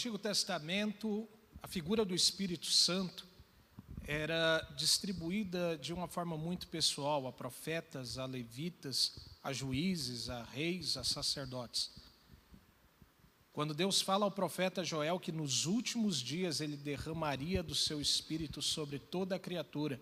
Antigo 0.00 0.18
Testamento, 0.18 1.28
a 1.62 1.68
figura 1.68 2.06
do 2.06 2.14
Espírito 2.14 2.64
Santo 2.64 3.26
era 4.02 4.66
distribuída 4.74 5.76
de 5.76 5.92
uma 5.92 6.08
forma 6.08 6.38
muito 6.38 6.68
pessoal 6.68 7.26
a 7.26 7.32
profetas, 7.34 8.16
a 8.16 8.24
levitas, 8.24 9.18
a 9.44 9.52
juízes, 9.52 10.30
a 10.30 10.42
reis, 10.42 10.96
a 10.96 11.04
sacerdotes. 11.04 11.90
Quando 13.52 13.74
Deus 13.74 14.00
fala 14.00 14.24
ao 14.24 14.30
profeta 14.30 14.82
Joel 14.82 15.20
que 15.20 15.30
nos 15.30 15.66
últimos 15.66 16.18
dias 16.18 16.62
ele 16.62 16.78
derramaria 16.78 17.62
do 17.62 17.74
seu 17.74 18.00
espírito 18.00 18.62
sobre 18.62 18.98
toda 18.98 19.36
a 19.36 19.38
criatura, 19.38 20.00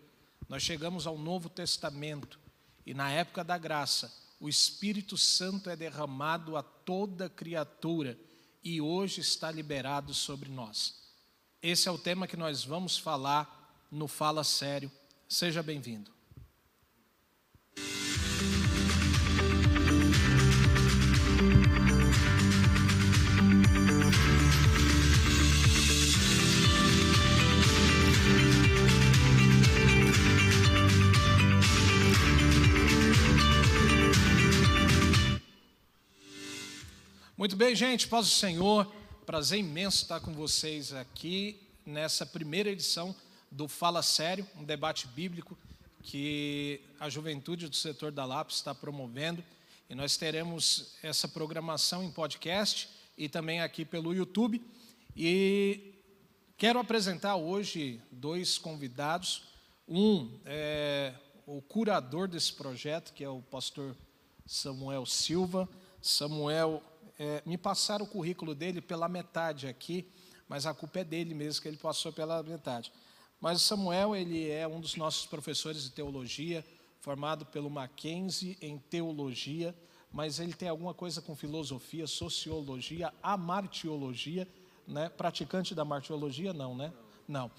nós 0.49 0.63
chegamos 0.63 1.09
ao 1.09 1.19
Novo 1.19 1.49
Testamento 1.49 2.39
e 2.87 2.95
na 2.95 3.11
época 3.11 3.43
da 3.43 3.59
graça, 3.59 4.15
o 4.39 4.49
Espírito 4.49 5.19
Santo 5.19 5.69
é 5.69 5.75
derramado 5.75 6.57
a 6.57 6.63
toda 6.63 7.29
criatura 7.29 8.17
e 8.69 8.83
hoje 8.83 9.23
está 9.23 9.51
liberado 9.51 10.13
sobre 10.13 10.51
nós. 10.51 10.95
Esse 11.63 11.89
é 11.89 11.91
o 11.91 11.97
tema 11.97 12.27
que 12.27 12.37
nós 12.37 12.63
vamos 12.63 12.99
falar 12.99 13.87
no 13.91 14.07
Fala 14.07 14.45
Sério. 14.45 14.93
Seja 15.27 15.63
bem-vindo. 15.63 16.18
Muito 37.39 37.55
bem, 37.55 37.73
gente, 37.73 38.09
paz 38.09 38.27
do 38.27 38.33
Senhor. 38.33 38.85
Prazer 39.25 39.61
imenso 39.61 40.03
estar 40.03 40.19
com 40.19 40.35
vocês 40.35 40.93
aqui 40.93 41.57
nessa 41.87 42.27
primeira 42.27 42.69
edição 42.69 43.15
do 43.49 43.69
Fala 43.69 44.03
Sério, 44.03 44.45
um 44.57 44.65
debate 44.65 45.07
bíblico 45.07 45.57
que 46.03 46.81
a 46.99 47.09
juventude 47.09 47.69
do 47.69 47.77
setor 47.77 48.11
da 48.11 48.25
LAP 48.25 48.51
está 48.51 48.75
promovendo. 48.75 49.45
E 49.89 49.95
nós 49.95 50.17
teremos 50.17 50.97
essa 51.01 51.29
programação 51.29 52.03
em 52.03 52.11
podcast 52.11 52.89
e 53.17 53.29
também 53.29 53.61
aqui 53.61 53.85
pelo 53.85 54.13
YouTube. 54.13 54.61
E 55.17 55.95
quero 56.57 56.81
apresentar 56.81 57.37
hoje 57.37 58.03
dois 58.11 58.59
convidados. 58.59 59.45
Um 59.87 60.29
é 60.45 61.15
o 61.47 61.63
curador 61.63 62.27
desse 62.27 62.53
projeto, 62.53 63.13
que 63.13 63.23
é 63.23 63.29
o 63.29 63.43
pastor 63.43 63.95
Samuel 64.45 65.07
Silva. 65.07 65.69
Samuel 66.03 66.83
é, 67.19 67.43
me 67.45 67.59
passaram 67.59 68.05
o 68.05 68.09
currículo 68.09 68.55
dele 68.55 68.81
pela 68.81 69.09
metade 69.09 69.67
aqui, 69.67 70.07
mas 70.49 70.67
a 70.67 70.73
culpa 70.73 71.01
é 71.01 71.05
dele 71.05 71.35
mesmo, 71.35 71.61
que 71.61 71.69
ele 71.69 71.77
passou 71.77 72.13
pela 72.13 72.43
metade. 72.43 72.93
Mas 73.41 73.59
o 73.59 73.65
Samuel, 73.65 74.17
ele 74.17 74.51
é 74.51 74.67
um 74.67 74.81
dos 74.81 74.97
nossos 74.97 75.27
professores 75.27 75.83
de 75.83 75.91
teologia, 75.91 76.65
formado 77.01 77.45
pelo 77.47 77.71
Mackenzie 77.71 78.57
em 78.61 78.79
teologia, 78.79 79.75
mas 80.13 80.41
ele 80.41 80.53
tem 80.53 80.69
alguma 80.69 80.95
coisa 80.95 81.21
com 81.21 81.37
filosofia, 81.37 82.07
sociologia, 82.07 83.13
amartiologia, 83.23 84.49
né? 84.87 85.09
Praticante 85.09 85.75
da 85.75 85.85
martiologia, 85.85 86.53
não, 86.53 86.75
né? 86.75 86.93
Não. 87.27 87.51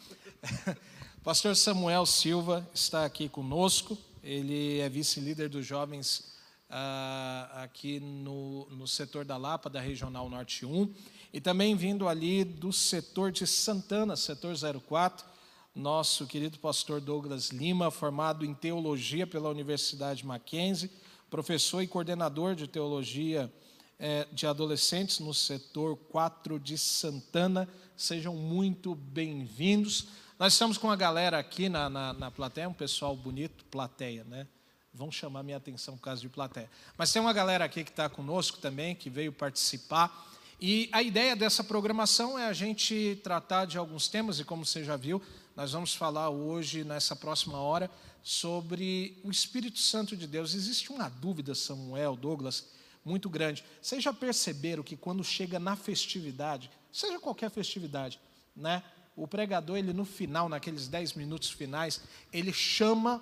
Pastor 1.24 1.56
Samuel 1.56 2.06
Silva 2.06 2.68
está 2.74 3.06
aqui 3.06 3.30
conosco, 3.30 3.98
ele 4.24 4.80
é 4.80 4.90
vice-líder 4.90 5.48
dos 5.48 5.66
jovens 5.66 6.39
uh, 6.69 7.62
aqui 7.63 8.00
no, 8.00 8.68
no 8.69 8.88
setor 8.88 9.25
da 9.25 9.38
Lapa, 9.38 9.69
da 9.69 9.80
Regional 9.80 10.30
Norte 10.30 10.66
1, 10.66 10.94
e 11.34 11.41
também 11.41 11.75
vindo 11.75 12.07
ali 12.07 12.44
do 12.44 12.72
setor 12.72 13.31
de 13.31 13.46
Santana, 13.47 14.16
setor 14.16 14.53
04, 14.88 15.25
nosso 15.74 16.25
querido 16.28 16.59
pastor 16.59 17.02
Douglas 17.02 17.50
Lima, 17.50 17.91
formado 17.91 18.46
em 18.46 18.53
teologia 18.53 19.25
pela 19.25 19.50
Universidade 19.50 20.25
Mackenzie, 20.25 20.91
professor 21.30 21.81
e 21.81 21.88
coordenador 21.88 22.56
de 22.56 22.68
teologia 22.68 23.51
eh, 24.00 24.28
de 24.31 24.47
adolescentes 24.47 25.19
no 25.19 25.34
setor 25.34 25.96
4 25.96 26.59
de 26.59 26.78
Santana. 26.78 27.69
Sejam 27.96 28.36
muito 28.36 28.96
bem-vindos. 28.96 30.07
Nós 30.40 30.53
estamos 30.53 30.78
com 30.78 30.90
a 30.90 30.96
galera 30.96 31.38
aqui 31.38 31.69
na, 31.69 31.90
na, 31.90 32.13
na 32.13 32.31
plateia, 32.31 32.68
um 32.68 32.74
pessoal 32.74 33.16
bonito, 33.16 33.63
plateia, 33.66 34.24
né? 34.24 34.47
Vão 34.94 35.12
chamar 35.12 35.44
minha 35.44 35.58
atenção 35.58 35.96
por 35.96 36.04
causa 36.04 36.22
de 36.22 36.30
plateia. 36.30 36.70
Mas 36.98 37.12
tem 37.12 37.22
uma 37.22 37.34
galera 37.34 37.66
aqui 37.66 37.84
que 37.84 37.92
está 37.92 38.10
conosco 38.10 38.58
também, 38.58 38.96
que 38.96 39.10
veio 39.10 39.32
participar. 39.32 40.28
E 40.60 40.90
a 40.92 41.02
ideia 41.02 41.36
dessa 41.36 41.64
programação 41.64 42.38
é 42.38 42.46
a 42.46 42.54
gente 42.54 43.20
tratar 43.24 43.66
de 43.66 43.78
alguns 43.78 44.08
temas, 44.08 44.40
e 44.40 44.44
como 44.44 44.66
você 44.66 44.84
já 44.84 44.98
viu, 44.98 45.22
nós 45.56 45.72
vamos 45.72 45.94
falar 45.96 46.30
hoje, 46.30 46.84
nessa 46.84 47.16
próxima 47.16 47.58
hora, 47.58 47.90
sobre 48.22 49.18
o 49.24 49.32
Espírito 49.32 49.80
Santo 49.80 50.18
de 50.18 50.28
Deus. 50.28 50.54
Existe 50.54 50.92
uma 50.92 51.08
dúvida, 51.08 51.56
Samuel, 51.56 52.16
Douglas, 52.16 52.68
muito 53.06 53.30
grande. 53.30 53.64
Vocês 53.82 54.04
já 54.04 54.12
perceberam 54.12 54.84
que 54.84 54.98
quando 54.98 55.24
chega 55.24 55.60
na 55.60 55.76
festividade, 55.76 56.70
seja 56.92 57.20
qualquer 57.20 57.50
festividade, 57.50 58.20
né? 58.56 58.84
O 59.16 59.28
pregador, 59.28 59.78
ele 59.78 59.94
no 59.94 60.06
final, 60.06 60.48
naqueles 60.48 60.88
dez 60.88 61.14
minutos 61.14 61.50
finais, 61.50 62.02
ele 62.32 62.54
chama 62.54 63.22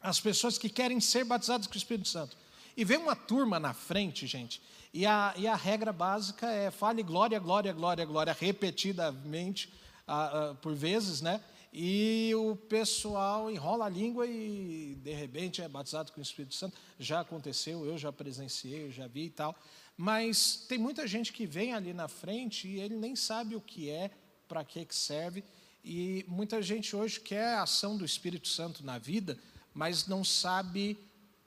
as 0.00 0.20
pessoas 0.20 0.58
que 0.58 0.68
querem 0.68 1.00
ser 1.00 1.24
batizadas 1.24 1.66
com 1.66 1.74
o 1.74 1.76
Espírito 1.76 2.08
Santo. 2.08 2.36
E 2.76 2.84
vem 2.84 2.98
uma 2.98 3.16
turma 3.16 3.58
na 3.58 3.74
frente, 3.74 4.26
gente, 4.26 4.62
e 4.92 5.04
a, 5.04 5.34
e 5.36 5.46
a 5.46 5.56
regra 5.56 5.92
básica 5.92 6.50
é 6.50 6.70
fale 6.70 7.02
glória, 7.02 7.38
glória, 7.38 7.72
glória, 7.72 8.04
glória, 8.04 8.36
repetidamente, 8.38 9.72
uh, 10.06 10.52
uh, 10.52 10.54
por 10.56 10.74
vezes, 10.74 11.20
né? 11.20 11.42
E 11.72 12.32
o 12.34 12.56
pessoal 12.56 13.50
enrola 13.50 13.86
a 13.86 13.88
língua 13.88 14.26
e, 14.26 14.96
de 15.02 15.12
repente, 15.12 15.60
é 15.60 15.68
batizado 15.68 16.12
com 16.12 16.20
o 16.20 16.22
Espírito 16.22 16.54
Santo. 16.54 16.78
Já 16.98 17.20
aconteceu, 17.20 17.84
eu 17.84 17.98
já 17.98 18.10
presenciei, 18.10 18.86
eu 18.86 18.90
já 18.90 19.06
vi 19.06 19.26
e 19.26 19.30
tal. 19.30 19.54
Mas 19.96 20.64
tem 20.68 20.78
muita 20.78 21.06
gente 21.06 21.32
que 21.32 21.46
vem 21.46 21.74
ali 21.74 21.92
na 21.92 22.08
frente 22.08 22.66
e 22.66 22.80
ele 22.80 22.96
nem 22.96 23.14
sabe 23.14 23.54
o 23.54 23.60
que 23.60 23.90
é, 23.90 24.10
para 24.46 24.64
que, 24.64 24.84
que 24.84 24.94
serve. 24.94 25.44
E 25.84 26.24
muita 26.26 26.62
gente 26.62 26.96
hoje 26.96 27.20
quer 27.20 27.54
a 27.54 27.62
ação 27.62 27.96
do 27.96 28.04
Espírito 28.04 28.48
Santo 28.48 28.84
na 28.84 28.98
vida, 28.98 29.38
mas 29.78 30.08
não 30.08 30.24
sabe 30.24 30.98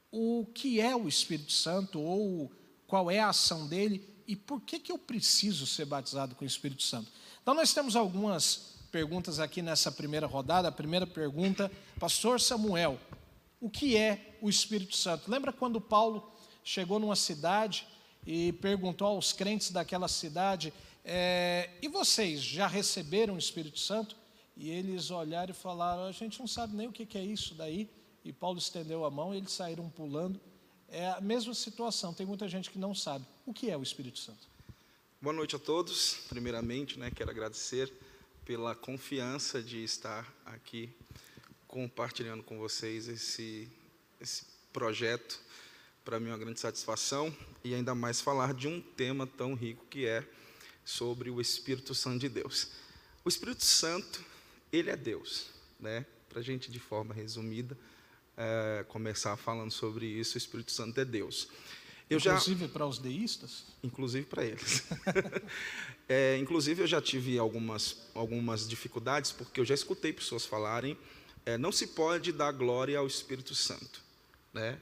o 0.10 0.48
que 0.56 0.80
é 0.80 0.96
o 0.96 1.06
Espírito 1.06 1.52
Santo 1.52 2.00
ou 2.00 2.50
qual 2.88 3.12
é 3.12 3.20
a 3.20 3.28
ação 3.28 3.68
dele 3.68 4.08
e 4.26 4.38
por 4.38 4.62
que, 4.62 4.80
que 4.80 4.90
eu 4.90 4.98
preciso 4.98 5.68
ser 5.68 5.84
batizado 5.84 6.34
com 6.34 6.46
o 6.46 6.48
Espírito 6.48 6.82
Santo. 6.82 7.12
Então, 7.42 7.54
nós 7.54 7.74
temos 7.74 7.94
algumas 7.94 8.78
perguntas 8.90 9.38
aqui 9.38 9.62
nessa 9.62 9.92
primeira 9.92 10.28
rodada. 10.28 10.70
A 10.70 10.72
primeira 10.72 11.06
pergunta, 11.06 11.70
Pastor 12.00 12.40
Samuel, 12.40 12.98
o 13.60 13.70
que 13.70 13.98
é 13.98 14.38
o 14.42 14.50
Espírito 14.50 14.96
Santo? 14.96 15.30
Lembra 15.30 15.52
quando 15.52 15.82
Paulo 15.82 16.32
chegou 16.64 17.00
numa 17.00 17.18
cidade 17.18 17.86
e 18.26 18.54
perguntou 18.54 19.10
aos 19.10 19.34
crentes 19.34 19.72
daquela 19.72 20.08
cidade: 20.08 20.74
é, 21.04 21.70
e 21.82 21.90
vocês 21.90 22.42
já 22.42 22.66
receberam 22.66 23.36
o 23.36 23.38
Espírito 23.38 23.80
Santo? 23.80 24.16
E 24.56 24.70
eles 24.70 25.12
olharam 25.12 25.52
e 25.52 25.54
falaram: 25.54 26.06
a 26.06 26.14
gente 26.14 26.40
não 26.40 26.48
sabe 26.48 26.78
nem 26.78 26.88
o 26.88 26.94
que 26.94 27.18
é 27.18 27.26
isso 27.26 27.54
daí 27.56 27.90
e 28.24 28.32
Paulo 28.32 28.58
estendeu 28.58 29.04
a 29.06 29.12
mão 29.12 29.34
e 29.34 29.38
eles 29.38 29.52
saíram 29.52 29.90
pulando. 29.90 30.40
É 30.90 31.10
a 31.10 31.22
mesma 31.22 31.54
situação, 31.54 32.14
tem 32.14 32.26
muita 32.26 32.48
gente 32.48 32.70
que 32.70 32.78
não 32.78 32.94
sabe. 32.94 33.26
O 33.46 33.54
que 33.54 33.70
é 33.70 33.78
o 33.78 33.84
Espírito 33.84 34.20
Santo? 34.20 34.48
Boa 35.22 35.34
noite 35.34 35.56
a 35.56 35.60
todos. 35.60 36.18
Primeiramente, 36.28 37.00
né, 37.00 37.12
quero 37.12 37.30
agradecer 37.30 37.92
pela 38.44 38.76
confiança 38.76 39.62
de 39.62 39.84
estar 39.84 40.32
aqui 40.46 40.90
compartilhando 41.68 42.44
com 42.44 42.58
vocês 42.58 43.08
esse, 43.08 43.70
esse 44.20 44.46
projeto. 44.74 45.40
Para 46.04 46.20
mim 46.20 46.30
é 46.30 46.32
uma 46.32 46.38
grande 46.38 46.60
satisfação 46.60 47.36
e 47.64 47.74
ainda 47.74 47.96
mais 47.96 48.20
falar 48.20 48.54
de 48.54 48.68
um 48.68 48.82
tema 48.82 49.26
tão 49.26 49.54
rico 49.54 49.86
que 49.86 50.06
é 50.06 50.28
sobre 50.84 51.30
o 51.30 51.40
Espírito 51.40 51.96
Santo 51.96 52.20
de 52.20 52.28
Deus. 52.28 52.70
O 53.24 53.30
Espírito 53.30 53.64
Santo, 53.64 54.26
ele 54.74 54.90
é 54.90 54.98
Deus, 54.98 55.52
né? 55.80 56.06
Para 56.28 56.40
a 56.40 56.44
gente 56.44 56.72
de 56.72 56.80
forma 56.80 57.14
resumida, 57.14 57.78
é, 58.42 58.84
começar 58.88 59.38
falando 59.38 59.72
sobre 59.72 60.08
isso, 60.08 60.36
o 60.36 60.38
Espírito 60.40 60.72
Santo 60.72 61.00
é 61.00 61.06
Deus. 61.06 61.48
Eu 62.10 62.18
inclusive 62.18 62.68
para 62.68 62.88
os 62.88 62.98
deístas? 62.98 63.66
Inclusive 63.84 64.26
para 64.26 64.44
eles. 64.44 64.84
é, 66.10 66.38
inclusive 66.38 66.82
eu 66.82 66.88
já 66.88 67.00
tive 67.00 67.38
algumas, 67.38 67.98
algumas 68.16 68.68
dificuldades, 68.68 69.32
porque 69.32 69.62
eu 69.62 69.66
já 69.66 69.76
escutei 69.76 70.12
pessoas 70.12 70.46
falarem, 70.46 70.98
é, 71.46 71.58
não 71.58 71.72
se 71.72 71.88
pode 71.88 72.32
dar 72.32 72.52
glória 72.52 72.98
ao 72.98 73.06
Espírito 73.06 73.54
Santo. 73.54 74.02
Né? 74.52 74.80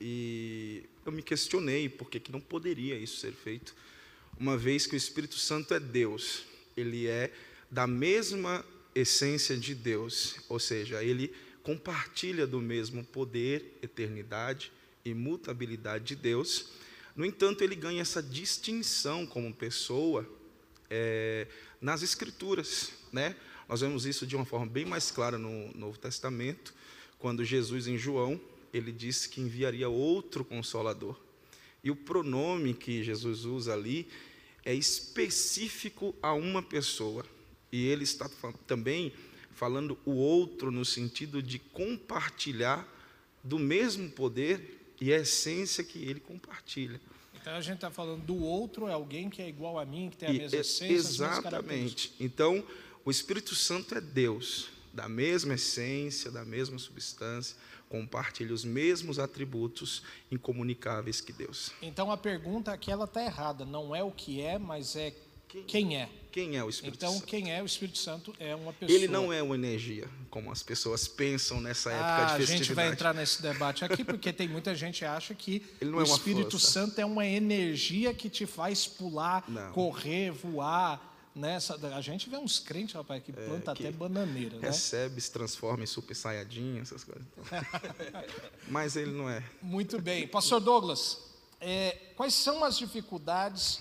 E 0.00 0.84
eu 1.06 1.12
me 1.12 1.22
questionei 1.22 1.88
por 1.88 2.10
que, 2.10 2.18
que 2.18 2.32
não 2.32 2.40
poderia 2.40 2.98
isso 2.98 3.18
ser 3.18 3.32
feito, 3.32 3.74
uma 4.38 4.56
vez 4.56 4.86
que 4.86 4.94
o 4.94 4.98
Espírito 4.98 5.36
Santo 5.36 5.72
é 5.74 5.80
Deus, 5.80 6.44
ele 6.76 7.06
é 7.06 7.32
da 7.70 7.86
mesma 7.86 8.64
essência 8.94 9.56
de 9.56 9.74
Deus, 9.74 10.36
ou 10.48 10.58
seja, 10.58 11.04
ele 11.04 11.32
compartilha 11.70 12.48
do 12.48 12.60
mesmo 12.60 13.04
poder, 13.04 13.78
eternidade 13.80 14.72
e 15.04 15.14
mutabilidade 15.14 16.02
de 16.04 16.16
Deus. 16.16 16.66
No 17.14 17.24
entanto, 17.24 17.62
ele 17.62 17.76
ganha 17.76 18.02
essa 18.02 18.20
distinção 18.20 19.24
como 19.24 19.54
pessoa 19.54 20.28
é, 20.90 21.46
nas 21.80 22.02
Escrituras. 22.02 22.90
Né? 23.12 23.36
Nós 23.68 23.82
vemos 23.82 24.04
isso 24.04 24.26
de 24.26 24.34
uma 24.34 24.44
forma 24.44 24.66
bem 24.66 24.84
mais 24.84 25.12
clara 25.12 25.38
no 25.38 25.72
Novo 25.76 25.96
Testamento, 25.96 26.74
quando 27.20 27.44
Jesus, 27.44 27.86
em 27.86 27.96
João, 27.96 28.40
ele 28.74 28.90
disse 28.90 29.28
que 29.28 29.40
enviaria 29.40 29.88
outro 29.88 30.44
consolador. 30.44 31.16
E 31.84 31.90
o 31.90 31.94
pronome 31.94 32.74
que 32.74 33.04
Jesus 33.04 33.44
usa 33.44 33.74
ali 33.74 34.08
é 34.64 34.74
específico 34.74 36.16
a 36.20 36.32
uma 36.32 36.64
pessoa. 36.64 37.24
E 37.70 37.86
ele 37.86 38.02
está 38.02 38.28
também 38.66 39.12
falando 39.60 39.98
o 40.06 40.12
outro 40.12 40.70
no 40.70 40.86
sentido 40.86 41.42
de 41.42 41.58
compartilhar 41.58 42.88
do 43.44 43.58
mesmo 43.58 44.08
poder 44.08 44.94
e 44.98 45.12
a 45.12 45.18
essência 45.18 45.84
que 45.84 45.98
ele 45.98 46.18
compartilha. 46.18 46.98
Então 47.34 47.52
a 47.52 47.60
gente 47.60 47.74
está 47.74 47.90
falando 47.90 48.24
do 48.24 48.42
outro, 48.42 48.88
é 48.88 48.94
alguém 48.94 49.28
que 49.28 49.42
é 49.42 49.48
igual 49.48 49.78
a 49.78 49.84
mim, 49.84 50.08
que 50.08 50.16
tem 50.16 50.30
a 50.30 50.32
mesma 50.32 50.56
e, 50.56 50.60
essência, 50.60 50.94
Exatamente. 50.94 52.14
Então, 52.18 52.64
o 53.04 53.10
Espírito 53.10 53.54
Santo 53.54 53.94
é 53.94 54.00
Deus, 54.00 54.70
da 54.94 55.10
mesma 55.10 55.52
essência, 55.52 56.30
da 56.30 56.44
mesma 56.44 56.78
substância, 56.78 57.54
compartilha 57.90 58.54
os 58.54 58.64
mesmos 58.64 59.18
atributos 59.18 60.02
incomunicáveis 60.30 61.20
que 61.20 61.34
Deus. 61.34 61.70
Então 61.82 62.10
a 62.10 62.16
pergunta 62.16 62.72
aqui 62.72 62.90
ela 62.90 63.04
está 63.04 63.22
errada, 63.22 63.66
não 63.66 63.94
é 63.94 64.02
o 64.02 64.10
que 64.10 64.40
é, 64.40 64.58
mas 64.58 64.96
é 64.96 65.14
quem 65.66 65.96
é. 65.96 66.08
Quem 66.30 66.56
é 66.56 66.62
o 66.62 66.68
Espírito 66.68 66.96
então, 66.96 67.12
Santo? 67.12 67.24
Então, 67.24 67.28
quem 67.28 67.52
é 67.52 67.62
o 67.62 67.66
Espírito 67.66 67.98
Santo 67.98 68.34
é 68.38 68.54
uma 68.54 68.72
pessoa. 68.72 68.96
Ele 68.96 69.08
não 69.08 69.32
é 69.32 69.42
uma 69.42 69.54
energia, 69.54 70.08
como 70.30 70.52
as 70.52 70.62
pessoas 70.62 71.08
pensam 71.08 71.60
nessa 71.60 71.90
época 71.90 72.06
ah, 72.06 72.24
de 72.38 72.46
festividade. 72.46 72.52
A 72.52 72.56
gente 72.56 72.74
vai 72.74 72.88
entrar 72.88 73.14
nesse 73.14 73.42
debate 73.42 73.84
aqui, 73.84 74.04
porque 74.04 74.32
tem 74.32 74.48
muita 74.48 74.74
gente 74.74 75.00
que 75.00 75.04
acha 75.04 75.34
que 75.34 75.62
o 75.82 76.00
é 76.00 76.04
Espírito 76.04 76.52
força. 76.52 76.70
Santo 76.70 77.00
é 77.00 77.04
uma 77.04 77.26
energia 77.26 78.14
que 78.14 78.28
te 78.30 78.46
faz 78.46 78.86
pular, 78.86 79.44
não. 79.48 79.72
correr, 79.72 80.30
voar. 80.30 81.08
Nessa, 81.32 81.76
a 81.96 82.00
gente 82.00 82.28
vê 82.28 82.36
uns 82.36 82.58
crentes, 82.58 82.92
rapaz, 82.92 83.22
que 83.22 83.32
planta 83.32 83.70
é, 83.70 83.74
que 83.74 83.86
até 83.86 83.92
bananeira. 83.96 84.58
Né? 84.58 84.66
Recebe, 84.66 85.14
né? 85.14 85.20
se 85.20 85.30
transforma 85.30 85.84
em 85.84 85.86
super 85.86 86.14
saiyajin, 86.14 86.80
essas 86.80 87.04
coisas. 87.04 87.24
Mas 88.68 88.96
ele 88.96 89.12
não 89.12 89.30
é. 89.30 89.40
Muito 89.62 90.00
bem. 90.02 90.26
Pastor 90.26 90.60
Douglas, 90.60 91.18
é, 91.60 91.96
quais 92.16 92.34
são 92.34 92.64
as 92.64 92.76
dificuldades 92.76 93.80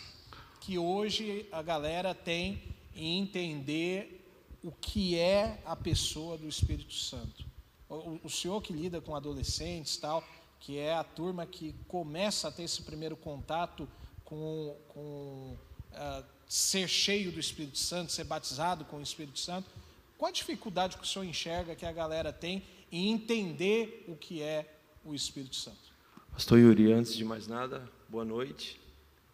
que 0.59 0.77
hoje 0.77 1.47
a 1.51 1.61
galera 1.61 2.13
tem 2.13 2.61
em 2.95 3.19
entender 3.19 4.19
o 4.63 4.71
que 4.71 5.17
é 5.17 5.61
a 5.65 5.75
pessoa 5.75 6.37
do 6.37 6.47
Espírito 6.47 6.93
Santo. 6.93 7.45
O, 7.87 8.19
o 8.23 8.29
senhor 8.29 8.61
que 8.61 8.73
lida 8.73 9.01
com 9.01 9.15
adolescentes 9.15 9.97
tal, 9.97 10.23
que 10.59 10.77
é 10.77 10.93
a 10.93 11.03
turma 11.03 11.45
que 11.45 11.73
começa 11.87 12.49
a 12.49 12.51
ter 12.51 12.63
esse 12.63 12.83
primeiro 12.83 13.15
contato 13.15 13.87
com, 14.25 14.75
com 14.89 15.57
uh, 15.91 16.23
ser 16.47 16.87
cheio 16.87 17.31
do 17.31 17.39
Espírito 17.39 17.77
Santo, 17.77 18.11
ser 18.11 18.25
batizado 18.25 18.85
com 18.85 18.97
o 18.97 19.01
Espírito 19.01 19.39
Santo, 19.39 19.69
qual 20.17 20.29
a 20.29 20.33
dificuldade 20.33 20.97
que 20.97 21.03
o 21.03 21.07
senhor 21.07 21.25
enxerga 21.25 21.75
que 21.75 21.85
a 21.85 21.91
galera 21.91 22.33
tem 22.33 22.63
em 22.91 23.11
entender 23.11 24.03
o 24.07 24.15
que 24.15 24.41
é 24.41 24.69
o 25.03 25.15
Espírito 25.15 25.55
Santo? 25.55 25.89
Pastor 26.33 26.59
Yuri, 26.59 26.91
antes 26.91 27.15
de 27.15 27.23
mais 27.23 27.47
nada, 27.47 27.89
boa 28.09 28.25
noite. 28.25 28.79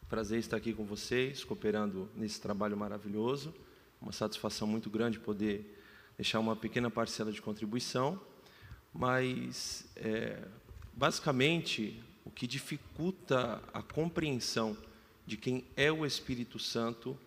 Prazer 0.07 0.37
estar 0.37 0.57
aqui 0.57 0.71
com 0.71 0.85
vocês, 0.85 1.43
cooperando 1.43 2.07
nesse 2.15 2.39
trabalho 2.39 2.77
maravilhoso. 2.77 3.51
Uma 3.99 4.11
satisfação 4.11 4.67
muito 4.67 4.87
grande 4.87 5.17
poder 5.17 5.81
deixar 6.15 6.39
uma 6.39 6.55
pequena 6.55 6.91
parcela 6.91 7.31
de 7.31 7.41
contribuição. 7.41 8.21
Mas, 8.93 9.83
é, 9.95 10.47
basicamente, 10.93 12.03
o 12.23 12.29
que 12.29 12.45
dificulta 12.45 13.59
a 13.73 13.81
compreensão 13.81 14.77
de 15.25 15.37
quem 15.37 15.65
é 15.75 15.91
o 15.91 16.05
Espírito 16.05 16.59
Santo 16.59 17.17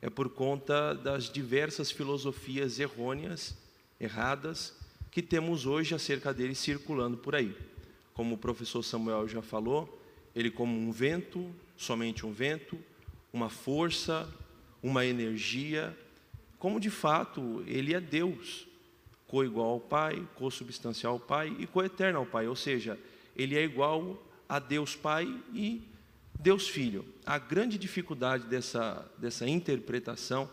é 0.00 0.08
por 0.08 0.28
conta 0.30 0.94
das 0.94 1.24
diversas 1.24 1.90
filosofias 1.90 2.78
errôneas, 2.78 3.56
erradas, 3.98 4.76
que 5.10 5.22
temos 5.22 5.66
hoje 5.66 5.92
acerca 5.92 6.32
dele 6.32 6.54
circulando 6.54 7.16
por 7.16 7.34
aí. 7.34 7.52
Como 8.14 8.36
o 8.36 8.38
professor 8.38 8.84
Samuel 8.84 9.26
já 9.26 9.42
falou, 9.42 10.00
ele 10.36 10.52
como 10.52 10.78
um 10.78 10.92
vento, 10.92 11.52
somente 11.76 12.24
um 12.26 12.32
vento, 12.32 12.78
uma 13.32 13.48
força, 13.48 14.28
uma 14.82 15.06
energia, 15.06 15.96
como 16.58 16.78
de 16.78 16.90
fato 16.90 17.64
ele 17.66 17.94
é 17.94 18.00
Deus, 18.00 18.66
coigual 19.26 19.70
ao 19.70 19.80
Pai, 19.80 20.26
co-substancial 20.34 21.14
ao 21.14 21.20
Pai 21.20 21.56
e 21.58 21.66
coeterno 21.66 22.18
ao 22.18 22.26
Pai, 22.26 22.46
ou 22.46 22.56
seja, 22.56 22.98
ele 23.34 23.56
é 23.56 23.62
igual 23.62 24.22
a 24.48 24.58
Deus 24.58 24.94
Pai 24.94 25.26
e 25.54 25.82
Deus 26.38 26.68
Filho. 26.68 27.04
A 27.24 27.38
grande 27.38 27.78
dificuldade 27.78 28.46
dessa, 28.46 29.10
dessa 29.16 29.48
interpretação 29.48 30.50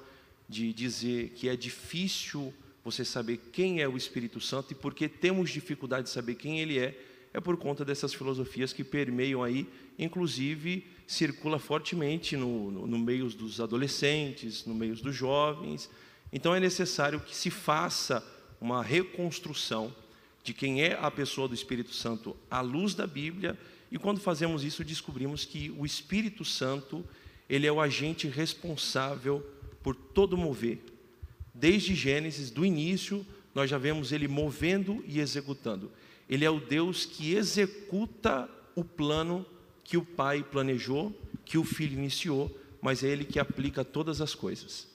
de 0.48 0.72
dizer 0.72 1.30
que 1.32 1.50
é 1.50 1.56
difícil 1.56 2.54
você 2.84 3.04
saber 3.04 3.38
quem 3.52 3.82
é 3.82 3.88
o 3.88 3.98
Espírito 3.98 4.40
Santo 4.40 4.72
e 4.72 4.76
porque 4.76 5.10
temos 5.10 5.50
dificuldade 5.50 6.04
de 6.04 6.10
saber 6.10 6.36
quem 6.36 6.60
ele 6.60 6.80
é, 6.80 6.98
é 7.34 7.40
por 7.40 7.58
conta 7.58 7.86
dessas 7.86 8.14
filosofias 8.14 8.74
que 8.74 8.84
permeiam 8.84 9.44
aí, 9.44 9.68
inclusive 10.00 10.88
circula 11.06 11.60
fortemente 11.60 12.38
no, 12.38 12.72
no, 12.72 12.88
no 12.88 12.98
meio 12.98 13.28
dos 13.30 13.60
adolescentes, 13.60 14.66
no 14.66 14.74
meio 14.74 14.96
dos 14.96 15.16
jovens. 15.16 15.90
Então 16.32 16.56
é 16.56 16.60
necessário 16.60 17.20
que 17.20 17.36
se 17.36 17.52
faça 17.52 18.26
uma 18.62 18.82
reconstrução 18.82 19.94
de 20.44 20.54
quem 20.54 20.82
é 20.82 20.98
a 21.00 21.12
pessoa 21.12 21.48
do 21.48 21.54
Espírito 21.54 21.94
Santo 21.94 22.36
à 22.50 22.62
luz 22.62 22.96
da 22.96 23.06
Bíblia, 23.06 23.58
e 23.92 23.98
quando 23.98 24.20
fazemos 24.20 24.64
isso, 24.64 24.84
descobrimos 24.84 25.46
que 25.46 25.72
o 25.78 25.86
Espírito 25.86 26.46
Santo, 26.46 27.04
ele 27.50 27.66
é 27.66 27.72
o 27.72 27.82
agente 27.82 28.28
responsável 28.28 29.46
por 29.82 29.96
todo 29.96 30.38
mover. 30.38 30.80
Desde 31.54 31.96
Gênesis, 31.96 32.52
do 32.52 32.64
início, 32.64 33.26
nós 33.54 33.70
já 33.70 33.78
vemos 33.78 34.12
ele 34.12 34.28
movendo 34.28 35.04
e 35.08 35.20
executando. 35.20 35.92
Ele 36.30 36.46
é 36.46 36.50
o 36.50 36.60
Deus 36.60 37.06
que 37.06 37.34
executa 37.34 38.48
o 38.76 38.84
plano 38.84 39.46
que 39.90 39.98
o 39.98 40.06
Pai 40.06 40.44
planejou, 40.44 41.12
que 41.44 41.58
o 41.58 41.64
Filho 41.64 41.98
iniciou, 41.98 42.56
mas 42.80 43.04
é 43.04 43.08
Ele 43.08 43.26
que 43.26 43.40
aplica 43.40 43.84
todas 43.84 44.22
as 44.22 44.36
coisas. 44.36 44.88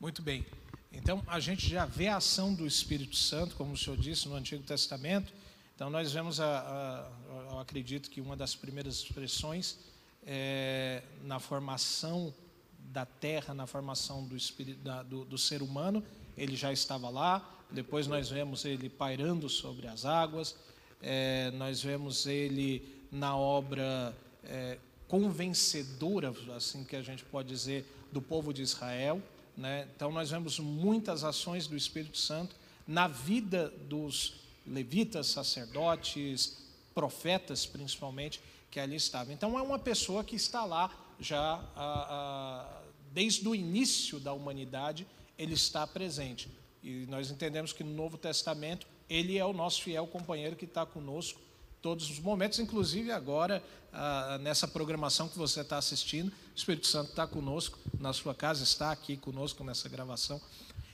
Muito 0.00 0.22
bem. 0.22 0.46
Então, 0.90 1.22
a 1.26 1.38
gente 1.38 1.68
já 1.68 1.84
vê 1.84 2.08
a 2.08 2.16
ação 2.16 2.54
do 2.54 2.66
Espírito 2.66 3.14
Santo, 3.14 3.54
como 3.56 3.74
o 3.74 3.76
senhor 3.76 3.98
disse, 3.98 4.26
no 4.26 4.34
Antigo 4.34 4.62
Testamento. 4.62 5.34
Então, 5.74 5.90
nós 5.90 6.14
vemos, 6.14 6.40
a, 6.40 6.46
a, 6.46 7.52
eu 7.52 7.58
acredito 7.58 8.08
que 8.08 8.22
uma 8.22 8.34
das 8.34 8.54
primeiras 8.54 8.94
expressões 8.94 9.78
é, 10.26 11.02
na 11.22 11.38
formação 11.38 12.34
da 12.78 13.04
terra, 13.04 13.52
na 13.52 13.66
formação 13.66 14.26
do, 14.26 14.34
espírito, 14.34 14.80
da, 14.80 15.02
do, 15.02 15.26
do 15.26 15.36
ser 15.36 15.60
humano, 15.60 16.02
ele 16.38 16.56
já 16.56 16.72
estava 16.72 17.10
lá. 17.10 17.46
Depois 17.70 18.06
nós 18.06 18.30
vemos 18.30 18.64
ele 18.64 18.88
pairando 18.88 19.46
sobre 19.50 19.86
as 19.86 20.06
águas. 20.06 20.56
É, 21.02 21.50
nós 21.50 21.82
vemos 21.82 22.24
ele 22.24 22.95
na 23.10 23.36
obra 23.36 24.16
é, 24.44 24.78
convencedora, 25.08 26.34
assim 26.54 26.84
que 26.84 26.96
a 26.96 27.02
gente 27.02 27.24
pode 27.24 27.48
dizer, 27.48 27.86
do 28.12 28.20
povo 28.20 28.52
de 28.52 28.62
Israel. 28.62 29.22
Né? 29.56 29.88
Então 29.94 30.10
nós 30.10 30.30
vemos 30.30 30.58
muitas 30.58 31.24
ações 31.24 31.66
do 31.66 31.76
Espírito 31.76 32.18
Santo 32.18 32.54
na 32.86 33.08
vida 33.08 33.68
dos 33.88 34.34
levitas, 34.66 35.28
sacerdotes, 35.28 36.58
profetas 36.94 37.66
principalmente, 37.66 38.40
que 38.70 38.80
ali 38.80 38.96
estavam. 38.96 39.32
Então 39.32 39.58
é 39.58 39.62
uma 39.62 39.78
pessoa 39.78 40.24
que 40.24 40.36
está 40.36 40.64
lá 40.64 40.90
já 41.18 41.40
a, 41.40 41.64
a, 41.76 42.82
desde 43.12 43.48
o 43.48 43.54
início 43.54 44.20
da 44.20 44.32
humanidade, 44.32 45.06
ele 45.38 45.54
está 45.54 45.86
presente. 45.86 46.48
E 46.82 47.06
nós 47.08 47.30
entendemos 47.30 47.72
que 47.72 47.82
no 47.82 47.94
Novo 47.94 48.18
Testamento 48.18 48.86
ele 49.08 49.38
é 49.38 49.44
o 49.44 49.52
nosso 49.52 49.82
fiel 49.82 50.06
companheiro 50.06 50.56
que 50.56 50.64
está 50.64 50.84
conosco 50.84 51.40
todos 51.86 52.10
os 52.10 52.18
momentos, 52.18 52.58
inclusive 52.58 53.12
agora 53.12 53.62
ah, 53.92 54.38
nessa 54.42 54.66
programação 54.66 55.28
que 55.28 55.38
você 55.38 55.60
está 55.60 55.78
assistindo, 55.78 56.30
o 56.30 56.56
Espírito 56.56 56.88
Santo 56.88 57.10
está 57.10 57.28
conosco 57.28 57.78
na 58.00 58.12
sua 58.12 58.34
casa, 58.34 58.64
está 58.64 58.90
aqui 58.90 59.16
conosco 59.16 59.62
nessa 59.62 59.88
gravação. 59.88 60.40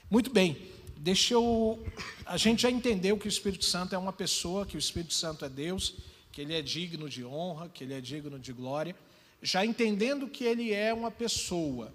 Muito 0.07 0.29
bem, 0.29 0.55
deixa 0.95 1.33
eu. 1.33 1.83
A 2.27 2.37
gente 2.37 2.61
já 2.61 2.69
entendeu 2.69 3.17
que 3.17 3.25
o 3.25 3.27
Espírito 3.27 3.65
Santo 3.65 3.95
é 3.95 3.97
uma 3.97 4.13
pessoa, 4.13 4.67
que 4.67 4.77
o 4.77 4.79
Espírito 4.79 5.15
Santo 5.15 5.43
é 5.43 5.49
Deus, 5.49 5.95
que 6.31 6.41
ele 6.41 6.53
é 6.53 6.61
digno 6.61 7.09
de 7.09 7.25
honra, 7.25 7.69
que 7.69 7.83
ele 7.83 7.95
é 7.95 7.99
digno 7.99 8.37
de 8.37 8.53
glória. 8.53 8.95
Já 9.41 9.65
entendendo 9.65 10.27
que 10.27 10.43
ele 10.43 10.71
é 10.71 10.93
uma 10.93 11.09
pessoa, 11.09 11.91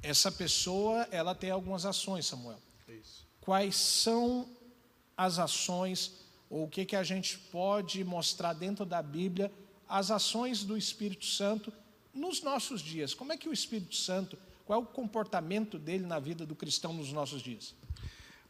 essa 0.00 0.30
pessoa 0.30 1.08
ela 1.10 1.34
tem 1.34 1.50
algumas 1.50 1.84
ações, 1.84 2.24
Samuel 2.26 2.60
quais 3.40 3.74
são 3.76 4.46
as 5.16 5.38
ações, 5.38 6.12
ou 6.50 6.64
o 6.64 6.68
que, 6.68 6.84
que 6.84 6.96
a 6.96 7.02
gente 7.02 7.38
pode 7.38 8.02
mostrar 8.04 8.52
dentro 8.52 8.84
da 8.84 9.02
Bíblia, 9.02 9.52
as 9.88 10.10
ações 10.10 10.64
do 10.64 10.76
Espírito 10.76 11.26
Santo 11.26 11.72
nos 12.14 12.42
nossos 12.42 12.80
dias. 12.80 13.14
Como 13.14 13.32
é 13.32 13.36
que 13.36 13.48
o 13.48 13.52
Espírito 13.52 13.94
Santo, 13.94 14.38
qual 14.64 14.80
é 14.80 14.82
o 14.82 14.86
comportamento 14.86 15.78
dele 15.78 16.06
na 16.06 16.18
vida 16.18 16.44
do 16.44 16.54
cristão 16.54 16.92
nos 16.92 17.12
nossos 17.12 17.42
dias? 17.42 17.74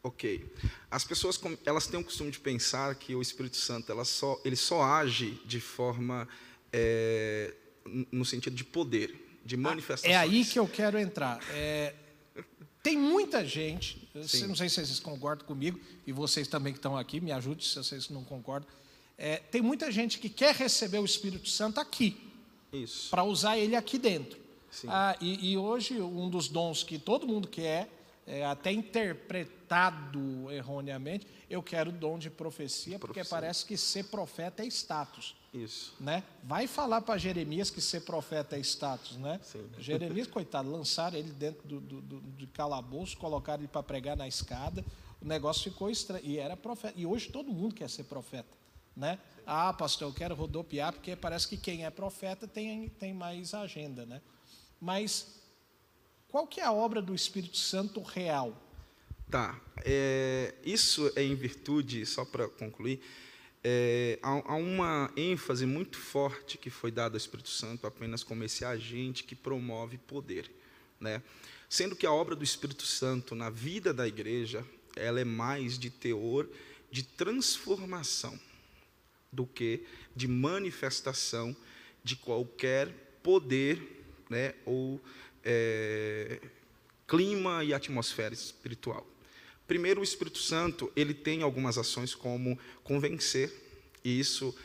Ok. 0.02 0.46
As 0.90 1.04
pessoas 1.04 1.40
elas 1.66 1.86
têm 1.86 2.00
o 2.00 2.04
costume 2.04 2.30
de 2.30 2.38
pensar 2.38 2.94
que 2.94 3.14
o 3.14 3.22
Espírito 3.22 3.56
Santo 3.56 3.90
ela 3.90 4.04
só, 4.04 4.40
ele 4.44 4.56
só 4.56 4.82
age 4.82 5.40
de 5.44 5.60
forma 5.60 6.28
é, 6.72 7.54
no 8.12 8.24
sentido 8.24 8.54
de 8.54 8.64
poder, 8.64 9.40
de 9.44 9.56
manifestações. 9.56 10.14
É 10.14 10.16
aí 10.16 10.44
que 10.44 10.58
eu 10.58 10.68
quero 10.68 10.98
entrar. 10.98 11.40
É, 11.50 11.94
tem 12.88 12.96
muita 12.96 13.44
gente, 13.44 14.08
não 14.14 14.56
sei 14.56 14.70
se 14.70 14.76
vocês 14.76 14.98
concordam 14.98 15.46
comigo, 15.46 15.78
e 16.06 16.12
vocês 16.12 16.48
também 16.48 16.72
que 16.72 16.78
estão 16.78 16.96
aqui, 16.96 17.20
me 17.20 17.30
ajudem 17.32 17.62
se 17.62 17.74
vocês 17.76 18.08
não 18.08 18.24
concordam. 18.24 18.66
É, 19.18 19.36
tem 19.36 19.60
muita 19.60 19.92
gente 19.92 20.18
que 20.18 20.30
quer 20.30 20.54
receber 20.54 20.98
o 20.98 21.04
Espírito 21.04 21.50
Santo 21.50 21.78
aqui, 21.78 22.16
para 23.10 23.24
usar 23.24 23.58
ele 23.58 23.76
aqui 23.76 23.98
dentro. 23.98 24.40
Ah, 24.86 25.14
e, 25.20 25.52
e, 25.52 25.58
hoje, 25.58 26.00
um 26.00 26.30
dos 26.30 26.48
dons 26.48 26.82
que 26.82 26.98
todo 26.98 27.26
mundo 27.26 27.46
quer, 27.46 27.90
é, 28.26 28.46
até 28.46 28.72
interpretado 28.72 30.50
erroneamente, 30.50 31.26
eu 31.50 31.62
quero 31.62 31.90
o 31.90 31.92
dom 31.92 32.18
de 32.18 32.30
profecia, 32.30 32.98
profecia, 32.98 32.98
porque 32.98 33.22
parece 33.22 33.66
que 33.66 33.76
ser 33.76 34.04
profeta 34.04 34.62
é 34.62 34.66
status. 34.66 35.34
Isso. 35.52 35.94
Né? 35.98 36.22
Vai 36.42 36.66
falar 36.66 37.00
para 37.00 37.18
Jeremias 37.18 37.70
que 37.70 37.80
ser 37.80 38.00
profeta 38.00 38.56
é 38.56 38.60
status, 38.60 39.16
né? 39.16 39.40
Sim. 39.42 39.66
Jeremias, 39.78 40.26
coitado, 40.26 40.70
lançaram 40.70 41.16
ele 41.16 41.32
dentro 41.32 41.66
do, 41.66 41.80
do, 41.80 42.00
do 42.00 42.20
de 42.32 42.46
calabouço, 42.46 43.16
colocaram 43.16 43.62
ele 43.62 43.68
para 43.68 43.82
pregar 43.82 44.16
na 44.16 44.28
escada, 44.28 44.84
o 45.20 45.26
negócio 45.26 45.70
ficou 45.70 45.90
estranho. 45.90 46.24
E 46.24 46.38
era 46.38 46.56
profeta. 46.56 46.94
E 46.96 47.06
hoje 47.06 47.28
todo 47.30 47.52
mundo 47.52 47.74
quer 47.74 47.88
ser 47.88 48.04
profeta, 48.04 48.48
né? 48.96 49.18
Ah, 49.46 49.72
pastor, 49.72 50.08
eu 50.08 50.14
quero 50.14 50.34
rodopiar, 50.34 50.92
porque 50.92 51.16
parece 51.16 51.48
que 51.48 51.56
quem 51.56 51.84
é 51.84 51.90
profeta 51.90 52.46
tem, 52.46 52.88
tem 52.90 53.14
mais 53.14 53.54
agenda, 53.54 54.04
né? 54.04 54.20
Mas 54.78 55.38
qual 56.28 56.46
que 56.46 56.60
é 56.60 56.64
a 56.64 56.72
obra 56.72 57.00
do 57.00 57.14
Espírito 57.14 57.56
Santo 57.56 58.02
real? 58.02 58.54
Tá. 59.30 59.58
É, 59.84 60.54
isso 60.62 61.10
é 61.16 61.22
em 61.22 61.34
virtude, 61.34 62.04
só 62.04 62.24
para 62.24 62.48
concluir, 62.48 63.00
é, 63.62 64.18
há, 64.22 64.30
há, 64.30 64.56
uma 64.56 65.10
ênfase 65.16 65.66
muito 65.66 65.98
forte 65.98 66.56
que 66.56 66.70
foi 66.70 66.90
dada 66.90 67.14
ao 67.14 67.18
Espírito 67.18 67.50
Santo 67.50 67.86
apenas 67.86 68.22
como 68.22 68.44
esse 68.44 68.64
agente 68.64 69.24
que 69.24 69.34
promove 69.34 69.98
poder. 69.98 70.50
Né? 71.00 71.22
Sendo 71.68 71.96
que 71.96 72.06
a 72.06 72.12
obra 72.12 72.34
do 72.36 72.44
Espírito 72.44 72.84
Santo 72.84 73.34
na 73.34 73.50
vida 73.50 73.92
da 73.92 74.06
igreja, 74.06 74.64
ela 74.96 75.20
é 75.20 75.24
mais 75.24 75.78
de 75.78 75.90
teor 75.90 76.48
de 76.90 77.02
transformação 77.02 78.38
do 79.30 79.46
que 79.46 79.84
de 80.16 80.26
manifestação 80.26 81.54
de 82.02 82.16
qualquer 82.16 82.88
poder 83.22 84.02
né, 84.30 84.54
ou 84.64 85.00
é, 85.44 86.40
clima 87.06 87.62
e 87.64 87.74
atmosfera 87.74 88.32
espiritual. 88.32 89.06
Primeiro, 89.68 90.00
o 90.00 90.04
Espírito 90.04 90.38
Santo 90.38 90.90
ele 90.96 91.12
tem 91.12 91.42
algumas 91.42 91.76
ações 91.76 92.14
como 92.14 92.58
convencer, 92.82 93.52
e 94.02 94.18
isso 94.18 94.56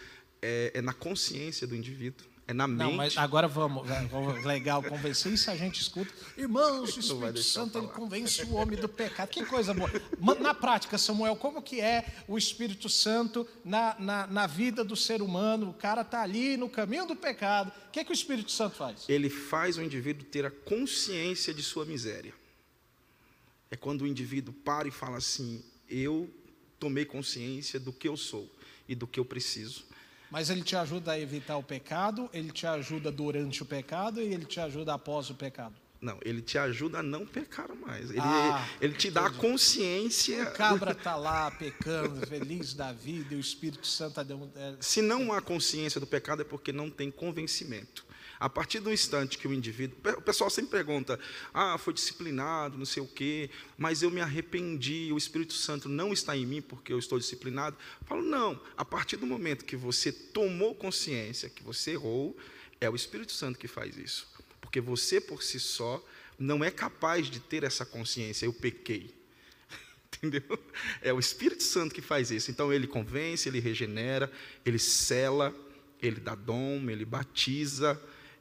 é, 0.41 0.71
é 0.75 0.81
na 0.81 0.93
consciência 0.93 1.67
do 1.67 1.75
indivíduo, 1.75 2.25
é 2.47 2.53
na 2.53 2.65
mente. 2.69 2.79
Não, 2.79 2.93
mas 2.93 3.17
agora 3.17 3.45
vamos, 3.45 3.85
vamos 4.09 4.45
legal, 4.45 4.81
convencer, 4.81 5.33
isso 5.33 5.51
a 5.51 5.57
gente 5.57 5.81
escuta. 5.81 6.09
Irmãos, 6.37 6.95
o 6.95 6.99
Espírito 7.01 7.43
Santo 7.43 7.79
ele 7.79 7.87
convence 7.87 8.43
o 8.43 8.53
homem 8.53 8.79
do 8.79 8.87
pecado. 8.87 9.27
Que 9.27 9.45
coisa 9.45 9.73
boa. 9.73 9.91
Na 10.39 10.53
prática, 10.53 10.97
Samuel, 10.97 11.35
como 11.35 11.61
que 11.61 11.81
é 11.81 12.05
o 12.25 12.37
Espírito 12.37 12.87
Santo 12.87 13.45
na, 13.65 13.97
na, 13.99 14.27
na 14.27 14.47
vida 14.47 14.85
do 14.85 14.95
ser 14.95 15.21
humano? 15.21 15.71
O 15.71 15.73
cara 15.73 16.01
está 16.01 16.21
ali 16.21 16.55
no 16.55 16.69
caminho 16.69 17.05
do 17.05 17.15
pecado. 17.15 17.73
O 17.89 17.91
que, 17.91 17.99
é 17.99 18.05
que 18.05 18.11
o 18.11 18.13
Espírito 18.13 18.53
Santo 18.53 18.77
faz? 18.77 19.03
Ele 19.09 19.29
faz 19.29 19.77
o 19.77 19.81
indivíduo 19.81 20.25
ter 20.25 20.45
a 20.45 20.51
consciência 20.51 21.53
de 21.53 21.61
sua 21.61 21.83
miséria. 21.83 22.33
É 23.73 23.75
quando 23.75 24.03
o 24.03 24.07
indivíduo 24.07 24.53
para 24.53 24.87
e 24.87 24.91
fala 24.91 25.17
assim: 25.17 25.63
Eu 25.89 26.29
tomei 26.79 27.05
consciência 27.05 27.79
do 27.79 27.91
que 27.91 28.07
eu 28.07 28.15
sou 28.15 28.47
e 28.87 28.93
do 28.93 29.07
que 29.07 29.19
eu 29.19 29.25
preciso. 29.25 29.83
Mas 30.29 30.51
ele 30.51 30.61
te 30.61 30.75
ajuda 30.75 31.13
a 31.13 31.19
evitar 31.19 31.57
o 31.57 31.63
pecado, 31.63 32.29
ele 32.31 32.51
te 32.51 32.67
ajuda 32.67 33.11
durante 33.11 33.63
o 33.63 33.65
pecado 33.65 34.21
e 34.21 34.31
ele 34.31 34.45
te 34.45 34.59
ajuda 34.59 34.93
após 34.93 35.31
o 35.31 35.33
pecado. 35.33 35.73
Não, 35.99 36.19
ele 36.23 36.43
te 36.43 36.55
ajuda 36.55 36.99
a 36.99 37.03
não 37.03 37.25
pecar 37.25 37.73
mais. 37.73 38.11
Ele, 38.11 38.19
ah, 38.19 38.63
ele 38.79 38.93
te 38.93 39.09
dá 39.09 39.25
a 39.25 39.31
consciência. 39.31 40.43
O 40.43 40.51
cabra 40.53 40.91
está 40.91 41.15
lá 41.17 41.49
pecando, 41.49 42.27
feliz 42.27 42.75
da 42.75 42.91
vida, 42.91 43.33
e 43.33 43.37
o 43.37 43.39
Espírito 43.39 43.87
Santo. 43.87 44.19
É... 44.19 44.75
Se 44.81 45.01
não 45.01 45.33
há 45.33 45.41
consciência 45.41 45.99
do 45.99 46.05
pecado, 46.05 46.43
é 46.43 46.45
porque 46.45 46.71
não 46.71 46.91
tem 46.91 47.09
convencimento. 47.09 48.05
A 48.43 48.49
partir 48.49 48.81
do 48.81 48.91
instante 48.91 49.37
que 49.37 49.47
o 49.47 49.53
indivíduo. 49.53 49.97
O 50.17 50.21
pessoal 50.21 50.49
sempre 50.49 50.71
pergunta: 50.71 51.17
ah, 51.53 51.77
foi 51.77 51.93
disciplinado, 51.93 52.77
não 52.77 52.85
sei 52.85 53.01
o 53.01 53.07
quê, 53.07 53.49
mas 53.77 54.03
eu 54.03 54.11
me 54.11 54.19
arrependi, 54.19 55.13
o 55.13 55.17
Espírito 55.17 55.53
Santo 55.53 55.87
não 55.87 56.11
está 56.11 56.35
em 56.35 56.45
mim 56.45 56.61
porque 56.61 56.91
eu 56.91 56.99
estou 56.99 57.17
disciplinado. 57.17 57.77
Eu 58.01 58.05
falo: 58.05 58.21
não, 58.21 58.59
a 58.75 58.83
partir 58.83 59.15
do 59.15 59.25
momento 59.25 59.63
que 59.63 59.77
você 59.77 60.11
tomou 60.11 60.75
consciência 60.75 61.49
que 61.49 61.63
você 61.63 61.91
errou, 61.91 62.35
é 62.81 62.89
o 62.89 62.95
Espírito 62.97 63.31
Santo 63.31 63.57
que 63.57 63.65
faz 63.65 63.95
isso. 63.95 64.27
Porque 64.59 64.81
você 64.81 65.21
por 65.21 65.41
si 65.41 65.57
só 65.57 66.03
não 66.37 66.61
é 66.65 66.69
capaz 66.69 67.27
de 67.27 67.39
ter 67.39 67.63
essa 67.63 67.85
consciência, 67.85 68.45
eu 68.45 68.51
pequei. 68.51 69.15
Entendeu? 70.11 70.59
É 71.01 71.13
o 71.13 71.19
Espírito 71.19 71.63
Santo 71.63 71.95
que 71.95 72.01
faz 72.01 72.29
isso. 72.29 72.51
Então 72.51 72.73
ele 72.73 72.87
convence, 72.87 73.47
ele 73.47 73.61
regenera, 73.61 74.29
ele 74.65 74.79
cela, 74.79 75.55
ele 76.01 76.19
dá 76.19 76.35
dom, 76.35 76.89
ele 76.89 77.05
batiza, 77.05 77.97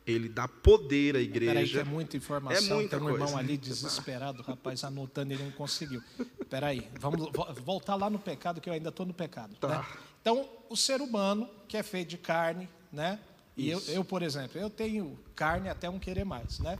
ele 0.06 0.28
dá 0.28 0.48
poder 0.48 1.16
à 1.16 1.20
igreja. 1.20 1.52
Peraí, 1.52 1.68
que 1.68 1.78
é 1.78 1.84
muita 1.84 2.16
informação. 2.16 2.76
É 2.76 2.80
muita 2.80 2.96
Tem 2.96 3.06
um 3.06 3.10
coisa. 3.10 3.24
irmão 3.24 3.38
ali 3.38 3.56
desesperado, 3.56 4.42
rapaz, 4.42 4.82
anotando, 4.84 5.32
ele 5.32 5.44
não 5.44 5.52
conseguiu. 5.52 6.02
Peraí, 6.50 6.88
vamos 6.98 7.30
voltar 7.64 7.94
lá 7.94 8.10
no 8.10 8.18
pecado, 8.18 8.60
que 8.60 8.68
eu 8.68 8.74
ainda 8.74 8.88
estou 8.88 9.06
no 9.06 9.14
pecado. 9.14 9.54
Tá. 9.56 9.68
Né? 9.68 9.86
Então, 10.20 10.48
o 10.68 10.76
ser 10.76 11.00
humano, 11.00 11.48
que 11.68 11.76
é 11.76 11.82
feito 11.82 12.10
de 12.10 12.18
carne, 12.18 12.68
né? 12.92 13.18
E 13.56 13.68
eu, 13.68 13.80
eu, 13.88 14.04
por 14.04 14.22
exemplo, 14.22 14.58
eu 14.58 14.70
tenho 14.70 15.18
carne 15.34 15.68
até 15.68 15.88
um 15.88 15.98
querer 15.98 16.24
mais, 16.24 16.58
né? 16.58 16.78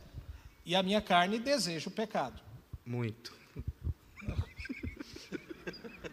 E 0.65 0.75
a 0.75 0.83
minha 0.83 1.01
carne 1.01 1.39
deseja 1.39 1.89
o 1.89 1.93
pecado. 1.93 2.41
Muito. 2.85 3.33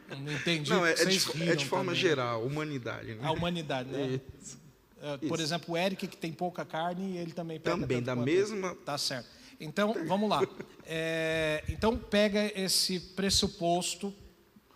não 0.09 0.33
entendi. 0.33 0.69
Não, 0.69 0.85
é, 0.85 0.91
é, 0.91 1.05
de, 1.05 1.17
é 1.43 1.55
de, 1.55 1.65
forma 1.65 1.85
também. 1.85 2.01
geral, 2.01 2.45
humanidade. 2.45 3.15
Né? 3.15 3.25
A 3.25 3.31
humanidade, 3.31 3.89
né? 3.89 4.19
Isso. 4.41 4.59
É, 5.01 5.17
por 5.27 5.39
exemplo, 5.39 5.73
o 5.73 5.77
Eric, 5.77 6.07
que 6.07 6.17
tem 6.17 6.31
pouca 6.31 6.65
carne, 6.65 7.17
ele 7.17 7.31
também 7.31 7.59
pega. 7.59 7.77
Também, 7.77 8.01
da 8.01 8.15
mesma. 8.15 8.75
Tá 8.85 8.97
certo. 8.97 9.27
Então, 9.59 9.95
vamos 10.07 10.29
lá. 10.29 10.41
É, 10.91 11.63
então, 11.69 11.95
pega 11.95 12.51
esse 12.59 12.99
pressuposto 12.99 14.11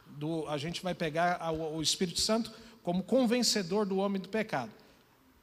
do. 0.06 0.48
A 0.48 0.60
gente 0.60 0.84
vai 0.84 0.94
pegar 0.94 1.51
o 1.51 1.82
Espírito 1.82 2.22
Santo 2.22 2.53
como 2.84 3.01
convencedor 3.01 3.84
do 3.84 3.98
homem 3.98 4.22
do 4.22 4.30
pecado. 4.30 4.70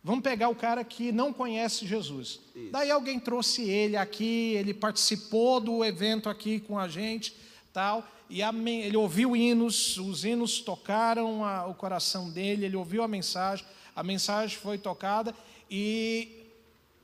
Vamos 0.04 0.22
pegar 0.22 0.48
o 0.48 0.54
cara 0.54 0.84
que 0.84 1.10
não 1.10 1.32
conhece 1.32 1.88
Jesus. 1.88 2.38
Isso. 2.54 2.70
Daí 2.70 2.88
alguém 2.88 3.18
trouxe 3.18 3.68
ele 3.68 3.96
aqui, 3.96 4.54
ele 4.54 4.72
participou 4.72 5.60
do 5.60 5.84
evento 5.84 6.28
aqui 6.28 6.60
com 6.60 6.78
a 6.78 6.86
gente, 6.86 7.34
tal, 7.72 8.08
e 8.28 8.44
a, 8.44 8.54
ele 8.54 8.96
ouviu 8.96 9.34
hinos, 9.34 9.98
os 9.98 10.24
hinos 10.24 10.60
tocaram 10.60 11.44
a, 11.44 11.66
o 11.66 11.74
coração 11.74 12.30
dele, 12.30 12.64
ele 12.64 12.76
ouviu 12.76 13.02
a 13.02 13.08
mensagem 13.08 13.66
a 13.94 14.02
mensagem 14.02 14.56
foi 14.58 14.78
tocada 14.78 15.34
e 15.70 16.46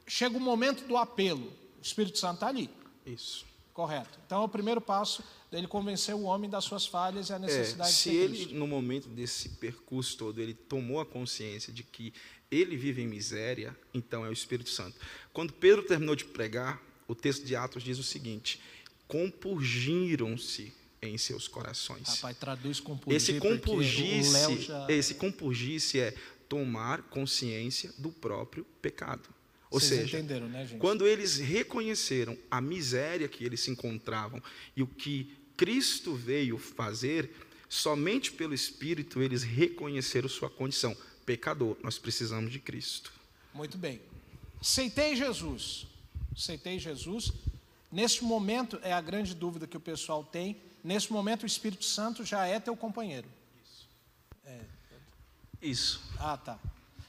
chega 0.07 0.37
o 0.37 0.41
momento 0.41 0.87
do 0.87 0.97
apelo. 0.97 1.53
O 1.79 1.83
Espírito 1.83 2.19
Santo 2.19 2.35
está 2.35 2.49
ali. 2.49 2.71
Isso. 3.05 3.45
Correto. 3.73 4.19
Então, 4.25 4.43
é 4.43 4.45
o 4.45 4.49
primeiro 4.49 4.81
passo 4.81 5.23
dele 5.51 5.67
convencer 5.67 6.15
o 6.15 6.23
homem 6.23 6.49
das 6.49 6.65
suas 6.65 6.87
falhas 6.87 7.29
e 7.29 7.33
a 7.33 7.39
necessidade 7.39 7.91
é, 7.91 7.93
de 7.93 7.99
ser 7.99 8.11
Se 8.11 8.17
ele, 8.17 8.55
no 8.55 8.67
momento 8.67 9.09
desse 9.09 9.51
percurso 9.51 10.17
todo, 10.17 10.41
ele 10.41 10.55
tomou 10.55 10.99
a 11.01 11.07
consciência 11.07 11.73
de 11.73 11.83
que 11.83 12.13
ele 12.51 12.77
vive 12.77 13.03
em 13.03 13.07
miséria, 13.07 13.77
então 13.93 14.25
é 14.25 14.29
o 14.29 14.33
Espírito 14.33 14.71
Santo. 14.71 14.97
Quando 15.33 15.53
Pedro 15.53 15.83
terminou 15.83 16.17
de 16.17 16.25
pregar, 16.25 16.81
o 17.07 17.15
texto 17.15 17.45
de 17.45 17.55
Atos 17.55 17.83
diz 17.83 17.99
o 17.99 18.03
seguinte: 18.03 18.61
compurgiram-se 19.07 20.73
em 21.03 21.19
seus 21.19 21.47
corações. 21.47 22.09
Rapaz, 22.09 22.37
traduz 22.39 22.81
compurgir. 22.81 23.17
Esse 23.17 23.39
compurgir-se, 23.39 24.63
já... 24.63 24.87
esse 24.89 25.15
compurgir-se 25.15 26.01
é 26.01 26.15
tomar 26.49 27.03
consciência 27.03 27.93
do 27.99 28.11
próprio 28.11 28.65
pecado. 28.81 29.29
Ou 29.71 29.81
Vocês 29.81 30.11
seja, 30.11 30.23
né, 30.23 30.77
quando 30.79 31.07
eles 31.07 31.39
reconheceram 31.39 32.39
a 32.51 32.61
miséria 32.61 33.29
que 33.29 33.45
eles 33.45 33.61
se 33.61 33.71
encontravam 33.71 34.41
e 34.77 34.83
o 34.83 34.87
que 34.87 35.37
Cristo 35.57 36.15
veio 36.15 36.57
fazer, 36.57 37.31
somente 37.69 38.31
pelo 38.33 38.55
Espírito 38.55 39.21
eles 39.21 39.43
reconheceram 39.43 40.29
sua 40.29 40.49
condição. 40.49 40.97
Pecador, 41.25 41.77
nós 41.83 41.99
precisamos 41.99 42.53
de 42.53 42.61
Cristo. 42.61 43.13
Muito 43.53 43.77
bem. 43.77 44.01
Aceitei 44.61 45.17
Jesus. 45.17 45.87
Aceitei 46.35 46.79
Jesus. 46.79 47.33
Neste 47.91 48.23
momento, 48.23 48.79
é 48.83 48.93
a 48.93 49.01
grande 49.01 49.35
dúvida 49.35 49.67
que 49.67 49.77
o 49.77 49.81
pessoal 49.81 50.23
tem. 50.23 50.57
Neste 50.85 51.13
momento, 51.13 51.43
o 51.43 51.47
Espírito 51.47 51.85
Santo 51.85 52.25
já 52.25 52.47
é 52.47 52.61
teu 52.61 52.77
companheiro. 52.77 53.27
Isso. 55.67 56.01
Ah, 56.19 56.37
tá. 56.37 56.59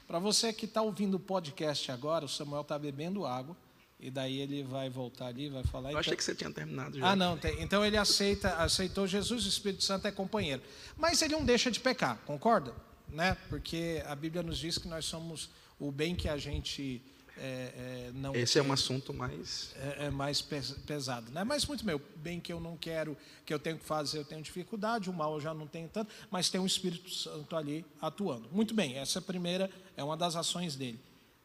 Para 0.06 0.18
você 0.18 0.52
que 0.52 0.64
está 0.64 0.82
ouvindo 0.82 1.14
o 1.16 1.20
podcast 1.20 1.92
agora, 1.92 2.24
o 2.24 2.28
Samuel 2.28 2.62
está 2.62 2.78
bebendo 2.78 3.26
água. 3.26 3.56
E 4.00 4.10
daí 4.10 4.38
ele 4.38 4.62
vai 4.62 4.88
voltar 4.88 5.26
ali, 5.26 5.48
vai 5.48 5.64
falar. 5.64 5.88
Eu 5.88 5.90
então... 5.90 6.00
achei 6.00 6.16
que 6.16 6.22
você 6.22 6.34
tinha 6.34 6.50
terminado 6.52 6.98
já. 6.98 7.10
Ah, 7.10 7.16
não. 7.16 7.36
Tem... 7.36 7.60
Então 7.60 7.84
ele 7.84 7.96
aceita, 7.96 8.54
aceitou 8.54 9.08
Jesus, 9.08 9.44
o 9.44 9.48
Espírito 9.48 9.82
Santo 9.82 10.06
é 10.06 10.12
companheiro. 10.12 10.62
Mas 10.96 11.20
ele 11.20 11.34
não 11.34 11.44
deixa 11.44 11.68
de 11.70 11.80
pecar, 11.80 12.16
concorda? 12.24 12.72
Né? 13.08 13.36
Porque 13.48 14.02
a 14.06 14.14
Bíblia 14.14 14.42
nos 14.42 14.58
diz 14.58 14.78
que 14.78 14.86
nós 14.86 15.04
somos 15.04 15.50
o 15.80 15.90
bem 15.90 16.14
que 16.14 16.28
a 16.28 16.36
gente 16.36 17.02
é, 17.40 18.08
é, 18.08 18.10
não. 18.14 18.34
Esse 18.34 18.58
é 18.58 18.62
um 18.62 18.72
assunto 18.72 19.14
mais. 19.14 19.74
É, 19.76 20.06
é 20.06 20.10
mais 20.10 20.42
pesado. 20.42 21.30
Né? 21.30 21.44
Mas, 21.44 21.64
muito 21.66 21.84
meu, 21.84 22.00
bem 22.16 22.40
que 22.40 22.52
eu 22.52 22.60
não 22.60 22.76
quero, 22.76 23.16
que 23.46 23.54
eu 23.54 23.58
tenho 23.58 23.78
que 23.78 23.84
fazer, 23.84 24.18
eu 24.18 24.24
tenho 24.24 24.42
dificuldade, 24.42 25.08
o 25.08 25.12
mal 25.12 25.34
eu 25.34 25.40
já 25.40 25.54
não 25.54 25.66
tenho 25.66 25.88
tanto, 25.88 26.12
mas 26.30 26.50
tem 26.50 26.60
o 26.60 26.66
Espírito 26.66 27.10
Santo 27.10 27.56
ali 27.56 27.84
atuando. 28.00 28.48
Muito 28.50 28.74
bem, 28.74 28.96
essa 28.96 29.20
primeira 29.20 29.70
é 29.96 30.02
uma 30.02 30.16
das 30.16 30.36
ações 30.36 30.76
dele. 30.76 31.00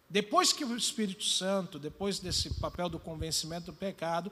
Depois 0.10 0.54
que 0.54 0.66
o 0.66 0.76
Espírito 0.76 1.24
Santo, 1.24 1.80
depois 1.80 2.20
desse 2.20 2.54
papel 2.60 2.90
do 2.90 3.00
convencimento 3.00 3.68
do 3.68 3.74
pecado, 3.74 4.32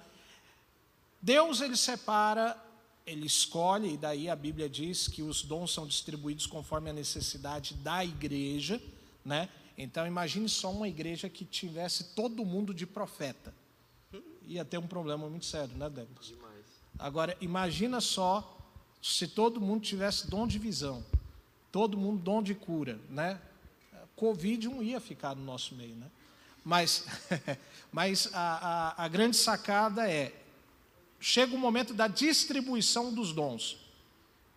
Deus 1.21 1.61
ele 1.61 1.75
separa, 1.75 2.57
ele 3.05 3.25
escolhe, 3.25 3.93
e 3.93 3.97
daí 3.97 4.29
a 4.29 4.35
Bíblia 4.35 4.69
diz 4.69 5.07
que 5.07 5.21
os 5.21 5.43
dons 5.43 5.71
são 5.71 5.87
distribuídos 5.87 6.45
conforme 6.45 6.89
a 6.89 6.93
necessidade 6.93 7.73
da 7.75 8.03
igreja, 8.03 8.81
né? 9.23 9.49
Então 9.83 10.05
imagine 10.05 10.47
só 10.47 10.71
uma 10.71 10.87
igreja 10.87 11.27
que 11.27 11.43
tivesse 11.43 12.03
todo 12.15 12.45
mundo 12.45 12.71
de 12.71 12.85
profeta. 12.85 13.51
Ia 14.45 14.63
ter 14.63 14.77
um 14.77 14.85
problema 14.85 15.27
muito 15.27 15.45
sério, 15.45 15.75
né, 15.75 15.89
Douglas? 15.89 16.27
Demais. 16.27 16.65
Agora, 16.99 17.35
imagina 17.41 17.99
só 17.99 18.57
se 19.01 19.27
todo 19.27 19.59
mundo 19.59 19.81
tivesse 19.81 20.29
dom 20.29 20.45
de 20.45 20.59
visão, 20.59 21.03
todo 21.71 21.97
mundo 21.97 22.21
dom 22.21 22.43
de 22.43 22.53
cura, 22.53 22.99
né? 23.09 23.41
Covid 24.15 24.67
não 24.67 24.83
ia 24.83 24.99
ficar 24.99 25.35
no 25.35 25.43
nosso 25.43 25.73
meio, 25.73 25.95
né? 25.95 26.05
Mas, 26.63 27.05
mas 27.91 28.29
a, 28.33 28.93
a, 28.99 29.05
a 29.05 29.07
grande 29.07 29.35
sacada 29.35 30.07
é, 30.07 30.31
chega 31.19 31.55
o 31.55 31.57
momento 31.57 31.91
da 31.91 32.07
distribuição 32.07 33.11
dos 33.11 33.33
dons. 33.33 33.77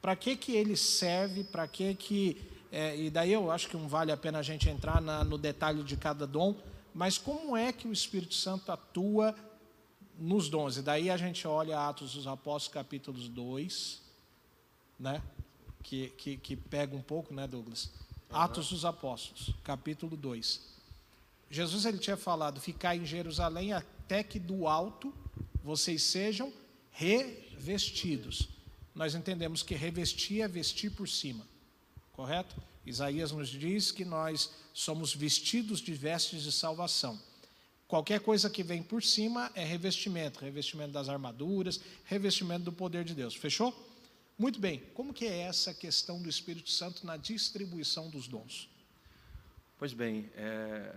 Para 0.02 0.14
que, 0.14 0.36
que 0.36 0.52
ele 0.52 0.76
serve, 0.76 1.44
para 1.44 1.66
que, 1.66 1.94
que 1.94 2.36
é, 2.74 2.96
e 2.96 3.08
daí 3.08 3.32
eu 3.32 3.52
acho 3.52 3.68
que 3.68 3.76
não 3.76 3.86
vale 3.86 4.10
a 4.10 4.16
pena 4.16 4.40
a 4.40 4.42
gente 4.42 4.68
entrar 4.68 5.00
na, 5.00 5.22
no 5.22 5.38
detalhe 5.38 5.84
de 5.84 5.96
cada 5.96 6.26
dom, 6.26 6.56
mas 6.92 7.16
como 7.16 7.56
é 7.56 7.72
que 7.72 7.86
o 7.86 7.92
Espírito 7.92 8.34
Santo 8.34 8.72
atua 8.72 9.32
nos 10.18 10.48
dons? 10.48 10.76
E 10.76 10.82
daí 10.82 11.08
a 11.08 11.16
gente 11.16 11.46
olha 11.46 11.78
Atos 11.78 12.14
dos 12.14 12.26
Apóstolos, 12.26 12.74
capítulos 12.74 13.28
2, 13.28 14.02
né? 14.98 15.22
que, 15.84 16.08
que, 16.18 16.36
que 16.36 16.56
pega 16.56 16.96
um 16.96 17.00
pouco, 17.00 17.32
né, 17.32 17.46
Douglas? 17.46 17.92
Uhum. 18.28 18.38
Atos 18.38 18.70
dos 18.70 18.84
Apóstolos, 18.84 19.54
capítulo 19.62 20.16
2. 20.16 20.60
Jesus 21.48 21.84
ele 21.84 21.98
tinha 21.98 22.16
falado: 22.16 22.60
ficar 22.60 22.96
em 22.96 23.06
Jerusalém 23.06 23.72
até 23.72 24.24
que 24.24 24.40
do 24.40 24.66
alto 24.66 25.14
vocês 25.62 26.02
sejam 26.02 26.52
revestidos. 26.90 28.48
Nós 28.92 29.14
entendemos 29.14 29.62
que 29.62 29.76
revestir 29.76 30.40
é 30.40 30.48
vestir 30.48 30.90
por 30.90 31.08
cima 31.08 31.53
correto? 32.14 32.56
Isaías 32.86 33.32
nos 33.32 33.48
diz 33.48 33.90
que 33.90 34.04
nós 34.04 34.50
somos 34.72 35.14
vestidos 35.14 35.80
de 35.80 35.92
vestes 35.92 36.42
de 36.42 36.52
salvação. 36.52 37.20
Qualquer 37.86 38.20
coisa 38.20 38.48
que 38.48 38.62
vem 38.62 38.82
por 38.82 39.02
cima 39.02 39.50
é 39.54 39.64
revestimento, 39.64 40.40
revestimento 40.40 40.92
das 40.92 41.08
armaduras, 41.08 41.80
revestimento 42.04 42.64
do 42.64 42.72
poder 42.72 43.04
de 43.04 43.14
Deus. 43.14 43.34
Fechou? 43.34 43.74
Muito 44.38 44.58
bem. 44.58 44.82
Como 44.94 45.14
que 45.14 45.26
é 45.26 45.40
essa 45.40 45.72
questão 45.72 46.20
do 46.20 46.28
Espírito 46.28 46.70
Santo 46.70 47.06
na 47.06 47.16
distribuição 47.16 48.08
dos 48.08 48.26
dons? 48.26 48.68
Pois 49.78 49.92
bem, 49.92 50.30
é, 50.34 50.94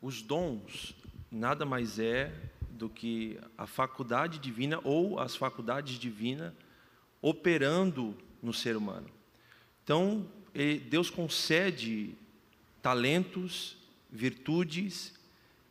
os 0.00 0.22
dons 0.22 0.94
nada 1.30 1.64
mais 1.64 1.98
é 1.98 2.32
do 2.70 2.88
que 2.88 3.38
a 3.56 3.66
faculdade 3.66 4.38
divina 4.38 4.80
ou 4.84 5.18
as 5.18 5.36
faculdades 5.36 5.98
divinas 5.98 6.52
operando 7.20 8.16
no 8.42 8.52
ser 8.52 8.76
humano. 8.76 9.08
Então, 9.84 10.26
Deus 10.88 11.08
concede 11.08 12.14
talentos, 12.82 13.76
virtudes 14.10 15.14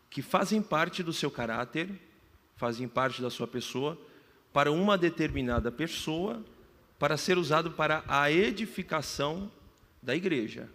que 0.09 0.21
fazem 0.21 0.61
parte 0.61 1.03
do 1.03 1.13
seu 1.13 1.29
caráter, 1.29 1.89
fazem 2.57 2.87
parte 2.87 3.21
da 3.21 3.29
sua 3.29 3.47
pessoa, 3.47 3.97
para 4.51 4.71
uma 4.71 4.97
determinada 4.97 5.71
pessoa, 5.71 6.43
para 6.99 7.17
ser 7.17 7.37
usado 7.37 7.71
para 7.71 8.03
a 8.07 8.31
edificação 8.31 9.51
da 10.01 10.15
igreja. 10.15 10.69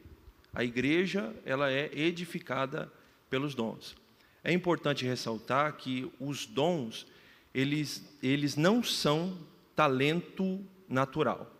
A 0.54 0.64
igreja, 0.64 1.34
ela 1.44 1.70
é 1.70 1.90
edificada 1.92 2.90
pelos 3.28 3.54
dons. 3.54 3.94
É 4.42 4.52
importante 4.52 5.04
ressaltar 5.04 5.76
que 5.76 6.10
os 6.18 6.46
dons, 6.46 7.06
eles, 7.52 8.02
eles 8.22 8.56
não 8.56 8.82
são 8.82 9.36
talento 9.74 10.64
natural. 10.88 11.55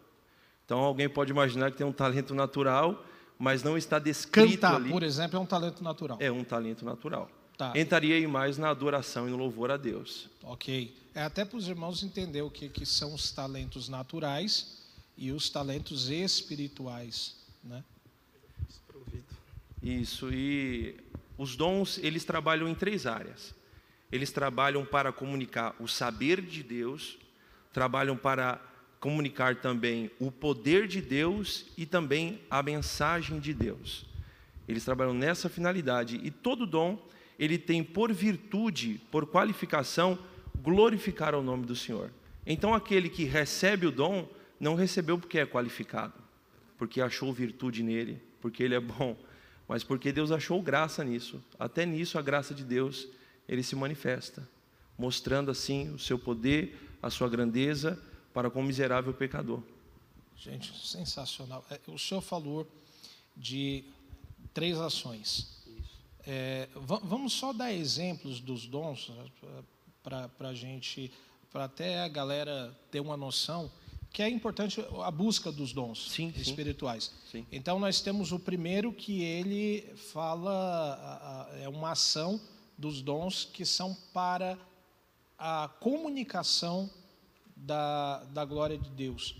Então 0.66 0.80
alguém 0.80 1.08
pode 1.08 1.30
imaginar 1.30 1.70
que 1.70 1.78
tem 1.78 1.86
um 1.86 1.92
talento 1.92 2.34
natural, 2.34 3.06
mas 3.38 3.62
não 3.62 3.78
está 3.78 4.00
descrito 4.00 4.54
Cantar, 4.54 4.74
ali. 4.74 4.90
por 4.90 5.04
exemplo, 5.04 5.38
é 5.38 5.40
um 5.40 5.46
talento 5.46 5.82
natural. 5.82 6.18
É 6.20 6.30
um 6.30 6.42
talento 6.42 6.84
natural. 6.84 7.30
Tá. 7.56 7.72
Entraria 7.74 8.16
aí 8.16 8.26
mais 8.26 8.58
na 8.58 8.68
adoração 8.68 9.28
e 9.28 9.30
no 9.30 9.36
louvor 9.36 9.70
a 9.70 9.76
Deus. 9.76 10.28
Ok. 10.42 10.94
É 11.14 11.22
até 11.22 11.44
para 11.44 11.56
os 11.56 11.68
irmãos 11.68 12.02
entender 12.02 12.42
o 12.42 12.50
que, 12.50 12.68
que 12.68 12.84
são 12.84 13.14
os 13.14 13.30
talentos 13.30 13.88
naturais 13.88 14.82
e 15.16 15.32
os 15.32 15.48
talentos 15.48 16.10
espirituais, 16.10 17.36
né? 17.64 17.82
Isso. 19.82 20.28
E 20.32 20.96
os 21.38 21.54
dons 21.54 21.98
eles 21.98 22.24
trabalham 22.24 22.68
em 22.68 22.74
três 22.74 23.06
áreas. 23.06 23.54
Eles 24.10 24.30
trabalham 24.30 24.84
para 24.84 25.12
comunicar 25.12 25.74
o 25.78 25.86
saber 25.86 26.42
de 26.42 26.62
Deus, 26.62 27.16
trabalham 27.72 28.16
para 28.16 28.60
comunicar 29.06 29.54
também 29.54 30.10
o 30.18 30.32
poder 30.32 30.88
de 30.88 31.00
Deus 31.00 31.66
e 31.78 31.86
também 31.86 32.40
a 32.50 32.60
mensagem 32.60 33.38
de 33.38 33.54
Deus. 33.54 34.04
Eles 34.66 34.84
trabalham 34.84 35.14
nessa 35.14 35.48
finalidade 35.48 36.20
e 36.24 36.28
todo 36.28 36.66
dom 36.66 37.00
ele 37.38 37.56
tem 37.56 37.84
por 37.84 38.12
virtude, 38.12 39.00
por 39.08 39.24
qualificação, 39.24 40.18
glorificar 40.60 41.36
o 41.36 41.42
nome 41.42 41.64
do 41.64 41.76
Senhor. 41.76 42.10
Então 42.44 42.74
aquele 42.74 43.08
que 43.08 43.22
recebe 43.22 43.86
o 43.86 43.92
dom 43.92 44.28
não 44.58 44.74
recebeu 44.74 45.16
porque 45.16 45.38
é 45.38 45.46
qualificado, 45.46 46.14
porque 46.76 47.00
achou 47.00 47.32
virtude 47.32 47.84
nele, 47.84 48.20
porque 48.40 48.60
ele 48.60 48.74
é 48.74 48.80
bom, 48.80 49.16
mas 49.68 49.84
porque 49.84 50.10
Deus 50.10 50.32
achou 50.32 50.60
graça 50.60 51.04
nisso. 51.04 51.40
Até 51.60 51.86
nisso 51.86 52.18
a 52.18 52.22
graça 52.22 52.52
de 52.52 52.64
Deus 52.64 53.06
ele 53.48 53.62
se 53.62 53.76
manifesta, 53.76 54.48
mostrando 54.98 55.48
assim 55.48 55.94
o 55.94 55.98
seu 56.00 56.18
poder, 56.18 56.76
a 57.00 57.08
sua 57.08 57.28
grandeza 57.28 58.02
para 58.36 58.50
com 58.50 58.60
o 58.60 58.62
miserável 58.62 59.14
pecador. 59.14 59.62
Gente, 60.36 60.70
sensacional. 60.86 61.64
É, 61.70 61.80
o 61.86 61.98
senhor 61.98 62.20
falou 62.20 62.70
de 63.34 63.82
três 64.52 64.76
ações. 64.76 65.64
É, 66.26 66.68
vamos 66.74 67.32
só 67.32 67.54
dar 67.54 67.72
exemplos 67.72 68.38
dos 68.38 68.66
dons 68.66 69.08
né, 69.08 69.64
para 70.02 70.50
a 70.50 70.52
gente, 70.52 71.10
para 71.50 71.64
até 71.64 72.00
a 72.00 72.08
galera 72.08 72.78
ter 72.90 73.00
uma 73.00 73.16
noção 73.16 73.72
que 74.12 74.22
é 74.22 74.28
importante 74.28 74.84
a 75.02 75.10
busca 75.10 75.50
dos 75.50 75.72
dons 75.72 76.12
sim, 76.12 76.30
espirituais. 76.36 77.12
Sim, 77.32 77.38
sim. 77.40 77.46
Então 77.50 77.78
nós 77.78 78.02
temos 78.02 78.32
o 78.32 78.38
primeiro 78.38 78.92
que 78.92 79.22
ele 79.22 79.80
fala 80.12 81.48
é 81.62 81.68
uma 81.70 81.92
ação 81.92 82.38
dos 82.76 83.00
dons 83.00 83.46
que 83.46 83.64
são 83.64 83.96
para 84.12 84.58
a 85.38 85.70
comunicação 85.80 86.90
da, 87.56 88.22
da 88.24 88.44
glória 88.44 88.76
de 88.76 88.90
Deus. 88.90 89.34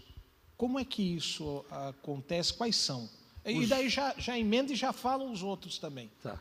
Como 0.57 0.81
é 0.81 0.85
que 0.85 1.03
isso 1.03 1.65
acontece? 1.71 2.55
Quais 2.55 2.77
são? 2.77 3.09
E 3.45 3.61
os... 3.61 3.69
daí 3.69 3.89
já, 3.89 4.15
já 4.17 4.39
emenda 4.39 4.73
e 4.73 4.77
já 4.77 4.93
fala 4.93 5.25
os 5.25 5.43
outros 5.43 5.79
também. 5.79 6.11
Tá. 6.23 6.39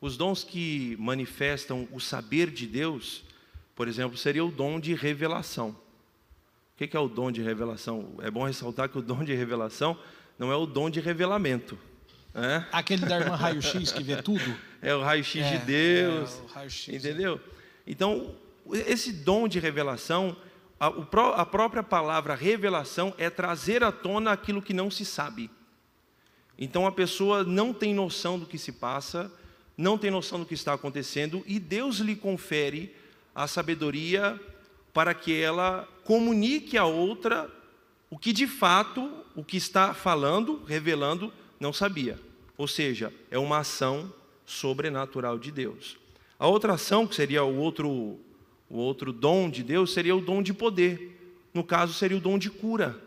Os 0.00 0.16
dons 0.16 0.44
que 0.44 0.94
manifestam 1.00 1.88
o 1.90 1.98
saber 1.98 2.50
de 2.50 2.66
Deus, 2.66 3.24
por 3.74 3.88
exemplo, 3.88 4.16
seria 4.16 4.44
o 4.44 4.50
dom 4.50 4.78
de 4.78 4.94
revelação. 4.94 5.70
O 5.70 6.86
que 6.86 6.94
é 6.94 7.00
o 7.00 7.08
dom 7.08 7.32
de 7.32 7.40
revelação? 7.40 8.14
É 8.20 8.30
bom 8.30 8.44
ressaltar 8.44 8.90
que 8.90 8.98
o 8.98 9.02
dom 9.02 9.24
de 9.24 9.34
revelação 9.34 9.98
não 10.38 10.52
é 10.52 10.56
o 10.56 10.66
dom 10.66 10.90
de 10.90 11.00
revelamento. 11.00 11.78
É? 12.34 12.62
Aquele 12.70 13.06
da 13.06 13.18
irmã 13.18 13.34
raio-x 13.34 13.90
que 13.92 14.02
vê 14.02 14.20
tudo? 14.20 14.54
É 14.82 14.94
o 14.94 15.00
raio-x 15.00 15.42
é, 15.42 15.56
de 15.56 15.64
Deus. 15.64 16.38
É 16.50 16.52
raio 16.52 16.70
entendeu? 16.88 17.40
Então, 17.86 18.34
esse 18.70 19.10
dom 19.10 19.48
de 19.48 19.58
revelação 19.58 20.36
a, 20.78 20.86
a 20.86 21.46
própria 21.46 21.82
palavra 21.82 22.34
revelação 22.34 23.14
é 23.16 23.30
trazer 23.30 23.82
à 23.82 23.90
tona 23.90 24.32
aquilo 24.32 24.62
que 24.62 24.74
não 24.74 24.90
se 24.90 25.04
sabe. 25.04 25.50
Então 26.58 26.86
a 26.86 26.92
pessoa 26.92 27.44
não 27.44 27.72
tem 27.72 27.94
noção 27.94 28.38
do 28.38 28.46
que 28.46 28.58
se 28.58 28.72
passa, 28.72 29.30
não 29.76 29.98
tem 29.98 30.10
noção 30.10 30.40
do 30.40 30.46
que 30.46 30.54
está 30.54 30.72
acontecendo, 30.72 31.42
e 31.46 31.58
Deus 31.58 31.96
lhe 31.96 32.16
confere 32.16 32.94
a 33.34 33.46
sabedoria 33.46 34.40
para 34.92 35.12
que 35.12 35.38
ela 35.38 35.86
comunique 36.04 36.78
a 36.78 36.84
outra 36.84 37.50
o 38.08 38.18
que 38.18 38.32
de 38.32 38.46
fato 38.46 39.10
o 39.34 39.44
que 39.44 39.56
está 39.56 39.92
falando, 39.92 40.62
revelando, 40.64 41.32
não 41.60 41.72
sabia. 41.72 42.18
Ou 42.56 42.66
seja, 42.66 43.12
é 43.30 43.38
uma 43.38 43.58
ação 43.58 44.12
sobrenatural 44.46 45.38
de 45.38 45.50
Deus. 45.50 45.98
A 46.38 46.46
outra 46.46 46.74
ação, 46.74 47.06
que 47.06 47.14
seria 47.14 47.44
o 47.44 47.58
outro 47.58 48.18
o 48.68 48.76
outro 48.76 49.12
dom 49.12 49.48
de 49.48 49.62
Deus 49.62 49.92
seria 49.92 50.14
o 50.14 50.20
dom 50.20 50.42
de 50.42 50.52
poder. 50.52 51.18
No 51.54 51.62
caso, 51.64 51.94
seria 51.94 52.16
o 52.16 52.20
dom 52.20 52.38
de 52.38 52.50
cura. 52.50 53.00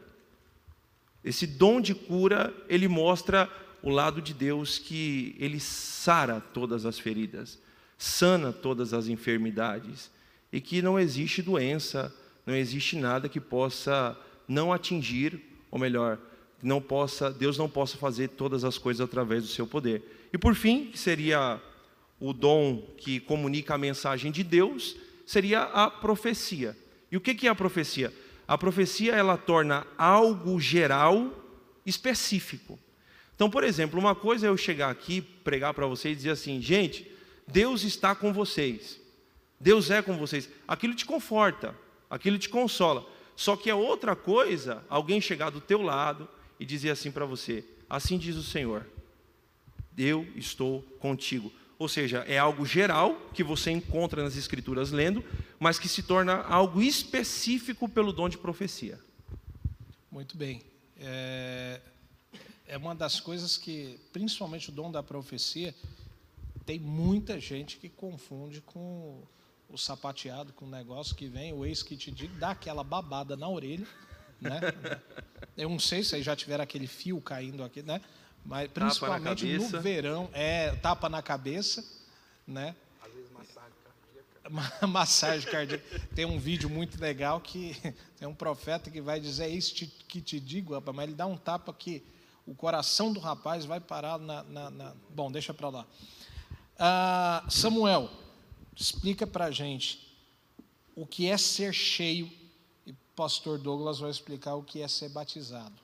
Esse 1.23 1.45
dom 1.45 1.81
de 1.81 1.93
cura, 1.93 2.53
ele 2.67 2.87
mostra 2.87 3.49
o 3.81 3.89
lado 3.89 4.21
de 4.21 4.33
Deus 4.33 4.77
que 4.77 5.35
ele 5.39 5.59
sara 5.59 6.41
todas 6.53 6.85
as 6.85 6.97
feridas. 6.97 7.59
sana 7.97 8.53
todas 8.53 8.93
as 8.93 9.07
enfermidades 9.07 10.09
e 10.53 10.61
que 10.61 10.81
não 10.81 10.97
existe 10.97 11.41
doença, 11.41 12.15
não 12.45 12.55
existe 12.55 12.95
nada 12.95 13.27
que 13.27 13.41
possa 13.41 14.17
não 14.47 14.71
atingir, 14.71 15.39
ou 15.69 15.77
melhor, 15.77 16.17
não 16.63 16.81
possa, 16.81 17.29
Deus 17.29 17.57
não 17.57 17.69
possa 17.69 17.97
fazer 17.97 18.29
todas 18.29 18.63
as 18.63 18.77
coisas 18.77 19.01
através 19.01 19.43
do 19.43 19.49
seu 19.49 19.67
poder. 19.67 20.29
E 20.31 20.37
por 20.37 20.55
fim, 20.55 20.85
que 20.85 20.97
seria 20.97 21.61
o 22.19 22.33
dom 22.33 22.81
que 22.97 23.19
comunica 23.19 23.75
a 23.75 23.77
mensagem 23.77 24.31
de 24.31 24.43
Deus, 24.43 24.95
seria 25.29 25.61
a 25.61 25.91
profecia. 25.91 26.75
E 27.11 27.15
o 27.15 27.21
que 27.21 27.45
é 27.45 27.51
a 27.51 27.53
profecia? 27.53 28.11
A 28.47 28.57
profecia 28.57 29.13
ela 29.13 29.37
torna 29.37 29.85
algo 29.95 30.59
geral 30.59 31.31
específico. 31.85 32.79
Então, 33.35 33.47
por 33.47 33.63
exemplo, 33.63 33.99
uma 33.99 34.15
coisa 34.15 34.47
é 34.47 34.49
eu 34.49 34.57
chegar 34.57 34.89
aqui, 34.89 35.21
pregar 35.21 35.75
para 35.75 35.85
vocês 35.85 36.13
e 36.13 36.15
dizer 36.15 36.31
assim, 36.31 36.59
gente, 36.59 37.11
Deus 37.47 37.83
está 37.83 38.15
com 38.15 38.33
vocês. 38.33 38.99
Deus 39.59 39.91
é 39.91 40.01
com 40.01 40.17
vocês. 40.17 40.49
Aquilo 40.67 40.95
te 40.95 41.05
conforta, 41.05 41.75
aquilo 42.09 42.39
te 42.39 42.49
consola. 42.49 43.05
Só 43.35 43.55
que 43.55 43.69
é 43.69 43.75
outra 43.75 44.15
coisa 44.15 44.83
alguém 44.89 45.21
chegar 45.21 45.51
do 45.51 45.61
teu 45.61 45.83
lado 45.83 46.27
e 46.59 46.65
dizer 46.65 46.89
assim 46.89 47.11
para 47.11 47.25
você: 47.25 47.63
Assim 47.87 48.17
diz 48.17 48.35
o 48.35 48.43
Senhor, 48.43 48.83
eu 49.95 50.27
estou 50.35 50.81
contigo. 50.99 51.51
Ou 51.79 51.87
seja, 51.87 52.19
é 52.27 52.37
algo 52.37 52.65
geral 52.65 53.15
que 53.33 53.43
você 53.43 53.71
encontra 53.71 54.21
nas 54.21 54.35
Escrituras 54.35 54.91
lendo, 54.91 55.23
mas 55.57 55.79
que 55.79 55.87
se 55.87 56.03
torna 56.03 56.41
algo 56.43 56.81
específico 56.81 57.89
pelo 57.89 58.13
dom 58.13 58.29
de 58.29 58.37
profecia. 58.37 58.99
Muito 60.11 60.37
bem. 60.37 60.61
É, 60.97 61.79
é 62.67 62.77
uma 62.77 62.93
das 62.93 63.19
coisas 63.19 63.57
que, 63.57 63.97
principalmente 64.11 64.69
o 64.69 64.73
dom 64.73 64.91
da 64.91 65.01
profecia, 65.01 65.73
tem 66.65 66.77
muita 66.77 67.39
gente 67.39 67.77
que 67.77 67.87
confunde 67.87 68.59
com 68.59 69.23
o 69.69 69.77
sapateado, 69.77 70.51
com 70.51 70.65
o 70.65 70.69
negócio 70.69 71.15
que 71.15 71.27
vem, 71.27 71.53
o 71.53 71.65
ex 71.65 71.81
que 71.81 71.95
te 71.95 72.11
dá 72.27 72.51
aquela 72.51 72.83
babada 72.83 73.37
na 73.37 73.47
orelha 73.47 73.87
né? 74.41 74.59
Eu 75.57 75.69
não 75.69 75.79
sei 75.79 76.03
se 76.03 76.15
aí 76.15 76.23
já 76.23 76.35
tiveram 76.35 76.63
aquele 76.63 76.87
fio 76.87 77.19
caindo 77.19 77.63
aqui, 77.63 77.81
né? 77.81 78.01
Mas 78.45 78.69
principalmente 78.71 79.45
no 79.57 79.81
verão, 79.81 80.29
é 80.33 80.71
tapa 80.75 81.07
na 81.09 81.21
cabeça, 81.21 81.85
né? 82.47 82.75
Às 83.01 83.11
vezes 83.13 83.31
massagem 83.31 83.73
cardíaca. 83.83 84.87
massagem 84.87 85.51
cardíaca. 85.51 86.07
Tem 86.15 86.25
um 86.25 86.39
vídeo 86.39 86.69
muito 86.69 86.99
legal 86.99 87.39
que 87.39 87.75
tem 88.17 88.27
um 88.27 88.33
profeta 88.33 88.89
que 88.89 89.01
vai 89.01 89.19
dizer 89.19 89.45
é 89.45 89.49
isso 89.49 89.73
que 89.75 90.21
te 90.21 90.39
digo, 90.39 90.73
rapaz, 90.73 90.95
mas 90.95 91.03
ele 91.07 91.15
dá 91.15 91.25
um 91.25 91.37
tapa 91.37 91.73
que 91.73 92.03
o 92.45 92.55
coração 92.55 93.13
do 93.13 93.19
rapaz 93.19 93.65
vai 93.65 93.79
parar 93.79 94.17
na. 94.17 94.43
na, 94.43 94.69
na... 94.69 94.95
Bom, 95.09 95.31
deixa 95.31 95.53
para 95.53 95.69
lá. 95.69 95.85
Ah, 96.77 97.45
Samuel, 97.49 98.09
explica 98.75 99.27
para 99.27 99.45
a 99.45 99.51
gente 99.51 100.07
o 100.95 101.05
que 101.05 101.27
é 101.27 101.37
ser 101.37 101.73
cheio 101.73 102.39
pastor 103.19 103.57
Douglas 103.57 103.99
vai 103.99 104.09
explicar 104.09 104.55
o 104.55 104.63
que 104.63 104.81
é 104.81 104.87
ser 104.87 105.09
batizado. 105.09 105.75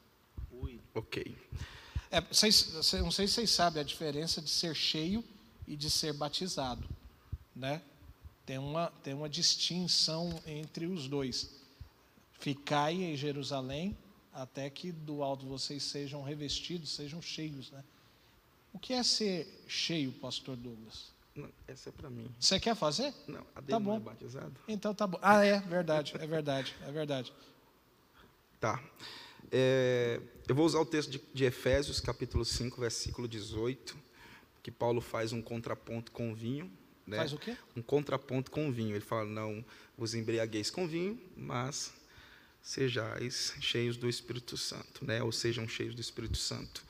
Ui. 0.54 0.80
Ok. 0.94 1.36
É, 2.16 2.22
vocês, 2.22 2.72
não 2.94 3.12
sei 3.12 3.28
se 3.28 3.34
vocês 3.34 3.50
sabem 3.50 3.82
a 3.82 3.84
diferença 3.84 4.42
de 4.42 4.50
ser 4.50 4.74
cheio 4.74 5.22
e 5.68 5.76
de 5.76 5.90
ser 5.90 6.14
batizado, 6.14 6.88
né? 7.54 7.82
Tem 8.46 8.58
uma, 8.58 8.90
tem 9.04 9.14
uma 9.14 9.28
distinção 9.28 10.42
entre 10.46 10.86
os 10.86 11.10
dois. 11.10 11.50
Ficai 12.40 12.94
em 12.94 13.18
Jerusalém 13.18 13.98
até 14.32 14.70
que 14.70 14.94
do 14.94 15.24
alto 15.24 15.46
vocês 15.46 15.84
sejam 15.84 16.24
revestidos, 16.24 16.92
sejam 16.92 17.22
cheios, 17.22 17.70
né? 17.70 17.84
O 18.72 18.80
que 18.80 18.94
é 18.94 19.04
ser 19.04 19.66
cheio, 19.68 20.14
pastor 20.14 20.56
Douglas? 20.56 21.12
Não, 21.36 21.50
essa 21.68 21.90
é 21.90 21.92
para 21.92 22.10
mim. 22.10 22.34
Você 22.40 22.62
quer 22.62 22.78
fazer? 22.78 23.14
Não, 23.28 23.46
a 23.54 23.60
dele 23.60 23.72
tá 23.72 23.80
bom. 23.82 23.98
é 23.98 24.00
batizado. 24.00 24.54
Então 24.70 24.96
tá 24.96 25.06
bom. 25.06 25.20
Ah, 25.22 25.44
é 25.44 25.60
verdade, 25.60 26.14
é 26.18 26.26
verdade, 26.26 26.74
é 26.88 26.92
verdade. 26.94 27.34
Tá. 28.62 28.82
É, 29.52 30.20
eu 30.48 30.56
vou 30.56 30.66
usar 30.66 30.80
o 30.80 30.86
texto 30.86 31.10
de, 31.10 31.22
de, 31.34 31.46
Efésios, 31.46 32.00
capítulo 32.00 32.44
5, 32.44 32.80
versículo 32.80 33.28
18, 33.28 33.96
que 34.64 34.72
Paulo 34.72 35.02
faz 35.02 35.34
um 35.34 35.42
contraponto 35.42 36.12
com 36.12 36.32
o 36.32 36.36
vinho. 36.36 36.72
Né? 37.06 37.18
Faz 37.18 37.34
o 37.34 37.38
quê? 37.38 37.56
Um 37.76 37.82
contraponto 37.82 38.50
com 38.50 38.68
o 38.70 38.72
vinho. 38.72 38.96
Ele 38.96 39.06
fala, 39.06 39.26
não 39.26 39.64
vos 39.98 40.14
embriagueis 40.14 40.70
com 40.70 40.88
vinho, 40.88 41.20
mas 41.36 41.94
sejais 42.62 43.54
cheios 43.62 43.96
do 43.96 44.10
Espírito 44.10 44.58
Santo, 44.58 45.06
né? 45.06 45.22
ou 45.22 45.32
sejam 45.32 45.68
cheios 45.68 45.94
do 45.94 46.02
Espírito 46.02 46.38
Santo. 46.38 46.84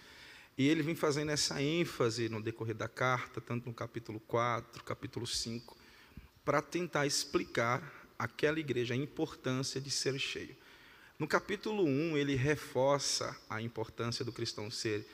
E 0.57 0.69
ele 0.69 0.81
vem 0.81 0.95
fazendo 0.95 1.31
essa 1.31 1.61
ênfase 1.61 2.29
no 2.29 2.41
decorrer 2.41 2.75
da 2.75 2.87
carta, 2.87 3.41
tanto 3.41 3.67
no 3.67 3.73
capítulo 3.73 4.21
4, 4.21 4.83
capítulo 4.85 5.27
5, 5.27 5.75
para 6.45 6.61
tentar 6.61 7.05
explicar 7.05 8.05
àquela 8.17 8.57
igreja 8.57 8.93
a 8.93 8.97
importância 8.97 9.81
de 9.81 9.91
ser 9.91 10.17
cheio. 10.17 10.55
No 11.17 11.27
capítulo 11.29 11.85
1, 11.85 12.17
ele 12.17 12.35
reforça 12.35 13.37
a 13.49 13.61
importância 13.61 14.25
do 14.25 14.33
cristão 14.33 14.69
ser 14.69 15.07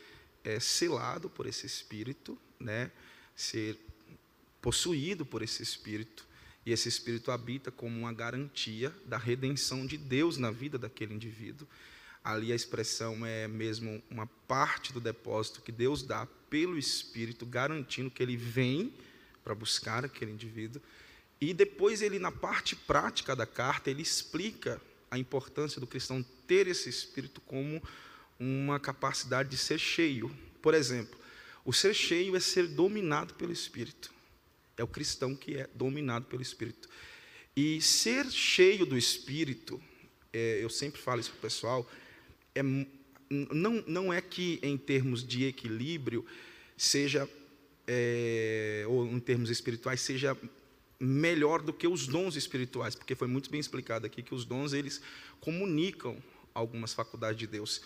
é, 0.44 0.60
selado 0.60 1.30
por 1.30 1.46
esse 1.46 1.68
Espírito, 1.68 2.36
né? 2.60 2.90
ser 3.36 3.78
possuído 4.60 5.24
por 5.24 5.44
esse 5.44 5.62
Espírito, 5.62 6.28
e 6.66 6.72
esse 6.72 6.90
Espírito 6.90 7.32
habita 7.32 7.72
como 7.72 8.00
uma 8.00 8.12
garantia 8.12 8.92
da 9.06 9.18
redenção 9.18 9.86
de 9.86 9.96
Deus 9.96 10.38
na 10.38 10.50
vida 10.50 10.76
daquele 10.76 11.14
indivíduo. 11.14 11.68
Ali 12.24 12.52
a 12.52 12.56
expressão 12.56 13.24
é 13.24 13.48
mesmo 13.48 14.02
uma 14.10 14.26
parte 14.48 14.92
do 14.92 15.00
depósito 15.00 15.62
que 15.62 15.72
Deus 15.72 16.02
dá 16.02 16.28
pelo 16.50 16.80
Espírito, 16.80 17.46
garantindo 17.46 18.10
que 18.10 18.24
ele 18.24 18.36
vem 18.36 18.92
para 19.44 19.54
buscar 19.54 20.04
aquele 20.04 20.32
indivíduo. 20.32 20.82
E 21.40 21.54
depois 21.54 22.02
ele, 22.02 22.18
na 22.18 22.32
parte 22.32 22.76
prática 22.76 23.36
da 23.36 23.46
carta, 23.46 23.92
ele 23.92 24.02
explica 24.02 24.82
a 25.12 25.20
importância 25.20 25.82
do 25.82 25.86
cristão 25.86 26.26
ter 26.48 26.68
esse 26.68 26.88
Espírito 26.88 27.42
como 27.42 27.84
uma 28.40 28.80
capacidade 28.80 29.50
de 29.50 29.58
ser 29.58 29.78
cheio. 29.78 30.32
Por 30.62 30.74
exemplo, 30.74 31.20
o 31.66 31.74
ser 31.74 31.94
cheio 31.94 32.36
é 32.36 32.40
ser 32.40 32.66
dominado 32.68 33.34
pelo 33.34 33.52
Espírito. 33.52 34.12
É 34.78 34.84
o 34.84 34.88
cristão 34.88 35.36
que 35.36 35.58
é 35.58 35.70
dominado 35.76 36.26
pelo 36.26 36.42
Espírito. 36.42 36.90
E 37.56 37.82
ser 37.82 38.32
cheio 38.32 38.86
do 38.86 38.98
Espírito, 38.98 39.82
é, 40.32 40.64
eu 40.64 40.70
sempre 40.70 41.02
falo 41.02 41.20
isso 41.20 41.32
para 41.32 41.40
o 41.40 41.42
pessoal, 41.42 41.92
é, 42.56 42.64
não, 42.64 43.84
não 43.86 44.14
é 44.14 44.22
que 44.22 44.60
em 44.64 44.78
termos 44.78 45.26
de 45.26 45.46
equilíbrio 45.46 46.26
seja, 46.78 47.30
é, 47.86 48.86
ou 48.88 49.06
em 49.06 49.20
termos 49.20 49.50
espirituais, 49.50 50.00
seja 50.02 50.38
melhor 51.02 51.64
do 51.64 51.74
que 51.74 51.88
os 51.88 52.06
dons 52.06 52.36
espirituais, 52.36 52.94
porque 52.94 53.16
foi 53.16 53.28
muito 53.28 53.50
bem 53.50 53.60
explicado 53.60 54.06
aqui 54.06 54.22
que 54.22 54.36
os 54.36 54.46
dons 54.46 54.72
eles 54.72 55.02
comunicam 55.40 56.22
algumas 56.54 56.94
faculdades 56.94 57.40
de 57.40 57.48
Deus. 57.48 57.82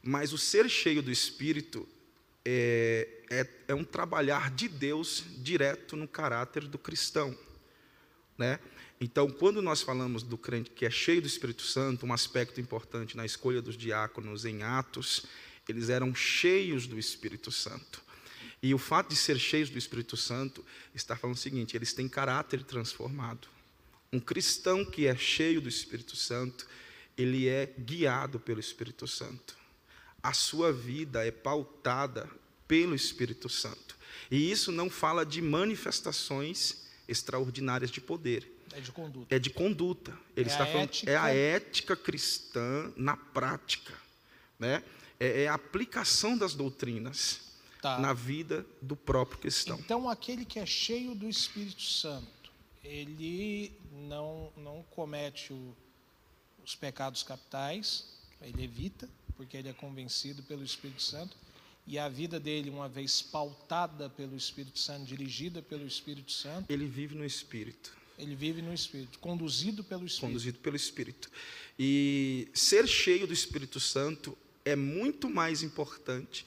Mas 0.00 0.32
o 0.32 0.38
ser 0.38 0.68
cheio 0.70 1.02
do 1.02 1.10
Espírito 1.10 1.86
é, 2.44 3.08
é, 3.28 3.46
é 3.68 3.74
um 3.74 3.82
trabalhar 3.82 4.50
de 4.52 4.68
Deus 4.68 5.24
direto 5.38 5.96
no 5.96 6.06
caráter 6.06 6.68
do 6.68 6.78
cristão. 6.78 7.36
Né? 8.38 8.60
Então, 9.00 9.28
quando 9.28 9.60
nós 9.60 9.82
falamos 9.82 10.22
do 10.22 10.38
crente 10.38 10.70
que 10.70 10.86
é 10.86 10.90
cheio 10.90 11.20
do 11.20 11.26
Espírito 11.26 11.62
Santo, 11.62 12.06
um 12.06 12.12
aspecto 12.12 12.60
importante 12.60 13.16
na 13.16 13.26
escolha 13.26 13.60
dos 13.60 13.76
diáconos 13.76 14.44
em 14.44 14.62
Atos, 14.62 15.26
eles 15.68 15.88
eram 15.88 16.14
cheios 16.14 16.86
do 16.86 16.98
Espírito 16.98 17.50
Santo. 17.50 18.00
E 18.62 18.74
o 18.74 18.78
fato 18.78 19.08
de 19.08 19.16
ser 19.16 19.38
cheios 19.38 19.70
do 19.70 19.78
Espírito 19.78 20.16
Santo 20.16 20.64
está 20.94 21.16
falando 21.16 21.36
o 21.36 21.40
seguinte: 21.40 21.76
eles 21.76 21.92
têm 21.92 22.08
caráter 22.08 22.62
transformado. 22.62 23.48
Um 24.12 24.20
cristão 24.20 24.84
que 24.84 25.06
é 25.06 25.16
cheio 25.16 25.60
do 25.60 25.68
Espírito 25.68 26.16
Santo, 26.16 26.66
ele 27.16 27.48
é 27.48 27.72
guiado 27.78 28.40
pelo 28.40 28.60
Espírito 28.60 29.06
Santo. 29.06 29.56
A 30.22 30.32
sua 30.32 30.72
vida 30.72 31.24
é 31.24 31.30
pautada 31.30 32.28
pelo 32.68 32.94
Espírito 32.94 33.48
Santo. 33.48 33.96
E 34.30 34.50
isso 34.50 34.70
não 34.70 34.90
fala 34.90 35.24
de 35.24 35.40
manifestações 35.40 36.86
extraordinárias 37.08 37.90
de 37.90 38.00
poder 38.00 38.60
é 38.72 38.80
de 38.80 38.92
conduta. 38.92 39.34
É 39.34 39.38
de 39.38 39.50
conduta. 39.50 40.18
Ele 40.36 40.48
é 40.48 40.52
está 40.52 40.66
falando 40.66 40.84
ética... 40.84 41.10
é 41.10 41.16
a 41.16 41.34
ética 41.34 41.96
cristã 41.96 42.92
na 42.96 43.16
prática, 43.16 43.94
né? 44.58 44.82
É, 45.18 45.42
é 45.42 45.48
a 45.48 45.54
aplicação 45.54 46.36
das 46.36 46.54
doutrinas 46.54 47.49
tá. 47.80 47.98
na 47.98 48.12
vida 48.12 48.66
do 48.80 48.96
próprio 48.96 49.38
cristão. 49.38 49.78
Então, 49.78 50.08
aquele 50.08 50.44
que 50.44 50.58
é 50.58 50.66
cheio 50.66 51.14
do 51.14 51.28
Espírito 51.28 51.82
Santo, 51.82 52.50
ele 52.84 53.72
não 54.08 54.52
não 54.56 54.82
comete 54.90 55.52
o, 55.52 55.76
os 56.64 56.74
pecados 56.74 57.22
capitais, 57.22 58.06
ele 58.40 58.64
evita, 58.64 59.08
porque 59.36 59.56
ele 59.56 59.68
é 59.68 59.72
convencido 59.72 60.42
pelo 60.42 60.62
Espírito 60.62 61.02
Santo. 61.02 61.36
E 61.86 61.98
a 61.98 62.08
vida 62.08 62.38
dele, 62.38 62.70
uma 62.70 62.88
vez 62.88 63.20
pautada 63.20 64.08
pelo 64.10 64.36
Espírito 64.36 64.78
Santo, 64.78 65.04
dirigida 65.06 65.60
pelo 65.60 65.86
Espírito 65.86 66.30
Santo. 66.30 66.70
Ele 66.70 66.86
vive 66.86 67.14
no 67.14 67.24
Espírito. 67.24 67.92
Ele 68.18 68.34
vive 68.34 68.60
no 68.60 68.72
Espírito, 68.72 69.18
conduzido 69.18 69.82
pelo 69.82 70.04
Espírito. 70.04 70.26
Conduzido 70.26 70.58
pelo 70.58 70.76
Espírito. 70.76 71.30
E 71.78 72.48
ser 72.52 72.86
cheio 72.86 73.26
do 73.26 73.32
Espírito 73.32 73.80
Santo 73.80 74.36
é 74.64 74.76
muito 74.76 75.28
mais 75.28 75.62
importante, 75.62 76.44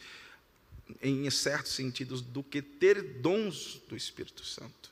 em 1.01 1.29
certos 1.29 1.71
sentidos, 1.73 2.21
do 2.21 2.43
que 2.43 2.61
ter 2.61 3.19
dons 3.21 3.79
do 3.89 3.95
Espírito 3.95 4.45
Santo. 4.45 4.91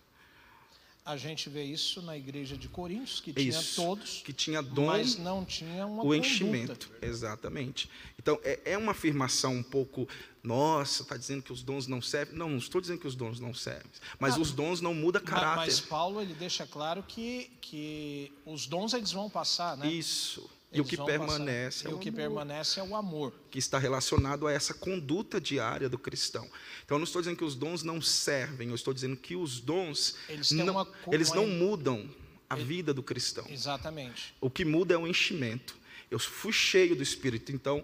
A 1.04 1.18
gente 1.18 1.50
vê 1.50 1.64
isso 1.64 2.00
na 2.04 2.16
igreja 2.16 2.56
de 2.56 2.70
Coríntios, 2.70 3.20
que 3.20 3.34
tinha 3.34 3.50
Isso, 3.50 3.76
todos, 3.76 4.22
que 4.24 4.32
tinha 4.32 4.62
dom, 4.62 4.86
mas 4.86 5.18
não 5.18 5.44
tinha 5.44 5.86
uma 5.88 6.04
o 6.04 6.06
conduta. 6.06 6.18
enchimento. 6.18 6.92
Exatamente. 7.02 7.90
Então, 8.20 8.40
é, 8.44 8.60
é 8.66 8.78
uma 8.78 8.92
afirmação 8.92 9.56
um 9.56 9.64
pouco, 9.64 10.08
nossa, 10.44 11.02
está 11.02 11.18
dizendo 11.18 11.42
que 11.42 11.52
os 11.52 11.64
dons 11.64 11.88
não 11.88 12.04
servem. 12.04 12.38
Não, 12.38 12.48
não 12.48 12.58
estou 12.60 12.80
dizendo 12.80 13.00
que 13.00 13.08
os 13.08 13.16
dons 13.16 13.40
não 13.40 13.52
servem, 13.52 13.92
mas 14.20 14.36
Ah, 14.36 14.42
os 14.42 14.52
dons 14.52 14.80
não 14.80 14.94
mudam 14.94 15.24
Ma- 15.24 15.28
caráter. 15.28 15.56
Mas 15.58 15.80
Paulo 15.80 16.22
ele 16.22 16.36
deixa 16.36 16.68
claro 16.68 17.02
que, 17.02 17.50
que 17.62 18.32
os 18.46 18.68
dons 18.68 18.94
eles 18.94 19.12
vão 19.12 19.28
passar, 19.28 19.76
né? 19.78 19.92
Isso. 19.92 20.48
E 20.72 20.78
Eles 20.78 20.88
o 20.88 20.90
que 20.90 20.96
permanece 20.98 21.80
passar. 21.84 21.90
é 21.90 21.94
o 21.94 21.98
o 21.98 22.00
que 22.00 22.10
amor. 22.10 22.18
permanece 22.22 22.80
é 22.80 22.84
o 22.84 22.96
amor. 22.96 23.34
que 23.52 23.60
está 23.60 23.78
relacionado 23.78 24.48
a 24.48 24.52
essa 24.54 24.74
conduta 24.74 25.40
diária 25.42 25.90
do 25.90 25.98
cristão. 26.00 26.46
Então, 26.86 26.96
eu 26.96 27.00
não 27.00 27.04
estou 27.04 27.22
dizendo 27.22 27.36
que 27.38 27.44
os 27.44 27.56
dons 27.56 27.84
não 27.84 28.02
servem, 28.02 28.70
eu 28.70 28.76
estou 28.76 28.94
dizendo 28.94 29.18
que 29.18 29.36
os 29.36 29.60
dons 29.60 30.16
Eles 30.30 30.52
não, 30.52 30.74
uma 30.74 30.88
eles 31.12 31.32
não 31.34 31.44
uma- 31.46 31.54
mudam 31.56 32.10
a 32.50 32.56
vida 32.56 32.94
do 32.94 33.04
cristão. 33.04 33.46
Exatamente. 33.50 34.34
O 34.40 34.50
que 34.50 34.64
muda 34.64 34.94
é 34.94 34.98
o 34.98 35.06
enchimento. 35.06 35.76
Eu 36.10 36.20
fui 36.20 36.54
cheio 36.54 36.96
do 36.96 37.04
Espírito, 37.04 37.52
então 37.52 37.84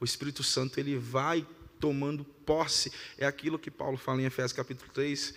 o 0.00 0.04
Espírito 0.04 0.42
Santo 0.42 0.78
ele 0.80 0.96
vai 0.96 1.46
tomando 1.78 2.24
posse. 2.24 2.90
É 3.18 3.26
aquilo 3.26 3.58
que 3.58 3.70
Paulo 3.70 3.96
fala 3.96 4.20
em 4.22 4.24
Efésios 4.24 4.52
capítulo 4.52 4.90
3, 4.92 5.34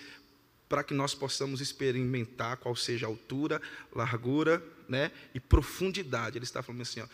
para 0.69 0.83
que 0.83 0.93
nós 0.93 1.13
possamos 1.15 1.62
experimentar 1.62 2.57
qual 2.57 2.75
seja 2.75 3.05
a 3.05 3.10
altura, 3.10 3.62
largura, 3.95 4.63
né, 4.88 5.12
e 5.34 5.39
profundidade. 5.39 6.38
Ele 6.38 6.45
está 6.45 6.62
falando 6.63 6.82
assim, 6.82 7.02
ó, 7.02 7.08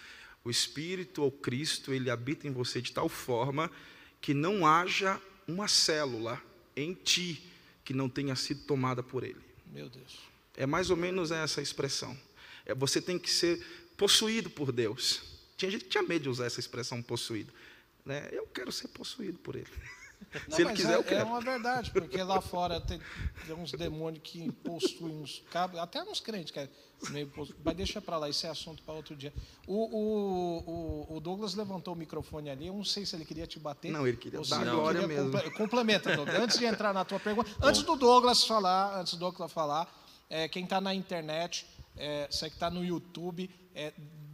o 0.43 0.49
Espírito 0.49 1.23
ou 1.23 1.31
Cristo, 1.31 1.93
ele 1.93 2.09
habita 2.09 2.47
em 2.47 2.51
você 2.51 2.81
de 2.81 2.91
tal 2.91 3.07
forma 3.07 3.71
que 4.19 4.33
não 4.33 4.65
haja 4.65 5.19
uma 5.47 5.67
célula 5.67 6.41
em 6.75 6.93
ti 6.93 7.49
que 7.83 7.93
não 7.93 8.09
tenha 8.09 8.35
sido 8.35 8.63
tomada 8.63 9.03
por 9.03 9.23
ele. 9.23 9.41
Meu 9.67 9.89
Deus. 9.89 10.19
É 10.55 10.65
mais 10.65 10.89
ou 10.89 10.97
menos 10.97 11.31
essa 11.31 11.61
expressão. 11.61 12.17
É, 12.65 12.73
você 12.73 13.01
tem 13.01 13.17
que 13.19 13.29
ser 13.29 13.65
possuído 13.97 14.49
por 14.49 14.71
Deus. 14.71 15.23
Tinha 15.57 15.71
gente 15.71 15.85
que 15.85 15.89
tinha 15.89 16.03
medo 16.03 16.23
de 16.23 16.29
usar 16.29 16.45
essa 16.45 16.59
expressão 16.59 17.01
possuído. 17.01 17.53
Né? 18.05 18.29
Eu 18.31 18.45
quero 18.47 18.71
ser 18.71 18.87
possuído 18.89 19.37
por 19.39 19.55
Ele. 19.55 19.67
Não, 20.47 20.55
Se 20.55 20.61
Ele 20.61 20.73
quiser, 20.73 20.93
é, 20.93 20.95
eu 20.95 20.99
é 21.01 21.03
quero. 21.03 21.25
uma 21.27 21.41
verdade, 21.41 21.91
porque 21.91 22.21
lá 22.23 22.41
fora 22.41 22.79
tem, 22.81 22.99
tem 23.45 23.55
uns 23.55 23.71
demônios 23.71 24.21
que 24.23 24.51
possuem 24.51 25.15
uns 25.21 25.43
cabos, 25.51 25.79
até 25.79 26.03
uns 26.03 26.19
crentes 26.19 26.51
que 26.51 26.59
é 26.59 26.69
meio 27.09 27.27
possu... 27.27 27.53
Mas 27.63 27.75
deixa 27.75 28.01
para 28.01 28.17
lá, 28.17 28.29
isso 28.29 28.45
é 28.45 28.49
assunto 28.49 28.81
para 28.83 28.93
outro 28.93 29.15
dia. 29.15 29.33
O, 29.67 31.11
o, 31.11 31.17
o, 31.17 31.19
Douglas 31.19 31.53
levantou 31.53 31.93
o 31.93 31.97
microfone 31.97 32.49
ali, 32.49 32.67
eu 32.67 32.73
não 32.73 32.83
sei 32.83 33.05
se 33.05 33.15
ele 33.15 33.25
queria 33.25 33.45
te 33.47 33.59
bater. 33.59 33.91
Não, 33.91 34.07
ele 34.07 34.17
queria 34.17 34.39
dar 34.41 34.63
glória 34.65 35.01
queria 35.01 35.15
mesmo. 35.23 35.31
comple- 35.31 35.51
Complementa, 35.51 36.15
Douglas. 36.15 36.39
Antes 36.39 36.57
de 36.59 36.65
entrar 36.65 36.93
na 36.93 37.03
tua 37.03 37.19
pergunta, 37.19 37.49
antes 37.61 37.83
do 37.83 37.95
Douglas 37.95 38.43
falar, 38.45 38.99
antes 38.99 39.13
do 39.13 39.19
Douglas 39.19 39.51
falar, 39.51 39.87
é, 40.29 40.47
quem 40.47 40.63
está 40.63 40.79
na 40.79 40.93
internet, 40.93 41.65
é, 41.97 42.27
você 42.29 42.49
que 42.49 42.55
está 42.55 42.69
no 42.69 42.83
YouTube, 42.83 43.49
é, 43.75 43.93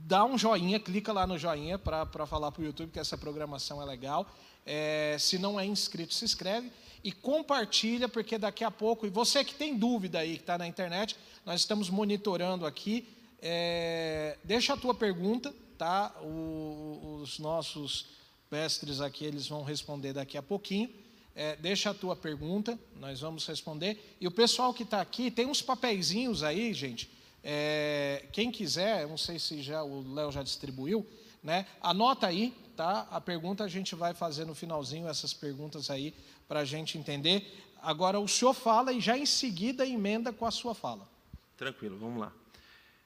dá 0.10 0.26
um 0.26 0.39
joinha, 0.39 0.80
clica 0.80 1.13
lá 1.13 1.28
no 1.28 1.38
joinha 1.38 1.78
para 1.78 2.26
falar 2.26 2.52
para 2.52 2.63
o 2.63 2.65
YouTube 2.65 2.89
que 2.91 3.00
essa 3.00 3.15
programação 3.15 3.80
é 3.80 3.86
legal. 3.86 4.26
É, 4.65 5.15
se 5.19 5.38
não 5.38 5.60
é 5.60 5.65
inscrito, 5.65 6.15
se 6.15 6.26
inscreve 6.26 6.72
e 7.04 7.12
compartilha, 7.12 8.10
porque 8.10 8.38
daqui 8.38 8.63
a 8.63 8.72
pouco, 8.72 9.06
e 9.06 9.10
você 9.10 9.43
que 9.43 9.54
tem 9.54 9.78
dúvida 9.78 10.17
aí, 10.19 10.34
que 10.36 10.41
está 10.41 10.58
na 10.58 10.67
internet, 10.67 11.15
nós 11.45 11.62
estamos 11.62 11.89
monitorando 11.91 12.65
aqui. 12.65 13.08
é, 13.41 14.36
deixa 14.43 14.74
a 14.74 14.78
tua 14.78 14.93
pergunta, 14.93 15.54
tá? 15.78 16.13
O- 16.22 17.19
os 17.22 17.39
nossos 17.39 18.08
mestres 18.52 19.00
aqui, 19.00 19.24
eles 19.24 19.48
vão 19.48 19.63
responder 19.63 20.12
daqui 20.12 20.38
a 20.38 20.41
pouquinho. 20.43 20.89
É, 21.36 21.56
deixa 21.56 21.91
a 21.91 21.93
tua 21.93 22.17
pergunta, 22.17 22.78
nós 23.00 23.22
vamos 23.22 23.48
responder. 23.48 23.98
E 24.19 24.28
o 24.28 24.32
pessoal 24.32 24.74
que 24.74 24.84
está 24.84 25.00
aqui, 25.00 25.32
tem 25.32 25.45
uns 25.45 25.62
papeizinhos 25.62 26.43
aí, 26.43 26.74
gente. 26.74 27.10
É, 27.43 28.25
quem 28.32 28.52
quiser, 28.52 29.08
não 29.08 29.17
sei 29.17 29.39
se 29.39 29.62
já 29.62 29.84
o 29.84 30.13
Léo 30.13 30.32
já 30.32 30.43
distribuiu, 30.43 31.06
né? 31.43 31.65
Anota 31.82 32.28
aí, 32.28 32.54
tá? 32.75 33.08
A 33.12 33.21
pergunta 33.21 33.63
a 33.63 33.67
gente 33.67 33.95
vai 33.95 34.13
fazer 34.13 34.45
no 34.45 34.54
finalzinho, 34.54 35.08
essas 35.08 35.34
perguntas 35.34 35.89
aí, 35.89 36.13
para 36.47 36.62
a 36.62 36.65
gente 36.65 36.97
entender. 36.97 37.52
Agora 37.82 38.19
o 38.19 38.28
senhor 38.28 38.54
fala 38.54 38.91
e 38.91 38.99
já 38.99 39.17
em 39.17 39.25
seguida 39.25 39.86
emenda 39.86 40.34
com 40.34 40.45
a 40.45 40.52
sua 40.52 40.75
fala. 40.75 41.08
Tranquilo, 41.56 41.97
vamos 41.97 42.19
lá. 42.19 42.34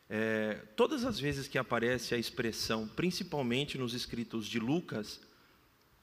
É, 0.09 0.55
todas 0.75 1.05
as 1.05 1.19
vezes 1.19 1.47
que 1.47 1.57
aparece 1.57 2.13
a 2.13 2.17
expressão, 2.17 2.87
principalmente 2.87 3.77
nos 3.77 3.93
escritos 3.93 4.47
de 4.47 4.59
Lucas, 4.59 5.19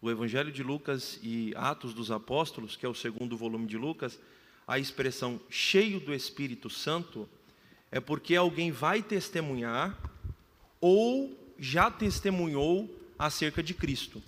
o 0.01 0.11
Evangelho 0.11 0.51
de 0.51 0.63
Lucas 0.63 1.19
e 1.23 1.53
Atos 1.57 1.93
dos 1.93 2.11
Apóstolos, 2.11 2.77
que 2.77 2.87
é 2.87 2.89
o 2.89 2.95
segundo 2.95 3.37
volume 3.37 3.67
de 3.67 3.77
Lucas, 3.77 4.19
a 4.67 4.79
expressão 4.79 5.41
cheio 5.51 6.01
do 6.01 6.15
Espírito 6.15 6.71
Santo 6.71 7.29
é 7.91 8.01
porque 8.01 8.37
alguém 8.37 8.71
vai 8.71 9.03
testemunhar 9.03 9.99
ou 10.81 11.37
já 11.59 11.91
testemunhou 11.91 12.89
acerca 13.19 13.63
de 13.63 13.75
Cristo. 13.75 14.23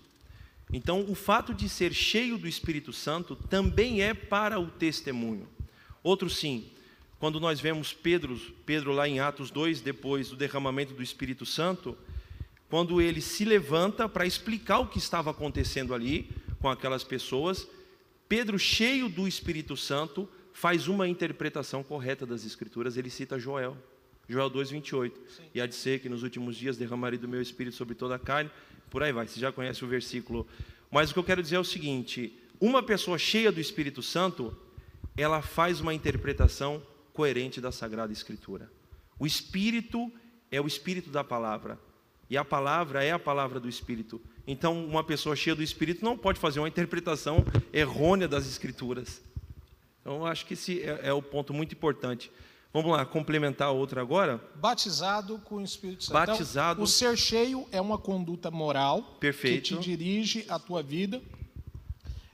Então, 0.73 1.05
o 1.09 1.15
fato 1.15 1.53
de 1.53 1.69
ser 1.69 1.93
cheio 1.93 2.39
do 2.39 2.49
Espírito 2.49 2.93
Santo 2.93 3.37
também 3.37 4.03
é 4.03 4.15
para 4.15 4.59
o 4.59 4.67
testemunho. 4.67 5.49
Outro 6.03 6.29
sim, 6.29 6.71
quando 7.19 7.39
nós 7.39 7.61
vemos 7.61 7.93
Pedro, 7.93 8.37
Pedro 8.67 8.93
lá 8.93 9.07
em 9.07 9.21
Atos 9.21 9.51
2, 9.51 9.81
depois 9.81 10.31
do 10.31 10.37
derramamento 10.37 10.95
do 10.95 11.03
Espírito 11.03 11.47
Santo, 11.47 11.97
quando 12.69 13.01
ele 13.01 13.21
se 13.21 13.45
levanta 13.45 14.09
para 14.09 14.27
explicar 14.27 14.79
o 14.79 14.89
que 14.89 14.99
estava 14.99 15.31
acontecendo 15.31 15.95
ali 15.95 16.31
com 16.59 16.69
aquelas 16.69 17.05
pessoas, 17.05 17.69
Pedro, 18.29 18.59
cheio 18.59 19.11
do 19.11 19.29
Espírito 19.29 19.77
Santo, 19.77 20.27
faz 20.53 20.89
uma 20.89 21.09
interpretação 21.09 21.83
correta 21.83 22.27
das 22.27 22.45
Escrituras, 22.45 22.97
ele 22.97 23.11
cita 23.11 23.39
Joel, 23.39 23.77
Joel 24.29 24.51
2,28. 24.51 25.13
E 25.55 25.61
há 25.61 25.67
de 25.67 25.75
ser 25.75 26.01
que 26.01 26.09
nos 26.09 26.23
últimos 26.23 26.57
dias 26.57 26.77
derramarei 26.77 27.19
do 27.19 27.29
meu 27.29 27.41
Espírito 27.41 27.77
sobre 27.77 27.95
toda 27.95 28.15
a 28.15 28.19
carne, 28.19 28.51
por 28.91 29.03
aí 29.03 29.13
vai, 29.13 29.27
você 29.27 29.41
já 29.41 29.51
conhece 29.51 29.85
o 29.85 29.89
versículo. 29.89 30.47
Mas 30.91 31.11
o 31.11 31.15
que 31.15 31.19
eu 31.19 31.25
quero 31.25 31.43
dizer 31.43 31.57
é 31.57 31.61
o 31.61 31.65
seguinte: 31.65 32.39
uma 32.61 32.83
pessoa 32.83 33.19
cheia 33.19 33.51
do 33.51 33.61
Espírito 33.61 34.03
Santo, 34.03 34.57
ela 35.17 35.41
faz 35.41 35.81
uma 35.81 35.95
interpretação 35.95 36.83
coerente 37.13 37.61
da 37.61 37.73
Sagrada 37.73 38.13
Escritura. 38.13 38.71
O 39.19 39.27
Espírito 39.27 40.13
é 40.51 40.61
o 40.61 40.67
Espírito 40.67 41.11
da 41.11 41.25
palavra, 41.25 41.79
e 42.29 42.37
a 42.37 42.45
palavra 42.45 43.03
é 43.03 43.13
a 43.13 43.19
palavra 43.19 43.59
do 43.59 43.69
Espírito. 43.69 44.21
Então, 44.47 44.85
uma 44.85 45.03
pessoa 45.03 45.37
cheia 45.37 45.55
do 45.55 45.63
Espírito 45.63 46.05
não 46.05 46.19
pode 46.19 46.39
fazer 46.39 46.61
uma 46.61 46.69
interpretação 46.69 47.45
errônea 47.73 48.29
das 48.29 48.47
Escrituras. 48.47 49.23
Então, 50.03 50.27
acho 50.27 50.45
que 50.45 50.55
esse 50.55 50.83
é, 50.83 51.01
é 51.05 51.13
o 51.13 51.23
ponto 51.23 51.55
muito 51.55 51.73
importante. 51.75 52.31
Vamos 52.73 52.91
lá, 52.91 53.05
complementar 53.05 53.69
a 53.69 53.71
outra 53.71 54.01
agora? 54.01 54.43
Batizado 54.55 55.39
com 55.45 55.57
o 55.57 55.63
Espírito 55.63 56.05
Santo. 56.05 56.15
Batizado. 56.15 56.73
Então, 56.73 56.85
o 56.85 56.87
ser 56.87 57.17
cheio 57.17 57.67
é 57.71 57.81
uma 57.81 57.99
conduta 57.99 58.51
moral 58.51 59.03
Perfeito. 59.21 59.63
que 59.63 59.77
te 59.77 59.81
dirige 59.81 60.47
a 60.49 60.59
tua 60.59 60.83
vida, 60.83 61.23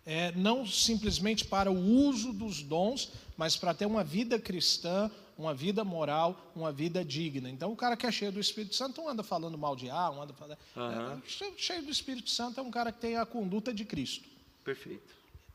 é, 0.07 0.33
não 0.33 0.65
simplesmente 0.65 1.45
para 1.45 1.71
o 1.71 1.77
uso 1.77 2.33
dos 2.33 2.63
dons, 2.63 3.11
mas 3.37 3.57
para 3.57 3.75
ter 3.75 3.85
uma 3.85 4.05
vida 4.05 4.39
cristã, 4.39 5.11
uma 5.37 5.53
vida 5.53 5.85
moral, 5.85 6.53
uma 6.55 6.73
vida 6.73 7.05
digna. 7.05 7.51
Então, 7.51 7.73
o 7.73 7.77
cara 7.77 7.97
que 7.97 8.07
é 8.07 8.13
cheio 8.13 8.31
do 8.31 8.41
Espírito 8.41 8.77
Santo 8.77 9.01
não 9.01 9.09
anda 9.09 9.25
falando 9.25 9.59
mal 9.59 9.75
de 9.75 9.91
A, 9.91 10.11
não 10.11 10.23
anda 10.23 10.33
falando. 10.35 10.59
Aham. 10.77 11.21
É, 11.27 11.53
cheio 11.57 11.83
do 11.83 11.91
Espírito 11.91 12.31
Santo 12.31 12.61
é 12.61 12.63
um 12.63 12.71
cara 12.71 12.93
que 12.93 13.01
tem 13.01 13.17
a 13.17 13.27
conduta 13.27 13.75
de 13.75 13.85
Cristo. 13.85 14.29
Perfeito. 14.65 15.15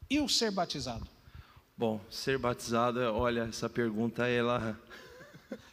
E 0.10 0.20
o 0.20 0.28
ser 0.28 0.52
batizado? 0.52 1.08
Bom, 1.76 2.00
ser 2.10 2.38
batizado, 2.38 3.00
olha, 3.00 3.42
essa 3.50 3.68
pergunta, 3.70 4.28
ela, 4.28 4.80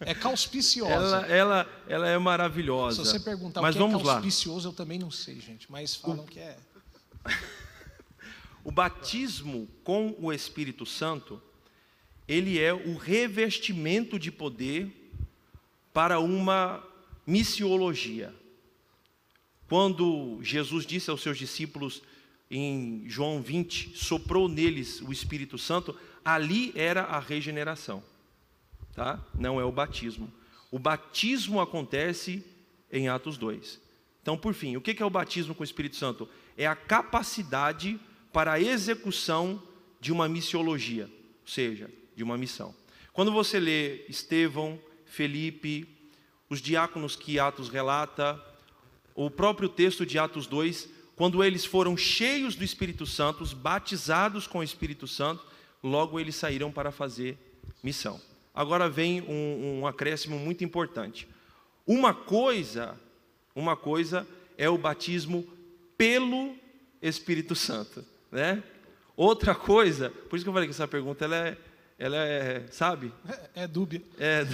É 0.00 0.16
auspiciosa. 0.24 0.94
ela, 0.94 1.26
ela, 1.26 1.82
ela 1.86 2.08
é 2.08 2.16
Se 2.16 2.22
maravilhosa. 2.22 3.04
você 3.04 3.20
perguntar 3.20 3.60
Mas 3.60 3.74
o 3.74 3.78
que 3.78 3.84
vamos 3.84 4.02
é 4.02 4.06
lá. 4.06 4.14
auspicioso, 4.14 4.68
eu 4.68 4.72
também 4.72 4.98
não 4.98 5.10
sei, 5.10 5.38
gente. 5.40 5.70
Mas 5.70 5.94
falam 5.96 6.24
que 6.24 6.38
é. 6.38 6.56
O 8.62 8.70
batismo 8.70 9.66
com 9.82 10.14
o 10.18 10.30
Espírito 10.30 10.84
Santo, 10.84 11.42
ele 12.28 12.58
é 12.58 12.74
o 12.74 12.96
revestimento 12.96 14.18
de 14.18 14.30
poder 14.30 15.12
para 15.94 16.20
uma 16.20 16.82
missiologia. 17.26 18.34
Quando 19.66 20.38
Jesus 20.42 20.84
disse 20.84 21.08
aos 21.10 21.22
seus 21.22 21.38
discípulos 21.38 22.02
em 22.50 23.04
João 23.06 23.40
20, 23.40 23.96
soprou 23.96 24.48
neles 24.48 25.00
o 25.00 25.12
Espírito 25.12 25.56
Santo, 25.56 25.96
ali 26.24 26.72
era 26.74 27.02
a 27.02 27.20
regeneração, 27.20 28.02
tá? 28.92 29.24
Não 29.34 29.60
é 29.60 29.64
o 29.64 29.70
batismo. 29.70 30.32
O 30.70 30.78
batismo 30.78 31.60
acontece 31.60 32.44
em 32.90 33.08
Atos 33.08 33.38
2. 33.38 33.80
Então, 34.20 34.36
por 34.36 34.52
fim, 34.52 34.76
o 34.76 34.80
que 34.80 35.00
é 35.00 35.06
o 35.06 35.10
batismo 35.10 35.54
com 35.54 35.62
o 35.62 35.64
Espírito 35.64 35.96
Santo? 35.96 36.28
É 36.56 36.66
a 36.66 36.76
capacidade 36.76 37.98
para 38.32 38.52
a 38.52 38.60
execução 38.60 39.62
de 40.00 40.12
uma 40.12 40.28
missiologia, 40.28 41.04
ou 41.04 41.48
seja, 41.48 41.90
de 42.14 42.22
uma 42.22 42.36
missão. 42.36 42.74
Quando 43.12 43.32
você 43.32 43.58
lê 43.58 44.04
Estevão, 44.08 44.78
Felipe, 45.04 45.88
os 46.48 46.60
diáconos 46.60 47.16
que 47.16 47.38
Atos 47.38 47.68
relata, 47.68 48.42
o 49.14 49.30
próprio 49.30 49.68
texto 49.68 50.06
de 50.06 50.18
Atos 50.18 50.46
2, 50.46 50.88
quando 51.20 51.44
eles 51.44 51.66
foram 51.66 51.98
cheios 51.98 52.54
do 52.54 52.64
Espírito 52.64 53.04
Santo, 53.04 53.44
batizados 53.54 54.46
com 54.46 54.61
o 54.61 54.62
Espírito 54.62 55.06
Santo, 55.06 55.44
logo 55.83 56.18
eles 56.18 56.35
saíram 56.35 56.72
para 56.72 56.90
fazer 56.90 57.37
missão. 57.83 58.18
agora 58.54 58.88
vem 58.88 59.20
um, 59.20 59.80
um 59.80 59.87
acréscimo 59.87 60.38
muito 60.38 60.64
importante. 60.64 61.28
Uma 61.87 62.14
coisa, 62.14 62.98
uma 63.54 63.76
coisa 63.76 64.26
é 64.56 64.70
o 64.70 64.78
batismo 64.78 65.46
pelo 65.94 66.54
Espírito 67.02 67.54
Santo, 67.54 68.02
né? 68.33 68.62
Outra 69.14 69.54
coisa, 69.54 70.09
por 70.09 70.37
isso 70.37 70.44
que 70.46 70.48
eu 70.48 70.54
falei 70.54 70.68
que 70.68 70.74
essa 70.74 70.88
pergunta 70.88 71.26
ela 71.26 71.37
é, 71.37 71.59
ela 71.98 72.16
é, 72.16 72.66
sabe? 72.70 73.12
É, 73.54 73.64
é 73.64 73.68
dúbia. 73.68 74.00
É, 74.18 74.46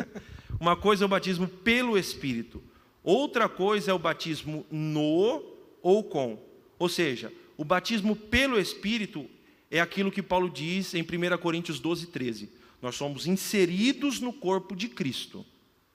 uma 0.58 0.76
coisa 0.76 1.04
é 1.04 1.06
o 1.06 1.10
batismo 1.10 1.46
pelo 1.46 1.98
Espírito, 1.98 2.62
outra 3.04 3.50
coisa 3.50 3.90
é 3.90 3.94
o 3.94 3.98
batismo 3.98 4.64
no 4.70 5.55
ou 5.86 6.02
com. 6.02 6.36
Ou 6.80 6.88
seja, 6.88 7.32
o 7.56 7.64
batismo 7.64 8.16
pelo 8.16 8.58
Espírito 8.58 9.30
é 9.70 9.78
aquilo 9.78 10.10
que 10.10 10.20
Paulo 10.20 10.50
diz 10.50 10.94
em 10.94 11.02
1 11.02 11.38
Coríntios 11.38 11.78
12, 11.78 12.08
13. 12.08 12.50
Nós 12.82 12.96
somos 12.96 13.28
inseridos 13.28 14.18
no 14.18 14.32
corpo 14.32 14.74
de 14.74 14.88
Cristo. 14.88 15.46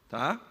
Tá? 0.07 0.41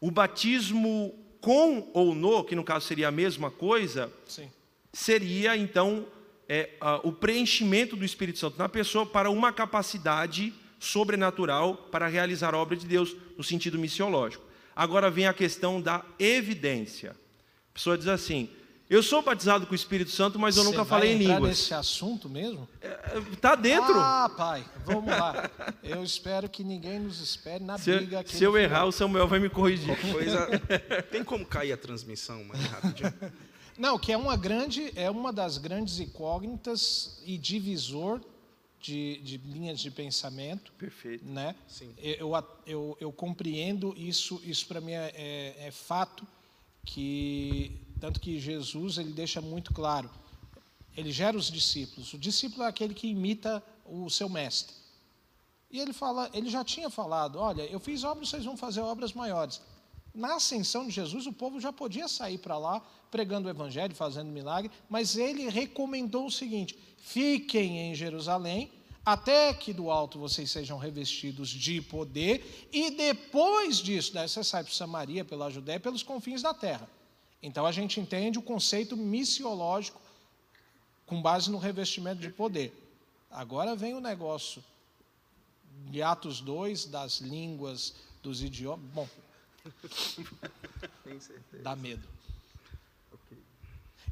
O 0.00 0.08
batismo 0.08 1.12
com 1.40 1.90
ou 1.92 2.14
no, 2.14 2.44
que 2.44 2.54
no 2.54 2.62
caso 2.62 2.86
seria 2.86 3.08
a 3.08 3.10
mesma 3.10 3.50
coisa, 3.50 4.12
Sim. 4.28 4.48
seria 4.92 5.56
então 5.56 6.06
é, 6.48 6.70
a, 6.80 6.96
o 6.98 7.10
preenchimento 7.10 7.96
do 7.96 8.04
Espírito 8.04 8.38
Santo 8.38 8.56
na 8.56 8.68
pessoa 8.68 9.04
para 9.04 9.30
uma 9.30 9.52
capacidade 9.52 10.54
sobrenatural 10.78 11.74
para 11.90 12.06
realizar 12.06 12.54
a 12.54 12.58
obra 12.58 12.76
de 12.76 12.86
Deus 12.86 13.16
no 13.36 13.42
sentido 13.42 13.80
missiológico. 13.80 14.44
Agora 14.76 15.10
vem 15.10 15.26
a 15.26 15.34
questão 15.34 15.80
da 15.80 16.04
evidência. 16.20 17.16
A 17.70 17.74
pessoa 17.74 17.98
diz 17.98 18.06
assim: 18.06 18.48
eu 18.90 19.04
sou 19.04 19.22
batizado 19.22 19.66
com 19.66 19.72
o 19.72 19.76
Espírito 19.76 20.10
Santo, 20.10 20.36
mas 20.36 20.56
eu 20.56 20.64
Você 20.64 20.70
nunca 20.70 20.82
vai 20.82 20.98
falei 20.98 21.12
em 21.12 21.22
entrar 21.22 21.34
línguas. 21.34 21.50
nesse 21.50 21.72
assunto 21.72 22.28
mesmo? 22.28 22.68
Está 23.32 23.54
dentro. 23.54 23.94
Ah, 23.96 24.28
pai, 24.36 24.64
vamos 24.84 25.06
lá. 25.06 25.48
Eu 25.80 26.02
espero 26.02 26.48
que 26.48 26.64
ninguém 26.64 26.98
nos 26.98 27.20
espere 27.20 27.62
na 27.62 27.78
se, 27.78 27.94
briga 27.94 28.18
aqui. 28.18 28.36
se 28.36 28.42
eu 28.42 28.58
errar, 28.58 28.78
final. 28.78 28.88
o 28.88 28.92
Samuel 28.92 29.28
vai 29.28 29.38
me 29.38 29.48
corrigir. 29.48 29.96
Coisa... 30.12 30.48
Tem 31.08 31.22
como 31.22 31.46
cair 31.46 31.72
a 31.72 31.76
transmissão 31.76 32.42
mais 32.42 32.60
rapidinho? 32.64 33.14
Não, 33.78 33.96
que 33.96 34.10
é 34.10 34.16
uma 34.16 34.36
grande, 34.36 34.92
é 34.96 35.08
uma 35.08 35.32
das 35.32 35.56
grandes 35.56 36.00
incógnitas 36.00 37.22
e 37.24 37.38
divisor 37.38 38.20
de, 38.80 39.18
de 39.18 39.36
linhas 39.38 39.78
de 39.78 39.90
pensamento, 39.90 40.72
Perfeito. 40.72 41.24
né? 41.24 41.54
Sim. 41.68 41.94
Eu, 41.96 42.34
eu, 42.34 42.44
eu, 42.66 42.96
eu 43.00 43.12
compreendo 43.12 43.94
isso, 43.96 44.40
isso 44.44 44.66
para 44.66 44.80
mim 44.80 44.92
é, 44.92 45.12
é, 45.14 45.66
é 45.68 45.70
fato 45.70 46.26
que 46.84 47.78
tanto 48.00 48.18
que 48.18 48.40
Jesus 48.40 48.98
ele 48.98 49.12
deixa 49.12 49.40
muito 49.40 49.72
claro, 49.72 50.10
ele 50.96 51.12
gera 51.12 51.36
os 51.36 51.50
discípulos. 51.50 52.12
O 52.12 52.18
discípulo 52.18 52.64
é 52.64 52.66
aquele 52.66 52.94
que 52.94 53.06
imita 53.06 53.62
o 53.84 54.08
seu 54.08 54.28
mestre. 54.28 54.74
E 55.70 55.78
ele 55.78 55.92
fala, 55.92 56.28
ele 56.32 56.50
já 56.50 56.64
tinha 56.64 56.90
falado, 56.90 57.38
olha, 57.38 57.62
eu 57.62 57.78
fiz 57.78 58.02
obras, 58.02 58.28
vocês 58.28 58.44
vão 58.44 58.56
fazer 58.56 58.80
obras 58.80 59.12
maiores. 59.12 59.60
Na 60.12 60.36
ascensão 60.36 60.86
de 60.86 60.90
Jesus, 60.90 61.26
o 61.26 61.32
povo 61.32 61.60
já 61.60 61.72
podia 61.72 62.08
sair 62.08 62.38
para 62.38 62.58
lá 62.58 62.82
pregando 63.10 63.46
o 63.46 63.50
evangelho, 63.50 63.94
fazendo 63.94 64.30
milagre, 64.30 64.70
mas 64.88 65.16
ele 65.16 65.48
recomendou 65.48 66.26
o 66.26 66.30
seguinte: 66.30 66.76
fiquem 66.98 67.90
em 67.90 67.94
Jerusalém 67.94 68.72
até 69.04 69.54
que 69.54 69.72
do 69.72 69.90
alto 69.90 70.18
vocês 70.18 70.50
sejam 70.50 70.78
revestidos 70.78 71.48
de 71.48 71.80
poder, 71.80 72.68
e 72.72 72.90
depois 72.90 73.78
disso, 73.78 74.12
daí 74.12 74.28
você 74.28 74.44
sai 74.44 74.62
para 74.62 74.72
Samaria, 74.72 75.24
pela 75.24 75.50
Judéia, 75.50 75.80
pelos 75.80 76.02
confins 76.02 76.42
da 76.42 76.52
terra. 76.52 76.88
Então 77.42 77.64
a 77.64 77.72
gente 77.72 77.98
entende 78.00 78.38
o 78.38 78.42
conceito 78.42 78.96
missiológico 78.96 80.00
com 81.06 81.20
base 81.20 81.50
no 81.50 81.58
revestimento 81.58 82.20
de 82.20 82.30
poder. 82.30 82.72
Agora 83.30 83.74
vem 83.74 83.94
o 83.94 84.00
negócio 84.00 84.62
de 85.88 86.02
Atos 86.02 86.40
2, 86.40 86.86
das 86.86 87.18
línguas, 87.18 87.94
dos 88.22 88.42
idiomas. 88.42 88.84
Bom, 88.92 89.08
dá 91.62 91.74
medo. 91.74 92.06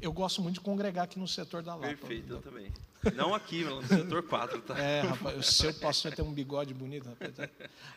Eu 0.01 0.13
gosto 0.13 0.41
muito 0.41 0.55
de 0.55 0.61
congregar 0.61 1.03
aqui 1.03 1.19
no 1.19 1.27
setor 1.27 1.61
da 1.61 1.75
Lapa. 1.75 1.87
Perfeito, 1.87 2.33
eu 2.33 2.41
também. 2.41 2.71
Não 3.15 3.35
aqui, 3.35 3.63
mas 3.65 3.73
no 3.75 3.87
setor 3.87 4.23
4, 4.23 4.61
tá? 4.61 4.77
É, 4.77 5.01
rapaz, 5.01 5.37
o 5.37 5.43
seu 5.43 5.73
pastor 5.73 6.13
tem 6.13 6.23
um 6.23 6.31
bigode 6.31 6.73
bonito, 6.73 7.07
rapaz. 7.09 7.49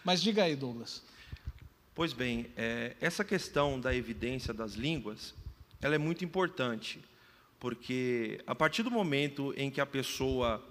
Mas 0.05 0.21
diga 0.21 0.45
aí, 0.45 0.57
Douglas. 0.57 1.03
Pois 1.95 2.15
bem, 2.15 2.47
é, 2.57 2.97
essa 3.03 3.23
questão 3.23 3.79
da 3.79 3.95
evidência 3.95 4.55
das 4.55 4.73
línguas, 4.73 5.35
ela 5.79 5.95
é 5.95 5.99
muito 5.99 6.25
importante, 6.25 6.99
porque 7.61 8.41
a 8.47 8.55
partir 8.55 8.83
do 8.83 8.91
momento 8.91 9.53
em 9.59 9.71
que 9.71 9.79
a 9.79 9.85
pessoa 9.85 10.65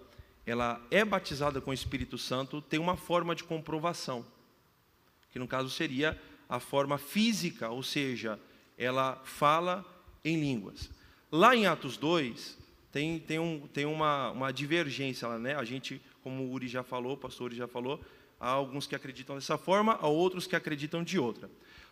ela 0.47 0.81
é 0.89 1.05
batizada 1.05 1.62
com 1.62 1.69
o 1.69 1.73
Espírito 1.75 2.17
Santo, 2.17 2.60
tem 2.60 2.79
uma 2.79 2.97
forma 2.97 3.36
de 3.36 3.43
comprovação, 3.43 4.25
que 5.31 5.38
no 5.38 5.47
caso 5.47 5.69
seria 5.69 6.19
a 6.49 6.60
forma 6.60 6.97
física, 6.97 7.69
ou 7.69 7.84
seja, 7.84 8.39
ela 8.75 9.21
fala 9.23 9.86
em 10.25 10.39
línguas. 10.39 10.89
Lá 11.31 11.55
em 11.55 11.67
Atos 11.67 11.97
2, 11.97 12.57
tem, 12.91 13.19
tem, 13.19 13.38
um, 13.38 13.67
tem 13.67 13.86
uma, 13.86 14.31
uma 14.31 14.51
divergência 14.51 15.38
né? 15.38 15.55
A 15.55 15.63
gente, 15.63 16.01
como 16.23 16.43
o 16.43 16.51
Uri 16.51 16.67
já 16.67 16.81
falou, 16.81 17.13
o 17.13 17.17
pastor 17.17 17.45
Uri 17.45 17.55
já 17.55 17.67
falou, 17.67 18.03
há 18.41 18.49
alguns 18.49 18.88
que 18.88 18.95
acreditam 18.95 19.36
dessa 19.36 19.58
forma, 19.58 19.97
há 20.01 20.08
outros 20.08 20.47
que 20.47 20.56
acreditam 20.56 21.04
de 21.04 21.19
outra. 21.19 21.49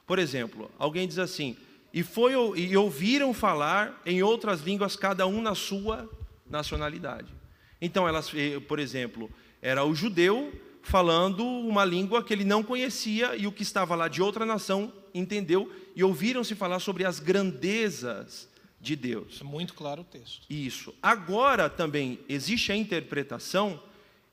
Por 0.08 0.18
exemplo, 0.18 0.72
alguém 0.80 1.08
diz 1.08 1.20
assim: 1.20 1.56
e, 1.94 2.02
foi, 2.02 2.34
e 2.58 2.76
ouviram 2.76 3.34
falar 3.34 4.02
em 4.06 4.24
outras 4.24 4.62
línguas, 4.62 4.96
cada 4.96 5.28
um 5.28 5.42
na 5.42 5.54
sua 5.54 6.10
nacionalidade. 6.50 7.32
Então, 7.80 8.08
elas, 8.08 8.32
eh, 8.34 8.60
por 8.68 8.80
exemplo, 8.80 9.30
era 9.62 9.86
o 9.86 9.94
judeu 9.94 10.52
falando 10.82 11.46
uma 11.46 11.86
língua 11.86 12.24
que 12.24 12.34
ele 12.34 12.44
não 12.44 12.64
conhecia 12.64 13.36
e 13.36 13.46
o 13.46 13.52
que 13.52 13.62
estava 13.62 13.96
lá 13.96 14.08
de 14.08 14.22
outra 14.22 14.46
nação 14.46 14.92
entendeu 15.14 15.72
e 15.96 16.04
ouviram-se 16.04 16.56
falar 16.56 16.80
sobre 16.80 17.06
as 17.06 17.20
grandezas 17.20 18.50
de 18.82 18.96
Deus. 18.96 19.40
É 19.42 19.44
muito 19.44 19.74
claro 19.74 20.02
o 20.02 20.06
texto. 20.06 20.46
Isso. 20.50 20.94
Agora 21.02 21.70
também 21.70 22.20
existe 22.28 22.72
a 22.72 22.76
interpretação 22.76 23.80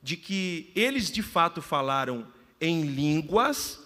de 0.07 0.15
que 0.15 0.71
eles 0.73 1.11
de 1.11 1.21
fato 1.21 1.61
falaram 1.61 2.25
em 2.61 2.83
línguas, 2.83 3.77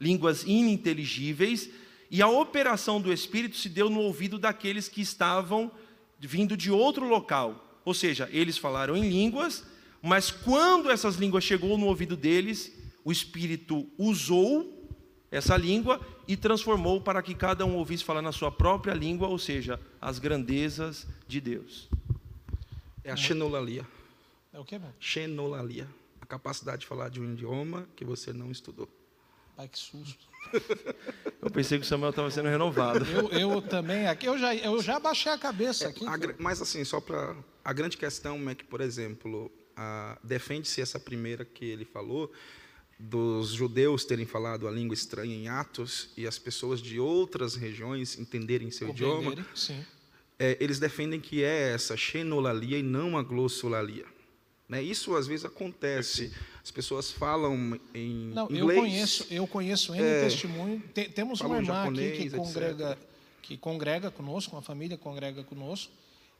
línguas 0.00 0.42
ininteligíveis, 0.42 1.70
e 2.10 2.20
a 2.20 2.26
operação 2.26 3.00
do 3.00 3.12
Espírito 3.12 3.56
se 3.56 3.68
deu 3.68 3.88
no 3.88 4.00
ouvido 4.00 4.36
daqueles 4.36 4.88
que 4.88 5.00
estavam 5.00 5.70
vindo 6.18 6.56
de 6.56 6.72
outro 6.72 7.06
local. 7.06 7.80
Ou 7.84 7.94
seja, 7.94 8.28
eles 8.32 8.58
falaram 8.58 8.96
em 8.96 9.08
línguas, 9.08 9.64
mas 10.02 10.28
quando 10.28 10.90
essas 10.90 11.14
línguas 11.14 11.44
chegou 11.44 11.78
no 11.78 11.86
ouvido 11.86 12.16
deles, 12.16 12.76
o 13.04 13.12
Espírito 13.12 13.88
usou 13.96 14.90
essa 15.30 15.56
língua 15.56 16.04
e 16.26 16.36
transformou 16.36 17.00
para 17.00 17.22
que 17.22 17.32
cada 17.32 17.64
um 17.64 17.76
ouvisse 17.76 18.02
falar 18.02 18.22
na 18.22 18.32
sua 18.32 18.50
própria 18.50 18.92
língua, 18.92 19.28
ou 19.28 19.38
seja, 19.38 19.78
as 20.00 20.18
grandezas 20.18 21.06
de 21.28 21.40
Deus. 21.40 21.88
É 23.04 23.12
a 23.12 23.16
xenolalia. 23.16 23.86
É 24.52 24.58
o 24.58 24.64
que, 24.64 24.78
meu? 24.78 24.92
Xenolalia. 24.98 25.88
A 26.20 26.26
capacidade 26.26 26.80
de 26.82 26.86
falar 26.86 27.08
de 27.08 27.20
um 27.20 27.32
idioma 27.32 27.88
que 27.96 28.04
você 28.04 28.32
não 28.32 28.50
estudou. 28.50 28.88
Pai, 29.56 29.68
que 29.68 29.78
susto. 29.78 30.26
Eu 31.42 31.50
pensei 31.50 31.78
que 31.78 31.84
o 31.84 31.88
Samuel 31.88 32.10
estava 32.10 32.30
sendo 32.30 32.48
renovado. 32.48 33.04
Eu, 33.04 33.28
eu 33.30 33.62
também, 33.62 34.06
aqui, 34.06 34.26
eu 34.26 34.38
já, 34.38 34.54
eu 34.54 34.80
já 34.82 34.98
baixei 34.98 35.32
a 35.32 35.38
cabeça 35.38 35.88
aqui. 35.88 36.06
A 36.06 36.16
mas 36.38 36.60
assim, 36.60 36.84
só 36.84 37.00
para 37.00 37.34
a 37.64 37.72
grande 37.72 37.96
questão 37.96 38.48
é 38.48 38.54
que, 38.54 38.64
por 38.64 38.80
exemplo, 38.80 39.50
defende-se 40.22 40.82
essa 40.82 41.00
primeira 41.00 41.44
que 41.44 41.64
ele 41.64 41.84
falou 41.84 42.30
dos 42.98 43.48
judeus 43.48 44.04
terem 44.04 44.26
falado 44.26 44.68
a 44.68 44.70
língua 44.70 44.92
estranha 44.92 45.34
em 45.34 45.48
Atos 45.48 46.10
e 46.16 46.26
as 46.26 46.38
pessoas 46.38 46.80
de 46.80 47.00
outras 47.00 47.54
regiões 47.54 48.18
entenderem 48.18 48.70
seu 48.70 48.90
idioma. 48.90 49.34
Sim. 49.54 49.82
É, 50.38 50.58
eles 50.60 50.78
defendem 50.78 51.20
que 51.20 51.42
é 51.42 51.72
essa 51.72 51.96
xenolalia 51.96 52.78
e 52.78 52.82
não 52.82 53.16
a 53.16 53.22
glossolalia. 53.22 54.04
Né? 54.70 54.80
Isso 54.82 55.14
às 55.16 55.26
vezes 55.26 55.44
acontece. 55.44 56.32
As 56.62 56.70
pessoas 56.70 57.10
falam 57.10 57.78
em 57.92 58.26
Não, 58.32 58.48
eu 58.48 58.56
inglês. 58.58 58.78
conheço, 58.80 59.26
eu 59.28 59.46
conheço 59.46 59.94
N 59.94 60.02
É, 60.02 60.20
testemunho. 60.24 60.80
Te- 60.94 61.08
temos 61.08 61.40
uma 61.40 61.56
irmã 61.56 61.82
aqui 61.82 61.96
japonês, 61.96 62.16
que 62.16 62.22
etc. 62.26 62.36
congrega, 62.38 62.98
que 63.42 63.56
congrega 63.56 64.10
conosco, 64.12 64.54
uma 64.54 64.62
família 64.62 64.96
que 64.96 65.02
congrega 65.02 65.42
conosco, 65.42 65.92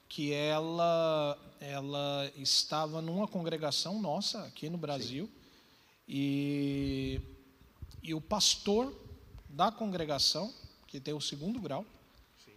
que 0.09 0.33
ela, 0.33 1.37
ela 1.61 2.31
estava 2.37 3.03
numa 3.03 3.27
congregação 3.27 4.01
nossa 4.01 4.45
aqui 4.45 4.71
no 4.71 4.79
Brasil 4.79 5.29
e, 6.09 7.21
e 8.03 8.15
o 8.15 8.21
pastor 8.21 8.93
da 9.49 9.73
congregação, 9.73 10.53
que 10.87 11.01
tem 11.01 11.15
o 11.15 11.21
segundo 11.21 11.59
grau, 11.61 11.85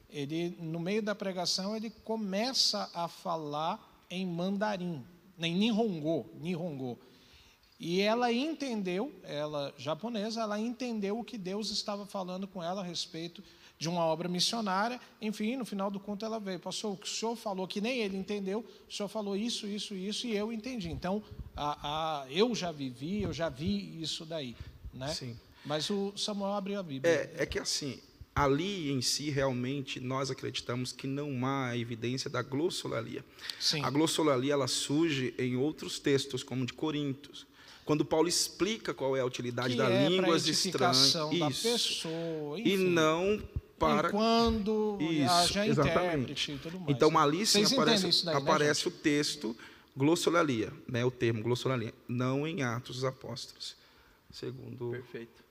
ele 0.09 0.55
no 0.59 0.79
meio 0.79 1.01
da 1.01 1.15
pregação 1.15 1.75
ele 1.75 1.89
começa 2.03 2.89
a 2.93 3.07
falar 3.07 4.03
em 4.09 4.25
mandarim, 4.25 5.03
em 5.39 5.55
Nihongo, 5.55 6.29
Nihongo. 6.39 6.99
E 7.79 7.99
ela 7.99 8.31
entendeu, 8.31 9.11
ela 9.23 9.73
japonesa, 9.77 10.41
ela 10.41 10.59
entendeu 10.59 11.19
o 11.19 11.23
que 11.23 11.37
Deus 11.37 11.69
estava 11.69 12.05
falando 12.05 12.47
com 12.47 12.63
ela 12.63 12.81
a 12.81 12.83
respeito 12.83 13.43
de 13.77 13.89
uma 13.89 14.05
obra 14.05 14.29
missionária. 14.29 14.99
Enfim, 15.21 15.57
no 15.57 15.65
final 15.65 15.91
do 15.91 15.99
conto 15.99 16.23
ela 16.23 16.39
veio. 16.39 16.59
Pastor, 16.59 16.93
o 16.93 16.97
que 16.97 17.05
o 17.05 17.09
senhor 17.09 17.35
falou, 17.35 17.67
que 17.67 17.81
nem 17.81 17.99
ele 17.99 18.15
entendeu, 18.15 18.65
o 18.87 18.93
senhor 18.93 19.09
falou 19.09 19.35
isso, 19.35 19.67
isso, 19.67 19.93
isso, 19.93 20.25
e 20.25 20.35
eu 20.35 20.53
entendi. 20.53 20.89
Então, 20.89 21.21
a, 21.55 22.21
a, 22.21 22.31
eu 22.31 22.55
já 22.55 22.71
vivi, 22.71 23.23
eu 23.23 23.33
já 23.33 23.49
vi 23.49 24.01
isso 24.01 24.25
daí. 24.25 24.55
Né? 24.93 25.09
Sim. 25.09 25.37
Mas 25.65 25.89
o 25.89 26.13
Samuel 26.15 26.53
abriu 26.53 26.79
a 26.79 26.83
Bíblia. 26.83 27.11
É, 27.11 27.43
é 27.43 27.45
que 27.45 27.59
assim, 27.59 27.99
ali 28.35 28.91
em 28.91 29.01
si, 29.01 29.29
realmente, 29.29 29.99
nós 29.99 30.31
acreditamos 30.31 30.91
que 30.91 31.05
não 31.07 31.45
há 31.45 31.77
evidência 31.77 32.29
da 32.29 32.41
glossolalia. 32.41 33.23
Sim. 33.59 33.83
A 33.83 33.89
glossolalia 33.89 34.53
ela 34.53 34.67
surge 34.67 35.33
em 35.37 35.55
outros 35.55 35.99
textos, 35.99 36.41
como 36.43 36.65
de 36.65 36.73
Coríntios. 36.73 37.45
Quando 37.85 38.05
Paulo 38.05 38.27
explica 38.29 38.93
qual 38.93 39.15
é 39.15 39.19
a 39.19 39.25
utilidade 39.25 39.71
que 39.73 39.77
da 39.77 39.89
é 39.89 40.07
línguas 40.07 40.43
para 40.43 40.51
estranhas. 40.51 41.13
da 41.13 41.49
Isso. 41.49 41.63
pessoa, 41.63 42.57
E 42.59 42.73
enfim. 42.73 42.77
não 42.89 43.43
para. 43.77 44.07
E 44.07 44.11
quando 44.11 44.97
Isso, 45.01 45.29
haja 45.31 45.67
exatamente. 45.67 46.51
e 46.51 46.69
mais. 46.79 46.89
Então, 46.89 47.17
ali 47.19 47.45
sim 47.45 47.65
Vocês 47.65 47.73
aparece, 47.73 48.25
daí, 48.25 48.35
né, 48.35 48.41
aparece 48.41 48.83
gente? 48.85 48.87
o 48.87 48.91
texto 48.99 49.57
glossolalia, 49.95 50.71
né, 50.87 51.03
o 51.05 51.11
termo 51.11 51.43
glossolalia, 51.43 51.93
não 52.07 52.47
em 52.47 52.63
Atos 52.63 52.95
dos 52.95 53.05
Apóstolos. 53.05 53.75
Segundo. 54.31 54.89
Perfeito. 54.91 55.43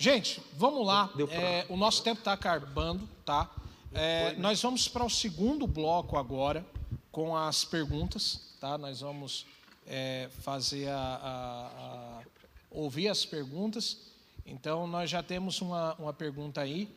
Gente, 0.00 0.40
vamos 0.56 0.86
lá. 0.86 1.10
É, 1.30 1.66
o 1.68 1.76
nosso 1.76 2.04
tempo 2.04 2.20
está 2.20 2.32
acabando, 2.32 3.08
tá? 3.24 3.50
É, 3.92 4.34
nós 4.36 4.62
vamos 4.62 4.86
para 4.86 5.04
o 5.04 5.10
segundo 5.10 5.66
bloco 5.66 6.16
agora, 6.16 6.64
com 7.10 7.36
as 7.36 7.64
perguntas, 7.64 8.54
tá? 8.60 8.78
Nós 8.78 9.00
vamos 9.00 9.44
é, 9.86 10.28
fazer 10.42 10.88
a, 10.88 10.96
a- 10.96 12.20
a- 12.20 12.22
ouvir 12.70 13.08
as 13.08 13.24
perguntas. 13.26 13.96
Então, 14.46 14.86
nós 14.86 15.10
já 15.10 15.20
temos 15.22 15.60
uma, 15.60 15.94
uma 15.94 16.12
pergunta 16.12 16.60
aí. 16.60 16.88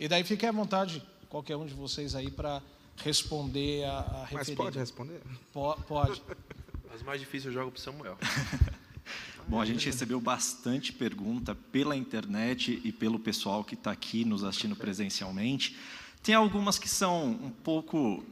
E 0.00 0.08
daí 0.08 0.24
fique 0.24 0.46
à 0.46 0.52
vontade, 0.52 1.02
qualquer 1.28 1.56
um 1.56 1.66
de 1.66 1.74
vocês 1.74 2.14
aí, 2.14 2.30
para 2.30 2.62
responder 3.04 3.84
a, 3.84 3.98
a 3.98 4.18
Mas 4.22 4.30
referida. 4.48 4.62
pode 4.62 4.78
responder? 4.78 5.20
Po- 5.52 5.76
Pode. 5.86 6.22
Mas 6.90 7.02
mais 7.02 7.20
difícil 7.20 7.50
eu 7.50 7.54
jogo 7.54 7.72
para 7.72 7.82
Samuel. 7.82 8.16
Bom, 9.48 9.62
a 9.62 9.64
gente 9.64 9.86
recebeu 9.86 10.20
bastante 10.20 10.92
pergunta 10.92 11.54
pela 11.54 11.96
internet 11.96 12.82
e 12.84 12.92
pelo 12.92 13.18
pessoal 13.18 13.64
que 13.64 13.72
está 13.72 13.90
aqui 13.90 14.22
nos 14.22 14.44
assistindo 14.44 14.76
presencialmente. 14.76 15.74
Tem 16.22 16.34
algumas 16.34 16.78
que 16.78 16.86
são 16.86 17.30
um 17.30 17.48
pouco 17.48 18.22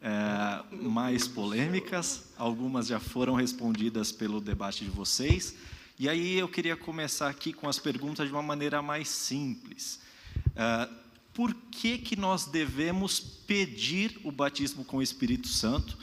é, 0.00 0.62
mais 0.76 1.26
polêmicas, 1.26 2.32
algumas 2.38 2.86
já 2.86 3.00
foram 3.00 3.34
respondidas 3.34 4.12
pelo 4.12 4.40
debate 4.40 4.84
de 4.84 4.90
vocês. 4.92 5.56
E 5.98 6.08
aí 6.08 6.38
eu 6.38 6.48
queria 6.48 6.76
começar 6.76 7.28
aqui 7.28 7.52
com 7.52 7.68
as 7.68 7.80
perguntas 7.80 8.28
de 8.28 8.32
uma 8.32 8.42
maneira 8.42 8.80
mais 8.80 9.08
simples. 9.08 9.98
É, 10.54 10.88
por 11.34 11.52
que, 11.52 11.98
que 11.98 12.14
nós 12.14 12.46
devemos 12.46 13.18
pedir 13.18 14.20
o 14.22 14.30
batismo 14.30 14.84
com 14.84 14.98
o 14.98 15.02
Espírito 15.02 15.48
Santo? 15.48 15.98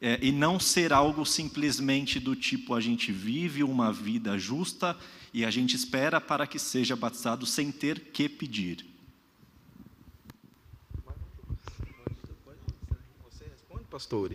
É, 0.00 0.18
e 0.22 0.30
não 0.30 0.60
ser 0.60 0.92
algo 0.92 1.26
simplesmente 1.26 2.20
do 2.20 2.36
tipo 2.36 2.72
a 2.72 2.80
gente 2.80 3.10
vive 3.10 3.64
uma 3.64 3.92
vida 3.92 4.38
justa 4.38 4.96
e 5.34 5.44
a 5.44 5.50
gente 5.50 5.74
espera 5.74 6.20
para 6.20 6.46
que 6.46 6.58
seja 6.58 6.94
batizado 6.94 7.44
sem 7.44 7.72
ter 7.72 7.98
que 8.12 8.28
pedir. 8.28 8.86
Você 13.24 13.44
responde, 13.44 13.84
pastor? 13.90 14.32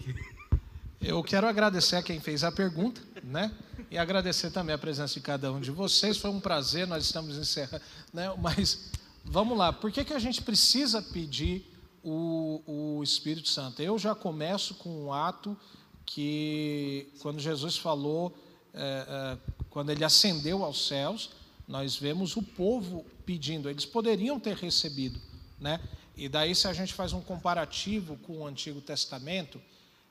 Eu 0.99 1.23
quero 1.23 1.47
agradecer 1.47 1.95
a 1.95 2.03
quem 2.03 2.19
fez 2.19 2.43
a 2.43 2.51
pergunta, 2.51 3.01
né? 3.23 3.51
E 3.89 3.97
agradecer 3.97 4.51
também 4.51 4.73
a 4.75 4.77
presença 4.77 5.13
de 5.13 5.21
cada 5.21 5.51
um 5.51 5.59
de 5.59 5.71
vocês. 5.71 6.17
Foi 6.17 6.29
um 6.29 6.39
prazer, 6.39 6.87
nós 6.87 7.05
estamos 7.05 7.37
encerrando, 7.37 7.83
né? 8.13 8.33
Mas 8.41 8.91
vamos 9.23 9.57
lá, 9.57 9.71
por 9.73 9.91
que, 9.91 10.03
que 10.03 10.13
a 10.13 10.19
gente 10.19 10.41
precisa 10.41 11.01
pedir 11.01 11.72
o, 12.03 12.61
o 12.65 13.03
Espírito 13.03 13.49
Santo? 13.49 13.81
Eu 13.81 13.97
já 13.97 14.13
começo 14.13 14.75
com 14.75 15.05
um 15.05 15.13
ato 15.13 15.57
que, 16.05 17.07
quando 17.19 17.39
Jesus 17.39 17.77
falou, 17.77 18.37
é, 18.73 19.05
é, 19.07 19.37
quando 19.69 19.91
ele 19.91 20.03
ascendeu 20.03 20.63
aos 20.63 20.87
céus, 20.87 21.31
nós 21.67 21.95
vemos 21.95 22.35
o 22.35 22.43
povo 22.43 23.05
pedindo, 23.25 23.69
eles 23.69 23.85
poderiam 23.85 24.39
ter 24.39 24.55
recebido, 24.55 25.19
né? 25.59 25.79
E 26.15 26.29
daí, 26.29 26.53
se 26.53 26.67
a 26.67 26.73
gente 26.73 26.93
faz 26.93 27.13
um 27.13 27.21
comparativo 27.21 28.17
com 28.17 28.39
o 28.39 28.45
Antigo 28.45 28.81
Testamento, 28.81 29.59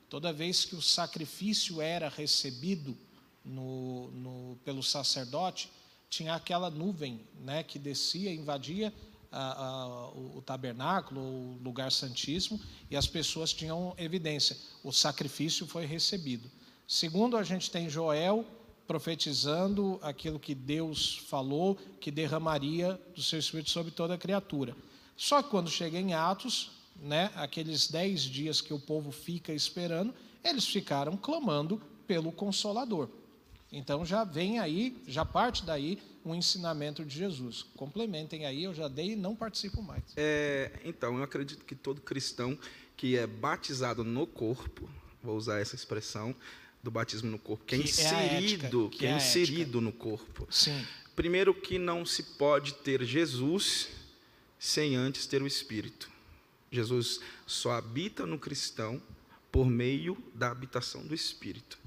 toda 0.09 0.33
vez 0.33 0.65
que 0.65 0.75
o 0.75 0.81
sacrifício 0.81 1.81
era 1.81 2.09
recebido 2.09 2.97
no, 3.45 4.11
no, 4.11 4.57
pelo 4.65 4.83
sacerdote, 4.83 5.69
tinha 6.09 6.35
aquela 6.35 6.69
nuvem 6.69 7.21
né, 7.39 7.63
que 7.63 7.79
descia, 7.79 8.33
invadia 8.33 8.93
o, 10.35 10.41
tabernáculo, 10.41 11.21
o 11.21 11.59
lugar 11.63 11.91
santíssimo, 11.91 12.59
e 12.89 12.95
as 12.95 13.07
pessoas 13.07 13.53
tinham 13.53 13.93
evidência: 13.97 14.57
o 14.83 14.91
sacrifício 14.91 15.65
foi 15.67 15.85
recebido. 15.85 16.49
Segundo, 16.87 17.37
a 17.37 17.43
gente 17.43 17.71
tem 17.71 17.89
Joel 17.89 18.45
profetizando 18.85 19.97
aquilo 20.01 20.39
que 20.39 20.53
Deus 20.53 21.17
falou, 21.27 21.77
que 21.99 22.11
derramaria 22.11 22.99
do 23.15 23.23
seu 23.23 23.39
espírito 23.39 23.69
sobre 23.69 23.91
toda 23.91 24.17
criatura. 24.17 24.75
Só 25.15 25.41
que 25.41 25.49
quando 25.49 25.69
chega 25.69 25.97
em 25.97 26.13
Atos, 26.13 26.71
né, 27.01 27.31
aqueles 27.35 27.87
dez 27.87 28.21
dias 28.21 28.61
que 28.61 28.73
o 28.73 28.79
povo 28.79 29.11
fica 29.11 29.53
esperando, 29.53 30.13
eles 30.43 30.67
ficaram 30.67 31.15
clamando 31.15 31.81
pelo 32.05 32.31
Consolador. 32.31 33.09
Então 33.71 34.05
já 34.05 34.23
vem 34.23 34.59
aí, 34.59 35.01
já 35.07 35.25
parte 35.25 35.65
daí 35.65 35.97
um 36.25 36.33
ensinamento 36.33 37.03
de 37.03 37.17
Jesus. 37.17 37.63
Complementem 37.75 38.45
aí, 38.45 38.63
eu 38.63 38.73
já 38.73 38.87
dei 38.87 39.11
e 39.11 39.15
não 39.15 39.35
participo 39.35 39.81
mais. 39.81 40.03
É, 40.15 40.71
então, 40.83 41.17
eu 41.17 41.23
acredito 41.23 41.65
que 41.65 41.75
todo 41.75 42.01
cristão 42.01 42.57
que 42.95 43.17
é 43.17 43.27
batizado 43.27 44.03
no 44.03 44.25
corpo, 44.25 44.89
vou 45.21 45.35
usar 45.35 45.59
essa 45.59 45.75
expressão 45.75 46.35
do 46.81 46.91
batismo 46.91 47.29
no 47.31 47.39
corpo, 47.39 47.63
que 47.65 47.75
é 47.75 47.77
Que 47.79 47.83
é 47.83 47.87
inserido, 47.87 48.89
que 48.89 48.97
que 48.99 49.05
é 49.05 49.11
é 49.11 49.17
inserido 49.17 49.81
no 49.81 49.91
corpo. 49.91 50.47
Sim, 50.49 50.85
Primeiro 51.15 51.53
que 51.53 51.77
não 51.77 52.05
se 52.05 52.23
pode 52.23 52.73
ter 52.73 53.03
Jesus 53.03 53.89
sem 54.57 54.95
antes 54.95 55.27
ter 55.27 55.41
o 55.41 55.47
Espírito. 55.47 56.09
Jesus 56.71 57.19
só 57.45 57.73
habita 57.73 58.25
no 58.25 58.39
cristão 58.39 59.01
por 59.51 59.67
meio 59.67 60.17
da 60.33 60.49
habitação 60.49 61.05
do 61.05 61.13
Espírito. 61.13 61.77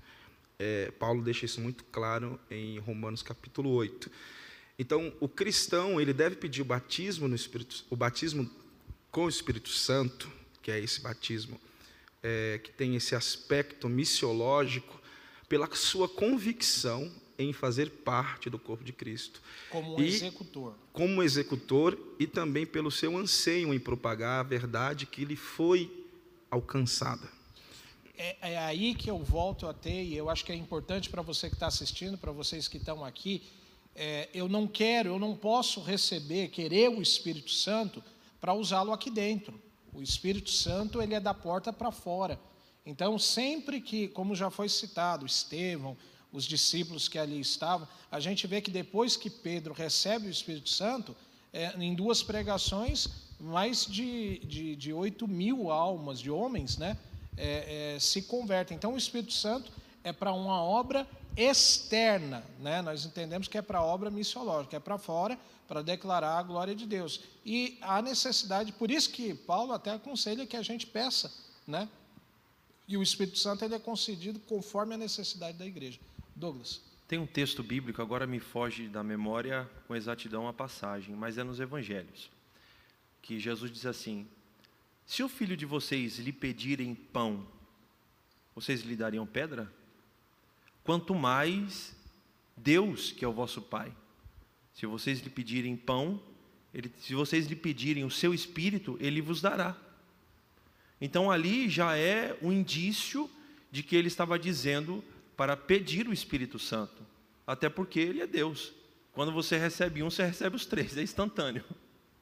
É, 0.59 0.91
Paulo 0.93 1.23
deixa 1.23 1.45
isso 1.45 1.61
muito 1.61 1.85
claro 1.85 2.41
em 2.51 2.79
Romanos 2.79 3.23
capítulo 3.23 3.71
8. 3.71 4.11
Então, 4.79 5.13
o 5.21 5.29
cristão 5.29 6.01
ele 6.01 6.13
deve 6.13 6.37
pedir 6.37 6.63
o 6.63 6.65
batismo 6.65 7.29
no 7.29 7.35
Espírito, 7.35 7.85
o 7.91 7.97
batismo 7.97 8.51
com 9.11 9.25
o 9.25 9.29
Espírito 9.29 9.69
Santo, 9.71 10.31
que 10.63 10.71
é 10.71 10.79
esse 10.79 11.01
batismo 11.01 11.61
é, 12.23 12.59
que 12.63 12.71
tem 12.73 12.97
esse 12.97 13.15
aspecto 13.15 13.89
missiológico, 13.89 15.01
pela 15.49 15.73
sua 15.75 16.09
convicção 16.09 17.11
em 17.39 17.53
fazer 17.53 17.89
parte 17.91 18.51
do 18.51 18.59
corpo 18.59 18.83
de 18.83 18.93
Cristo, 18.93 19.41
como 19.71 19.97
um 19.97 20.01
E- 20.03 20.09
executor. 20.09 20.75
como 20.93 21.23
executor 21.23 21.97
e 22.19 22.27
também 22.27 22.67
pelo 22.67 22.91
seu 22.91 23.17
anseio 23.17 23.73
em 23.73 23.79
propagar 23.79 24.41
a 24.41 24.43
verdade 24.43 25.07
que 25.07 25.25
lhe 25.25 25.37
foi 25.37 26.05
alcançada. 26.51 27.29
É, 28.17 28.53
é 28.53 28.59
aí 28.59 28.95
que 28.95 29.11
eu 29.11 29.19
volto 29.19 29.67
a 29.67 29.75
ter, 29.75 30.05
e 30.05 30.17
eu 30.17 30.31
acho 30.31 30.45
que 30.45 30.53
é 30.53 30.55
importante 30.55 31.11
para 31.11 31.23
você 31.23 31.49
que 31.49 31.55
está 31.55 31.67
assistindo, 31.67 32.17
para 32.17 32.33
vocês 32.33 32.67
que 32.67 32.79
estão 32.79 33.05
aqui, 33.05 33.43
é, 33.95 34.29
eu 34.35 34.49
não 34.49 34.67
quero, 34.67 35.11
eu 35.11 35.19
não 35.19 35.35
posso 35.37 35.81
receber, 35.81 36.49
querer 36.49 36.91
o 36.91 37.01
Espírito 37.03 37.51
Santo 37.51 38.03
para 38.41 38.55
usá-lo 38.55 38.93
aqui 38.93 39.11
dentro. 39.11 39.61
O 39.93 40.03
Espírito 40.03 40.51
Santo, 40.51 41.01
ele 41.01 41.15
é 41.15 41.21
da 41.21 41.33
porta 41.33 41.73
para 41.73 41.91
fora. 41.91 42.39
Então, 42.85 43.19
sempre 43.19 43.81
que, 43.81 44.09
como 44.09 44.35
já 44.35 44.51
foi 44.51 44.69
citado, 44.69 45.27
Estevão, 45.27 45.97
os 46.31 46.45
discípulos 46.45 47.09
que 47.09 47.19
ali 47.19 47.41
estavam, 47.41 47.89
a 48.11 48.21
gente 48.21 48.47
vê 48.47 48.61
que 48.61 48.71
depois 48.71 49.17
que 49.17 49.31
Pedro 49.31 49.73
recebe 49.73 50.29
o 50.29 50.31
Espírito 50.31 50.69
Santo, 50.69 51.17
é, 51.53 51.75
em 51.79 51.95
duas 51.95 52.23
pregações, 52.23 53.09
mais 53.41 53.87
de, 53.87 54.39
de, 54.41 54.77
de 54.77 54.93
8 54.93 55.27
mil 55.27 55.71
almas, 55.71 56.21
de 56.21 56.31
homens, 56.31 56.77
né, 56.77 56.97
é, 57.37 57.95
é, 57.95 57.99
se 57.99 58.23
convertem. 58.23 58.77
Então, 58.77 58.95
o 58.95 58.97
Espírito 58.97 59.33
Santo 59.33 59.71
é 60.03 60.13
para 60.13 60.33
uma 60.33 60.63
obra 60.63 61.07
externa, 61.37 62.43
né? 62.61 62.81
nós 62.81 63.05
entendemos 63.05 63.47
que 63.47 63.59
é 63.59 63.63
para 63.63 63.83
obra 63.83 64.11
missiológica, 64.11 64.77
é 64.77 64.81
para 64.81 64.97
fora, 64.97 65.39
para 65.69 65.83
declarar 65.83 66.39
a 66.39 66.43
glória 66.43 66.75
de 66.75 66.87
Deus. 66.87 67.21
E 67.45 67.77
há 67.83 68.01
necessidade, 68.01 68.73
por 68.73 68.91
isso 68.91 69.11
que 69.11 69.35
Paulo 69.35 69.73
até 69.73 69.91
aconselha 69.91 70.47
que 70.47 70.57
a 70.57 70.63
gente 70.63 70.87
peça, 70.87 71.33
né? 71.67 71.89
E 72.89 72.97
o 72.97 73.03
Espírito 73.03 73.39
Santo 73.39 73.65
ele 73.65 73.75
é 73.75 73.79
concedido 73.79 74.39
conforme 74.41 74.95
a 74.95 74.99
necessidade 74.99 75.59
da 75.59 75.67
igreja. 75.67 75.99
Douglas. 76.35 76.81
Tem 77.09 77.19
um 77.19 77.27
texto 77.27 77.63
bíblico, 77.63 78.03
agora 78.03 78.27
me 78.27 78.39
foge 78.39 78.89
da 78.89 79.03
memória 79.03 79.69
com 79.87 79.95
exatidão 79.95 80.49
a 80.49 80.53
passagem, 80.53 81.15
mas 81.15 81.39
é 81.39 81.45
nos 81.45 81.61
evangelhos, 81.61 82.31
que 83.23 83.39
Jesus 83.39 83.71
diz 83.73 83.87
assim: 83.87 84.27
Se 85.07 85.23
o 85.23 85.29
filho 85.29 85.57
de 85.57 85.65
vocês 85.65 86.19
lhe 86.19 86.33
pedirem 86.33 86.95
pão, 86.95 87.47
vocês 88.55 88.83
lhe 88.83 88.97
dariam 88.97 89.25
pedra? 89.27 89.73
Quanto 90.83 91.15
mais 91.15 91.95
Deus, 92.57 93.13
que 93.13 93.25
é 93.25 93.29
o 93.29 93.33
vosso 93.33 93.61
Pai. 93.61 93.95
Se 94.75 94.87
vocês 94.87 95.21
lhe 95.21 95.31
pedirem 95.31 95.77
pão, 95.77 96.21
ele, 96.73 96.93
se 96.99 97.15
vocês 97.15 97.47
lhe 97.47 97.57
pedirem 97.57 98.05
o 98.05 98.11
seu 98.11 98.33
espírito, 98.35 98.97
ele 99.01 99.21
vos 99.21 99.41
dará. 99.41 99.77
Então 101.01 101.31
ali 101.31 101.69
já 101.69 101.97
é 101.97 102.37
um 102.43 102.51
indício 102.53 103.31
de 103.71 103.83
que 103.83 103.95
ele 103.95 104.09
estava 104.09 104.39
dizendo 104.39 105.05
para 105.37 105.57
pedir 105.57 106.09
o 106.09 106.13
Espírito 106.13 106.59
Santo, 106.59 107.05
até 107.47 107.69
porque 107.69 108.01
ele 108.01 108.23
é 108.23 108.27
Deus. 108.27 108.73
Quando 109.13 109.33
você 109.33 109.59
recebe 109.59 110.03
um, 110.03 110.11
você 110.11 110.25
recebe 110.25 110.57
os 110.57 110.65
três, 110.65 110.97
é 110.97 111.03
instantâneo. 111.03 111.65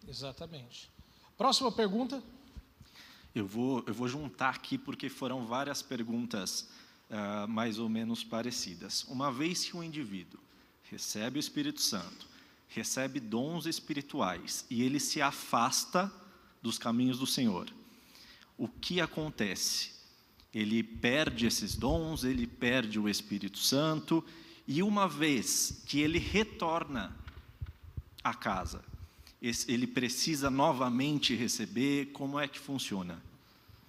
Exatamente. 0.06 0.90
Próxima 1.36 1.70
pergunta. 1.70 2.22
Eu 3.34 3.46
vou, 3.46 3.82
eu 3.86 3.92
vou 3.92 4.06
juntar 4.06 4.50
aqui 4.50 4.78
porque 4.78 5.08
foram 5.08 5.44
várias 5.44 5.82
perguntas 5.82 6.68
uh, 7.10 7.48
mais 7.48 7.78
ou 7.78 7.88
menos 7.88 8.22
parecidas. 8.22 9.04
Uma 9.04 9.32
vez 9.32 9.64
que 9.64 9.76
um 9.76 9.82
indivíduo 9.82 10.38
recebe 10.90 11.38
o 11.38 11.40
Espírito 11.40 11.80
Santo, 11.80 12.28
recebe 12.68 13.18
dons 13.18 13.66
espirituais 13.66 14.64
e 14.70 14.82
ele 14.82 15.00
se 15.00 15.20
afasta 15.20 16.12
dos 16.62 16.78
caminhos 16.78 17.18
do 17.18 17.26
Senhor, 17.26 17.68
o 18.56 18.68
que 18.68 19.00
acontece? 19.00 19.92
Ele 20.52 20.82
perde 20.82 21.46
esses 21.46 21.74
dons, 21.74 22.22
ele 22.22 22.46
perde 22.46 22.98
o 22.98 23.08
Espírito 23.08 23.58
Santo, 23.58 24.24
e 24.66 24.82
uma 24.82 25.08
vez 25.08 25.82
que 25.86 26.00
ele 26.00 26.18
retorna 26.18 27.14
à 28.22 28.32
casa, 28.32 28.84
ele 29.68 29.86
precisa 29.86 30.48
novamente 30.48 31.34
receber, 31.34 32.06
como 32.12 32.40
é 32.40 32.48
que 32.48 32.58
funciona? 32.58 33.22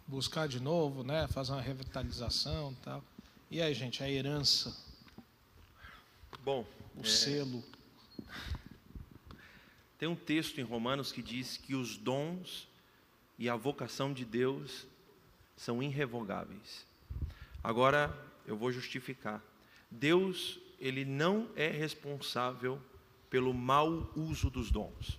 Buscar 0.05 0.47
de 0.47 0.59
novo, 0.59 1.01
né? 1.01 1.27
fazer 1.29 1.53
uma 1.53 1.61
revitalização 1.61 2.73
e 2.73 2.83
tal. 2.83 3.03
E 3.49 3.61
aí, 3.61 3.73
gente, 3.73 4.03
a 4.03 4.09
herança. 4.09 4.75
Bom, 6.43 6.65
o 6.97 7.01
é... 7.01 7.05
selo. 7.05 7.63
Tem 9.97 10.09
um 10.09 10.15
texto 10.15 10.59
em 10.59 10.63
Romanos 10.63 11.11
que 11.13 11.21
diz 11.21 11.55
que 11.55 11.73
os 11.73 11.95
dons 11.95 12.67
e 13.39 13.47
a 13.47 13.55
vocação 13.55 14.11
de 14.11 14.25
Deus 14.25 14.85
são 15.55 15.81
irrevogáveis. 15.81 16.85
Agora 17.63 18.13
eu 18.45 18.57
vou 18.57 18.73
justificar. 18.73 19.41
Deus, 19.89 20.59
ele 20.79 21.05
não 21.05 21.49
é 21.55 21.69
responsável 21.69 22.81
pelo 23.29 23.53
mau 23.53 24.11
uso 24.15 24.49
dos 24.49 24.69
dons. 24.69 25.17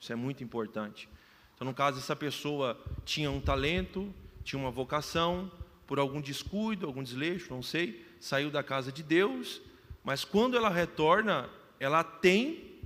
Isso 0.00 0.12
é 0.12 0.16
muito 0.16 0.42
importante. 0.44 1.08
Então, 1.54 1.66
no 1.66 1.74
caso, 1.74 1.98
essa 1.98 2.14
pessoa 2.14 2.80
tinha 3.04 3.30
um 3.30 3.40
talento, 3.40 4.12
tinha 4.44 4.60
uma 4.60 4.70
vocação, 4.70 5.50
por 5.86 5.98
algum 5.98 6.20
descuido, 6.20 6.86
algum 6.86 7.02
desleixo, 7.02 7.50
não 7.50 7.62
sei, 7.62 8.06
saiu 8.20 8.50
da 8.50 8.62
casa 8.62 8.92
de 8.92 9.02
Deus, 9.02 9.60
mas 10.04 10.24
quando 10.24 10.56
ela 10.56 10.68
retorna, 10.68 11.48
ela 11.80 12.04
tem 12.04 12.78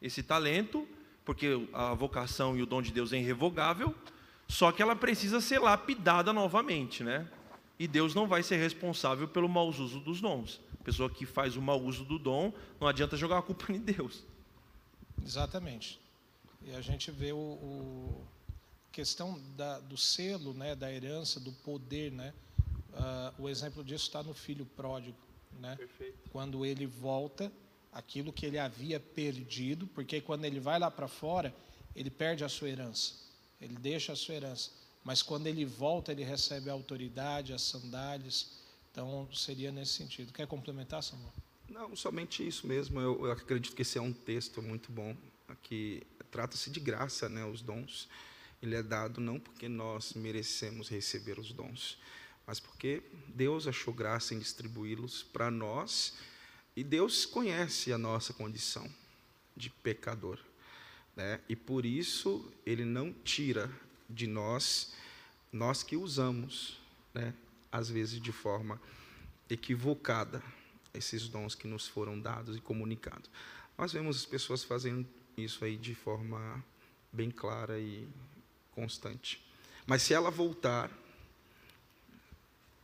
esse 0.00 0.22
talento, 0.22 0.88
porque 1.24 1.68
a 1.72 1.94
vocação 1.94 2.56
e 2.56 2.62
o 2.62 2.66
dom 2.66 2.80
de 2.80 2.92
Deus 2.92 3.12
é 3.12 3.18
irrevogável, 3.18 3.94
só 4.48 4.72
que 4.72 4.80
ela 4.80 4.96
precisa 4.96 5.40
ser 5.40 5.58
lapidada 5.58 6.32
novamente, 6.32 7.04
né? 7.04 7.28
E 7.78 7.86
Deus 7.86 8.14
não 8.14 8.26
vai 8.26 8.42
ser 8.42 8.56
responsável 8.56 9.28
pelo 9.28 9.48
mau 9.48 9.68
uso 9.68 10.00
dos 10.00 10.20
dons. 10.20 10.60
Pessoa 10.82 11.10
que 11.10 11.26
faz 11.26 11.56
o 11.56 11.62
mau 11.62 11.82
uso 11.82 12.04
do 12.04 12.18
dom, 12.18 12.52
não 12.80 12.88
adianta 12.88 13.16
jogar 13.16 13.38
a 13.38 13.42
culpa 13.42 13.70
em 13.72 13.78
Deus. 13.78 14.24
Exatamente. 15.22 16.00
E 16.66 16.74
a 16.74 16.80
gente 16.80 17.12
vê 17.12 17.32
o, 17.32 17.38
o 17.38 18.26
questão 18.90 19.40
da, 19.56 19.78
do 19.78 19.96
selo, 19.96 20.52
né, 20.52 20.74
da 20.74 20.92
herança, 20.92 21.38
do 21.38 21.52
poder, 21.52 22.10
né? 22.10 22.34
Uh, 22.92 23.42
o 23.42 23.48
exemplo 23.48 23.84
disso 23.84 24.06
está 24.06 24.22
no 24.22 24.34
filho 24.34 24.66
pródigo, 24.66 25.16
né? 25.60 25.76
Perfeito. 25.76 26.18
Quando 26.32 26.66
ele 26.66 26.86
volta, 26.86 27.52
aquilo 27.92 28.32
que 28.32 28.44
ele 28.44 28.58
havia 28.58 28.98
perdido, 28.98 29.86
porque 29.86 30.20
quando 30.20 30.44
ele 30.44 30.58
vai 30.58 30.78
lá 30.78 30.90
para 30.90 31.06
fora, 31.06 31.54
ele 31.94 32.10
perde 32.10 32.42
a 32.42 32.48
sua 32.48 32.68
herança, 32.68 33.14
ele 33.60 33.76
deixa 33.76 34.12
a 34.12 34.16
sua 34.16 34.34
herança. 34.34 34.70
Mas 35.04 35.22
quando 35.22 35.46
ele 35.46 35.64
volta, 35.64 36.10
ele 36.10 36.24
recebe 36.24 36.68
a 36.68 36.72
autoridade, 36.72 37.52
as 37.52 37.62
sandálias. 37.62 38.58
Então, 38.90 39.28
seria 39.32 39.70
nesse 39.70 39.92
sentido. 39.92 40.32
Quer 40.32 40.48
complementar, 40.48 41.00
Samuel? 41.00 41.32
Não, 41.68 41.94
somente 41.94 42.44
isso 42.44 42.66
mesmo. 42.66 42.98
Eu, 43.00 43.26
eu 43.26 43.30
acredito 43.30 43.76
que 43.76 43.82
esse 43.82 43.98
é 43.98 44.02
um 44.02 44.12
texto 44.12 44.60
muito 44.60 44.90
bom. 44.90 45.14
Aqui 45.46 46.02
trata-se 46.36 46.68
de 46.68 46.78
graça, 46.78 47.30
né? 47.30 47.46
Os 47.46 47.62
dons. 47.62 48.10
Ele 48.62 48.74
é 48.74 48.82
dado 48.82 49.22
não 49.22 49.40
porque 49.40 49.70
nós 49.70 50.12
merecemos 50.12 50.86
receber 50.86 51.38
os 51.38 51.50
dons, 51.50 51.98
mas 52.46 52.60
porque 52.60 53.02
Deus 53.28 53.66
achou 53.66 53.94
graça 53.94 54.34
em 54.34 54.38
distribuí-los 54.38 55.22
para 55.22 55.50
nós 55.50 56.18
e 56.76 56.84
Deus 56.84 57.24
conhece 57.24 57.90
a 57.90 57.96
nossa 57.96 58.34
condição 58.34 58.86
de 59.56 59.70
pecador. 59.70 60.38
Né? 61.14 61.40
E 61.48 61.56
por 61.56 61.86
isso 61.86 62.52
Ele 62.66 62.84
não 62.84 63.14
tira 63.24 63.70
de 64.08 64.26
nós, 64.26 64.92
nós 65.50 65.82
que 65.82 65.96
usamos, 65.96 66.78
né? 67.14 67.32
às 67.72 67.88
vezes 67.88 68.20
de 68.20 68.32
forma 68.32 68.78
equivocada, 69.48 70.42
esses 70.92 71.28
dons 71.28 71.54
que 71.54 71.66
nos 71.66 71.88
foram 71.88 72.20
dados 72.20 72.58
e 72.58 72.60
comunicados. 72.60 73.30
Nós 73.78 73.92
vemos 73.92 74.18
as 74.18 74.26
pessoas 74.26 74.62
fazendo 74.62 75.06
isso 75.36 75.64
aí 75.64 75.76
de 75.76 75.94
forma 75.94 76.64
bem 77.12 77.30
clara 77.30 77.78
e 77.78 78.08
constante. 78.72 79.44
Mas 79.86 80.02
se 80.02 80.14
ela 80.14 80.30
voltar, 80.30 80.90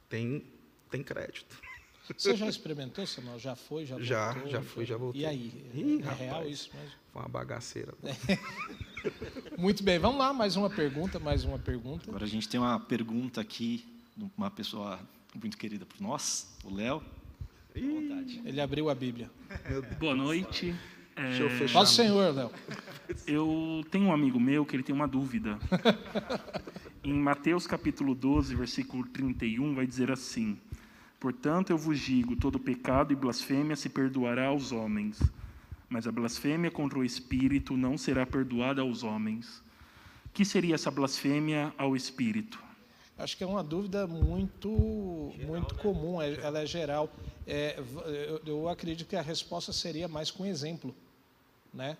tem, 0.09 0.45
tem 0.91 1.03
crédito. 1.03 1.61
Você 2.17 2.37
já 2.37 2.47
experimentou, 2.47 3.07
Samuel? 3.07 3.39
Já 3.39 3.57
foi, 3.57 3.87
já 3.87 3.95
voltou? 3.95 4.07
Já, 4.07 4.47
já 4.47 4.63
fui, 4.63 4.85
já 4.85 4.97
voltou. 4.97 5.21
E 5.21 5.25
aí? 5.25 5.71
Ih, 5.75 6.01
é 6.01 6.05
rapaz, 6.05 6.21
real 6.21 6.49
isso 6.49 6.71
mesmo? 6.75 6.91
Foi 7.13 7.23
uma 7.23 7.29
bagaceira. 7.29 7.95
Muito 9.57 9.83
bem, 9.83 9.99
vamos 9.99 10.19
lá, 10.19 10.33
mais 10.33 10.57
uma 10.57 10.69
pergunta, 10.69 11.19
mais 11.19 11.45
uma 11.45 11.59
pergunta. 11.59 12.09
Agora 12.09 12.25
a 12.25 12.29
gente 12.29 12.49
tem 12.49 12.61
uma 12.61 12.79
pergunta 12.79 13.41
aqui 13.41 13.85
de 14.17 14.31
uma 14.37 14.51
pessoa 14.51 15.01
muito 15.35 15.57
querida 15.57 15.87
por 15.87 16.01
nós, 16.01 16.55
o 16.63 16.75
Léo. 16.75 17.03
Ele 17.75 18.61
abriu 18.61 18.91
a 18.91 18.95
Bíblia. 18.95 19.31
Boa 19.99 20.15
noite. 20.15 20.75
É... 21.17 21.23
Deixa 21.23 21.43
eu 21.43 21.51
fechar. 21.51 21.79
Paz 21.79 21.91
Senhor, 21.91 22.35
Léo. 22.35 22.51
Eu 23.27 23.85
tenho 23.91 24.07
um 24.07 24.13
amigo 24.13 24.41
meu 24.41 24.65
que 24.65 24.75
ele 24.75 24.83
tem 24.83 24.95
uma 24.95 25.09
dúvida. 25.09 25.59
em 27.05 27.15
Mateus 27.15 27.67
capítulo 27.67 28.15
12, 28.15 28.55
versículo 28.55 29.07
31, 29.07 29.75
vai 29.75 29.87
dizer 29.87 30.11
assim: 30.11 30.59
Portanto, 31.21 31.71
eu 31.71 31.79
vos 31.79 31.99
digo: 31.99 32.37
todo 32.37 32.59
pecado 32.59 33.13
e 33.13 33.17
blasfêmia 33.17 33.77
se 33.77 33.89
perdoará 33.89 34.47
aos 34.47 34.73
homens, 34.73 35.23
mas 35.89 36.07
a 36.07 36.13
blasfêmia 36.13 36.71
contra 36.71 36.99
o 36.99 37.05
Espírito 37.05 37.77
não 37.77 37.99
será 37.99 38.25
perdoada 38.25 38.83
aos 38.83 39.03
homens. 39.03 39.63
Que 40.33 40.45
seria 40.45 40.75
essa 40.75 40.91
blasfêmia 40.91 41.75
ao 41.77 41.95
Espírito? 41.95 42.59
Acho 43.19 43.37
que 43.37 43.45
é 43.45 43.47
uma 43.47 43.63
dúvida 43.63 44.07
muito, 44.07 45.31
geral, 45.37 45.49
muito 45.49 45.75
né? 45.75 45.83
comum, 45.83 46.21
é, 46.21 46.35
ela 46.35 46.61
é 46.61 46.67
geral. 46.67 47.11
É, 47.47 47.79
eu, 48.07 48.43
eu, 48.47 48.69
acredito 48.69 49.07
que 49.07 49.17
a 49.17 49.23
resposta 49.23 49.73
seria 49.73 50.09
mais 50.09 50.31
com 50.31 50.47
exemplo, 50.47 50.95
né? 51.73 51.97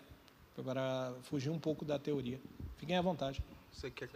para 0.65 1.15
fugir 1.23 1.51
um 1.51 1.59
pouco 1.59 1.85
da 1.85 1.99
teoria. 1.99 2.41
Fiquem 2.79 2.97
à 2.97 3.03
vontade. 3.03 3.43
Você 3.73 3.91
quer, 3.91 4.09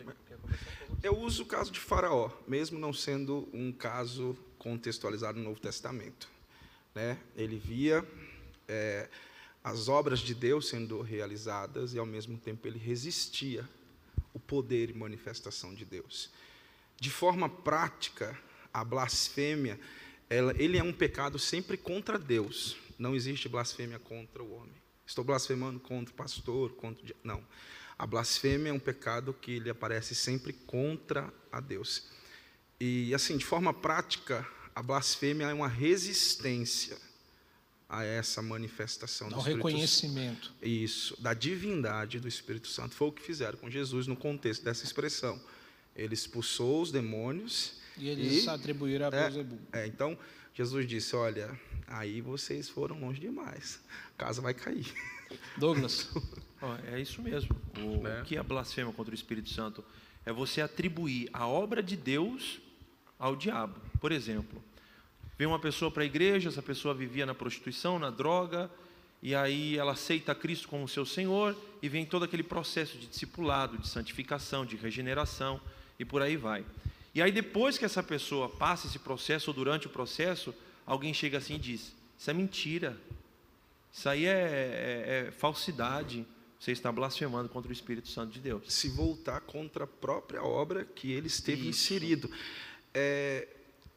Eu 1.03 1.19
uso 1.19 1.45
o 1.45 1.47
caso 1.47 1.71
de 1.71 1.81
Faraó, 1.81 2.31
mesmo 2.47 2.79
não 2.79 2.93
sendo 2.93 3.49
um 3.53 3.73
caso 3.73 4.37
contextualizado 4.59 5.39
no 5.39 5.45
Novo 5.45 5.61
Testamento. 5.61 6.29
Né? 6.95 7.19
Ele 7.35 7.57
via 7.59 8.07
é, 8.69 9.09
as 9.65 9.89
obras 9.89 10.21
de 10.21 10.35
Deus 10.35 10.69
sendo 10.69 11.01
realizadas 11.01 11.95
e, 11.95 11.99
ao 11.99 12.07
mesmo 12.07 12.37
tempo, 12.37 12.67
ele 12.67 12.79
resistia 12.79 13.67
o 14.35 14.39
poder 14.39 14.91
e 14.91 14.95
manifestação 14.95 15.75
de 15.75 15.85
Deus. 15.85 16.31
De 16.99 17.11
forma 17.11 17.49
prática, 17.49 18.39
a 18.73 18.85
blasfêmia, 18.85 19.79
ela, 20.29 20.55
ele 20.59 20.79
é 20.79 20.83
um 20.83 20.93
pecado 20.93 21.39
sempre 21.39 21.77
contra 21.77 22.19
Deus. 22.19 22.77
Não 22.99 23.15
existe 23.15 23.49
blasfêmia 23.49 23.99
contra 23.99 24.43
o 24.43 24.55
homem. 24.55 24.75
Estou 25.07 25.25
blasfemando 25.25 25.79
contra 25.79 26.13
o 26.13 26.17
pastor, 26.17 26.73
contra 26.73 27.15
não. 27.23 27.45
A 27.99 28.07
blasfêmia 28.07 28.71
é 28.71 28.73
um 28.73 28.79
pecado 28.79 29.33
que 29.33 29.53
ele 29.53 29.71
aparece 29.71 30.15
sempre 30.15 30.53
contra 30.53 31.33
a 31.51 31.61
Deus. 31.61 32.09
E 32.79 33.15
assim, 33.15 33.37
de 33.37 33.45
forma 33.45 33.73
prática, 33.73 34.47
a 34.75 34.83
blasfêmia 34.83 35.47
é 35.47 35.55
uma 35.55 35.69
resistência 35.69 36.99
a 37.89 38.05
essa 38.05 38.43
manifestação 38.43 39.29
do 39.29 39.39
Espírito 39.39 39.57
reconhecimento. 39.57 40.47
Santo. 40.49 40.67
Isso, 40.67 41.21
da 41.23 41.33
divindade 41.33 42.19
do 42.19 42.29
Espírito 42.29 42.69
Santo. 42.69 42.95
Foi 42.95 43.09
o 43.09 43.13
que 43.13 43.23
fizeram 43.23 43.57
com 43.59 43.71
Jesus 43.71 44.07
no 44.07 44.17
contexto 44.17 44.65
dessa 44.65 44.85
expressão. 44.85 45.41
Ele 45.97 46.15
expulsou 46.15 46.83
os 46.83 46.93
demônios 46.93 47.75
e 47.97 48.09
eles 48.09 48.45
e, 48.45 48.49
atribuíram 48.49 49.07
a 49.07 49.11
Beelzebub. 49.11 49.59
É, 49.73 49.83
é, 49.83 49.87
então 49.87 50.17
Jesus 50.55 50.87
disse: 50.87 51.17
"Olha, 51.17 51.59
aí 51.87 52.21
vocês 52.21 52.69
foram 52.69 53.01
longe 53.01 53.21
demais. 53.21 53.81
A 54.15 54.25
casa 54.25 54.43
vai 54.43 54.55
cair." 54.55 54.87
Douglas. 55.57 56.09
é 56.93 57.01
isso 57.01 57.23
mesmo. 57.23 57.57
O, 57.79 58.03
né? 58.03 58.21
o 58.21 58.25
que 58.25 58.37
é 58.37 58.43
blasfêmia 58.43 58.93
contra 58.93 59.13
o 59.13 59.15
Espírito 59.15 59.49
Santo 59.49 59.85
é 60.25 60.33
você 60.33 60.61
atribuir 60.61 61.31
a 61.33 61.47
obra 61.47 61.83
de 61.83 61.97
Deus 61.97 62.61
ao 63.19 63.35
diabo. 63.35 63.81
Por 64.01 64.13
exemplo, 64.13 64.63
veio 65.39 65.51
uma 65.51 65.59
pessoa 65.59 65.91
para 65.91 66.03
a 66.03 66.07
igreja, 66.07 66.49
essa 66.49 66.63
pessoa 66.63 66.95
vivia 66.95 67.25
na 67.25 67.35
prostituição, 67.35 67.99
na 67.99 68.11
droga, 68.11 68.71
e 69.23 69.35
aí 69.35 69.77
ela 69.79 69.93
aceita 69.93 70.35
Cristo 70.35 70.69
como 70.69 70.87
seu 70.87 71.07
Senhor 71.07 71.57
e 71.81 71.89
vem 71.89 72.05
todo 72.05 72.25
aquele 72.25 72.43
processo 72.43 72.99
de 72.99 73.07
discipulado, 73.07 73.79
de 73.79 73.89
santificação, 73.89 74.67
de 74.67 74.77
regeneração 74.77 75.61
e 75.99 76.05
por 76.05 76.23
aí 76.23 76.37
vai. 76.37 76.65
E 77.15 77.23
aí 77.23 77.33
depois 77.33 77.79
que 77.79 77.85
essa 77.85 78.03
pessoa 78.03 78.49
passa 78.49 78.87
esse 78.87 78.99
processo 78.99 79.51
ou 79.51 79.55
durante 79.55 79.87
o 79.87 79.91
processo, 79.91 80.55
alguém 80.85 81.15
chega 81.15 81.39
assim 81.39 81.55
e 81.55 81.59
diz: 81.59 81.95
isso 82.19 82.31
é 82.31 82.35
mentira, 82.35 82.97
isso 83.93 84.09
aí 84.09 84.27
é, 84.27 84.31
é, 84.31 85.27
é 85.29 85.31
falsidade. 85.31 86.27
Você 86.59 86.73
está 86.73 86.91
blasfemando 86.91 87.49
contra 87.49 87.69
o 87.69 87.73
Espírito 87.73 88.09
Santo 88.09 88.33
de 88.33 88.41
Deus. 88.41 88.73
Se 88.73 88.89
voltar 88.89 89.41
contra 89.43 89.85
a 89.85 89.87
própria 89.87 90.43
obra 90.43 90.85
que 90.85 91.13
ele 91.13 91.27
esteve 91.27 91.69
Isso. 91.69 91.71
inserido. 91.71 92.31
É, 92.95 93.47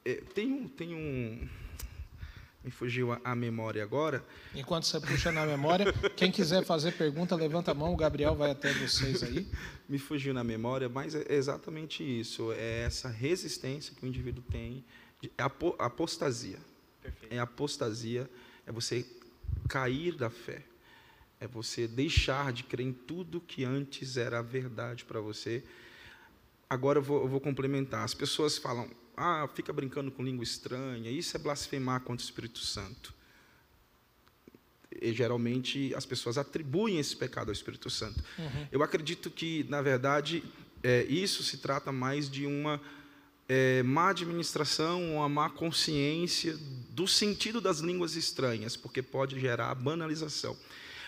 é, 0.03 0.15
tem, 0.33 0.51
um, 0.51 0.67
tem 0.67 0.93
um. 0.93 1.47
Me 2.63 2.69
fugiu 2.69 3.13
a, 3.13 3.21
a, 3.23 3.35
memória 3.35 3.81
agora. 3.81 4.23
Enquanto 4.53 4.83
você 4.85 4.99
puxa 4.99 5.31
na 5.31 5.45
memória, 5.45 5.93
quem 6.17 6.29
quiser 6.29 6.63
fazer 6.65 6.91
pergunta, 6.91 7.35
levanta 7.35 7.71
a 7.71 7.73
mão, 7.73 7.93
o 7.93 7.95
Gabriel 7.95 8.35
vai 8.35 8.51
até 8.51 8.73
vocês 8.73 9.23
aí. 9.23 9.47
Me 9.87 9.97
fugiu 9.97 10.33
na 10.33 10.43
memória, 10.43 10.89
mas 10.89 11.15
é 11.15 11.25
exatamente 11.29 12.03
isso. 12.03 12.51
É 12.51 12.83
essa 12.83 13.07
resistência 13.07 13.95
que 13.95 14.05
o 14.05 14.07
indivíduo 14.07 14.43
tem. 14.51 14.83
De, 15.21 15.31
é 15.37 15.43
apostasia. 15.79 16.59
Perfeito. 17.01 17.33
É 17.33 17.39
apostasia, 17.39 18.29
é 18.67 18.71
você 18.71 19.05
cair 19.69 20.15
da 20.15 20.29
fé. 20.29 20.61
É 21.39 21.47
você 21.47 21.87
deixar 21.87 22.51
de 22.51 22.63
crer 22.63 22.85
em 22.85 22.91
tudo 22.91 23.39
que 23.39 23.63
antes 23.63 24.17
era 24.17 24.39
a 24.39 24.41
verdade 24.41 25.05
para 25.05 25.21
você. 25.21 25.63
Agora 26.69 26.99
eu 26.99 27.03
vou, 27.03 27.21
eu 27.21 27.27
vou 27.29 27.39
complementar. 27.39 28.03
As 28.03 28.13
pessoas 28.13 28.57
falam, 28.57 28.89
ah, 29.19 29.47
fica 29.53 29.73
brincando 29.73 30.09
com 30.09 30.23
língua 30.23 30.43
estranha, 30.43 31.11
isso 31.11 31.35
é 31.35 31.39
blasfemar 31.39 31.99
contra 32.01 32.23
o 32.23 32.25
Espírito 32.25 32.59
Santo. 32.59 33.13
E, 35.01 35.11
geralmente 35.11 35.93
as 35.93 36.05
pessoas 36.05 36.37
atribuem 36.37 36.99
esse 36.99 37.15
pecado 37.15 37.49
ao 37.49 37.53
Espírito 37.53 37.89
Santo. 37.89 38.23
Uhum. 38.37 38.67
Eu 38.71 38.81
acredito 38.81 39.29
que, 39.29 39.65
na 39.69 39.81
verdade, 39.81 40.43
é, 40.81 41.03
isso 41.03 41.43
se 41.43 41.57
trata 41.57 41.91
mais 41.91 42.29
de 42.29 42.45
uma 42.45 42.81
é, 43.47 43.83
má 43.83 44.09
administração, 44.09 45.15
uma 45.15 45.27
má 45.27 45.49
consciência 45.49 46.57
do 46.91 47.07
sentido 47.07 47.59
das 47.59 47.79
línguas 47.79 48.15
estranhas, 48.15 48.77
porque 48.77 49.01
pode 49.01 49.39
gerar 49.39 49.75
banalização. 49.75 50.57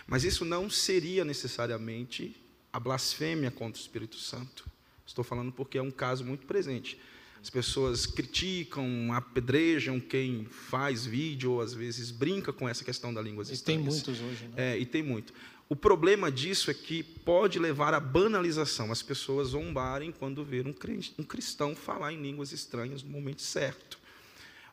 Mas 0.06 0.22
isso 0.22 0.44
não 0.44 0.68
seria 0.68 1.24
necessariamente 1.24 2.36
a 2.72 2.78
blasfêmia 2.78 3.50
contra 3.50 3.80
o 3.80 3.82
Espírito 3.82 4.16
Santo. 4.16 4.70
Estou 5.06 5.24
falando 5.24 5.52
porque 5.52 5.78
é 5.78 5.82
um 5.82 5.90
caso 5.90 6.24
muito 6.24 6.46
presente. 6.46 7.00
As 7.42 7.50
pessoas 7.50 8.06
criticam, 8.06 9.12
apedrejam 9.12 9.98
quem 9.98 10.44
faz 10.44 11.04
vídeo, 11.04 11.52
ou 11.52 11.60
às 11.60 11.74
vezes 11.74 12.12
brinca 12.12 12.52
com 12.52 12.68
essa 12.68 12.84
questão 12.84 13.12
da 13.12 13.20
língua 13.20 13.42
estranhas. 13.42 13.60
E 13.60 13.64
tem 13.64 13.78
muitos 13.78 14.20
hoje, 14.20 14.48
né? 14.48 14.74
É, 14.74 14.78
e 14.78 14.86
tem 14.86 15.02
muito. 15.02 15.34
O 15.68 15.74
problema 15.74 16.30
disso 16.30 16.70
é 16.70 16.74
que 16.74 17.02
pode 17.02 17.58
levar 17.58 17.94
à 17.94 18.00
banalização, 18.00 18.92
as 18.92 19.02
pessoas 19.02 19.48
zombarem 19.48 20.12
quando 20.12 20.44
ver 20.44 20.66
um 20.66 21.24
cristão 21.24 21.74
falar 21.74 22.12
em 22.12 22.22
línguas 22.22 22.52
estranhas 22.52 23.02
no 23.02 23.10
momento 23.10 23.42
certo. 23.42 23.98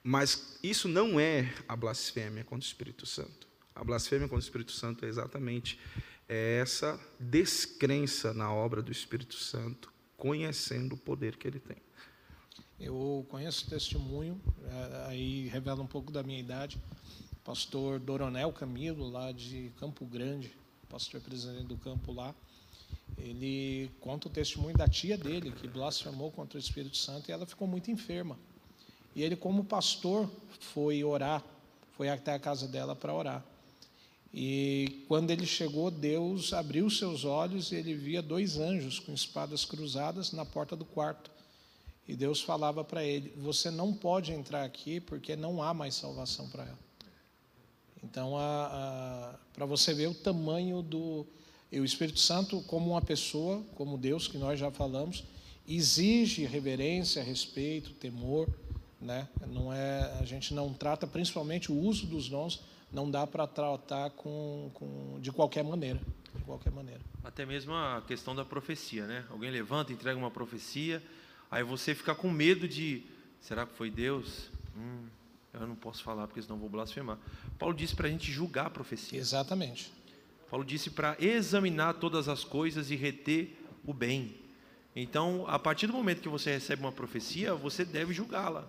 Mas 0.04 0.58
isso 0.62 0.88
não 0.88 1.20
é 1.20 1.52
a 1.68 1.76
blasfêmia 1.76 2.44
contra 2.44 2.66
o 2.66 2.68
Espírito 2.68 3.06
Santo. 3.06 3.48
A 3.74 3.84
blasfêmia 3.84 4.28
contra 4.28 4.44
o 4.44 4.46
Espírito 4.46 4.74
Santo 4.74 5.06
é 5.06 5.08
exatamente 5.08 5.80
essa 6.28 7.00
descrença 7.20 8.34
na 8.34 8.54
obra 8.54 8.82
do 8.82 8.92
Espírito 8.92 9.36
Santo, 9.36 9.92
conhecendo 10.16 10.94
o 10.94 10.98
poder 10.98 11.36
que 11.38 11.48
ele 11.48 11.60
tem. 11.60 11.78
Eu 12.80 13.26
conheço 13.30 13.66
o 13.66 13.70
testemunho, 13.70 14.40
é, 14.64 15.06
aí 15.10 15.48
revela 15.50 15.82
um 15.82 15.88
pouco 15.88 16.14
da 16.14 16.24
minha 16.24 16.40
idade. 16.40 16.78
Pastor 17.44 18.00
Doronel 18.00 18.54
Camilo, 18.54 19.10
lá 19.10 19.34
de 19.34 19.70
Campo 19.78 20.06
Grande, 20.06 20.50
pastor 20.88 21.20
presidente 21.20 21.66
do 21.66 21.76
campo 21.76 22.14
lá, 22.14 22.34
ele 23.18 23.92
conta 24.00 24.30
o 24.30 24.32
testemunho 24.32 24.78
da 24.78 24.88
tia 24.88 25.18
dele, 25.18 25.52
que 25.52 25.68
blasfemou 25.68 26.32
contra 26.32 26.58
o 26.58 26.60
Espírito 26.60 26.96
Santo 26.96 27.30
e 27.30 27.34
ela 27.34 27.46
ficou 27.46 27.68
muito 27.68 27.92
enferma. 27.92 28.40
E 29.14 29.24
ele, 29.24 29.36
como 29.36 29.66
pastor, 29.66 30.30
foi 30.60 31.04
orar, 31.04 31.44
foi 31.98 32.08
até 32.08 32.34
a 32.34 32.40
casa 32.40 32.66
dela 32.66 32.96
para 32.96 33.14
orar. 33.14 33.44
E 34.34 35.04
quando 35.08 35.32
ele 35.32 35.46
chegou, 35.46 35.92
Deus 35.92 36.54
abriu 36.54 36.90
seus 36.90 37.26
olhos 37.26 37.74
e 37.74 37.76
ele 37.76 37.94
via 37.94 38.22
dois 38.22 38.58
anjos 38.58 39.00
com 39.00 39.14
espadas 39.14 39.66
cruzadas 39.66 40.32
na 40.32 40.46
porta 40.46 40.78
do 40.78 40.86
quarto. 40.86 41.30
E 42.10 42.16
Deus 42.16 42.42
falava 42.42 42.84
para 42.84 43.04
ele: 43.04 43.32
Você 43.38 43.70
não 43.70 43.94
pode 43.94 44.32
entrar 44.32 44.64
aqui 44.64 45.00
porque 45.00 45.36
não 45.36 45.62
há 45.62 45.76
mais 45.76 45.94
salvação 45.94 46.50
para 46.50 46.64
ela. 46.64 46.80
Então, 48.04 48.34
para 49.54 49.66
você 49.68 49.94
ver 49.94 50.08
o 50.08 50.16
tamanho 50.16 50.82
do. 50.82 51.24
O 51.72 51.86
Espírito 51.86 52.20
Santo, 52.20 52.64
como 52.64 52.90
uma 52.90 53.02
pessoa, 53.02 53.64
como 53.76 53.96
Deus, 53.96 54.28
que 54.28 54.40
nós 54.40 54.60
já 54.60 54.72
falamos, 54.72 55.24
exige 55.68 56.48
reverência, 56.48 57.22
respeito, 57.22 57.92
temor. 57.92 58.50
Né? 59.00 59.30
Não 59.46 59.72
é, 59.72 60.18
a 60.20 60.26
gente 60.26 60.52
não 60.52 60.74
trata, 60.74 61.06
principalmente 61.06 61.72
o 61.72 61.80
uso 61.80 62.08
dos 62.08 62.28
dons, 62.28 62.64
não 62.92 63.10
dá 63.10 63.28
para 63.28 63.46
tratar 63.46 64.10
com, 64.10 64.72
com, 64.74 65.20
de 65.22 65.32
qualquer 65.32 65.64
maneira. 65.64 66.02
De 66.34 66.44
qualquer 66.44 66.72
maneira. 66.72 67.02
Até 67.24 67.46
mesmo 67.46 67.72
a 67.72 68.02
questão 68.08 68.36
da 68.36 68.44
profecia, 68.44 69.06
né? 69.06 69.26
Alguém 69.30 69.52
levanta, 69.52 69.94
entrega 69.94 70.18
uma 70.18 70.32
profecia, 70.32 71.04
aí 71.50 71.64
você 71.64 71.96
fica 71.96 72.14
com 72.16 72.30
medo 72.30 72.68
de, 72.68 73.04
será 73.40 73.66
que 73.66 73.74
foi 73.74 73.90
Deus? 73.90 74.50
Hum, 74.78 75.06
eu 75.54 75.68
não 75.68 75.76
posso 75.76 76.04
falar 76.04 76.28
porque 76.28 76.42
senão 76.42 76.58
vou 76.58 76.70
blasfemar. 76.70 77.18
Paulo 77.58 77.76
disse 77.76 77.96
para 77.96 78.08
a 78.08 78.12
gente 78.12 78.32
julgar 78.32 78.68
a 78.68 78.70
profecia. 78.70 79.20
Exatamente. 79.20 79.92
Paulo 80.50 80.66
disse 80.66 80.90
para 80.90 81.16
examinar 81.20 81.94
todas 81.96 82.28
as 82.28 82.44
coisas 82.44 82.90
e 82.90 82.96
reter 82.96 83.56
o 83.86 83.94
bem. 83.94 84.36
Então, 84.96 85.46
a 85.48 85.60
partir 85.60 85.88
do 85.88 85.94
momento 85.94 86.22
que 86.22 86.30
você 86.30 86.52
recebe 86.52 86.82
uma 86.82 86.92
profecia, 86.92 87.54
você 87.54 87.86
deve 87.86 88.14
julgá-la. 88.14 88.68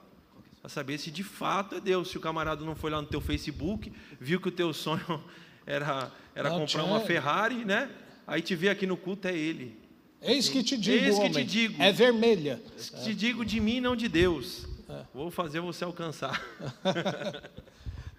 Para 0.61 0.69
saber 0.69 0.99
se 0.99 1.11
de 1.11 1.25
fato 1.25 1.77
é 1.77 1.81
Deus. 1.81 2.11
Se 2.11 2.19
o 2.19 2.21
camarada 2.21 2.65
não 2.65 2.77
foi 2.77 2.91
lá 2.91 3.01
no 3.01 3.09
teu 3.09 3.21
Facebook, 3.21 3.91
viu 4.21 4.41
que 4.41 4.49
o 4.49 4.53
teu 4.53 4.75
sonho 4.75 5.25
era, 5.65 6.13
era 6.35 6.51
não, 6.51 6.61
comprar 6.61 6.85
uma 6.85 7.01
Ferrari, 7.01 7.65
né? 7.65 7.91
Aí 8.27 8.43
te 8.43 8.55
vê 8.55 8.69
aqui 8.69 8.87
no 8.87 8.97
culto, 8.97 9.27
é 9.27 9.37
ele. 9.37 9.80
Eis 10.23 10.49
que 10.49 10.63
te 10.63 10.77
digo, 10.77 11.05
Eis 11.05 11.15
que 11.15 11.21
homem, 11.21 11.33
te 11.33 11.45
digo. 11.45 11.83
É 11.83 11.91
vermelha. 11.91 12.63
Te 13.03 13.15
digo 13.15 13.45
de 13.45 13.61
mim, 13.61 13.81
não 13.81 13.97
de 13.97 14.09
Deus. 14.09 14.67
É. 14.89 15.05
Vou 15.15 15.31
fazer 15.31 15.61
você 15.61 15.85
alcançar. 15.85 16.41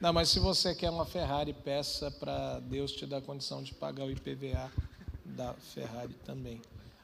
Não, 0.02 0.12
mas 0.12 0.30
se 0.30 0.40
você 0.40 0.74
quer 0.74 0.90
uma 0.90 1.06
Ferrari, 1.06 1.54
peça 1.54 2.10
para 2.10 2.60
Deus 2.62 2.92
te 2.92 3.06
dar 3.06 3.22
condição 3.22 3.62
de 3.62 3.72
pagar 3.72 4.06
o 4.06 4.10
IPVA 4.10 4.72
da 5.24 5.54
Ferrari 5.54 6.16
também. 6.26 6.60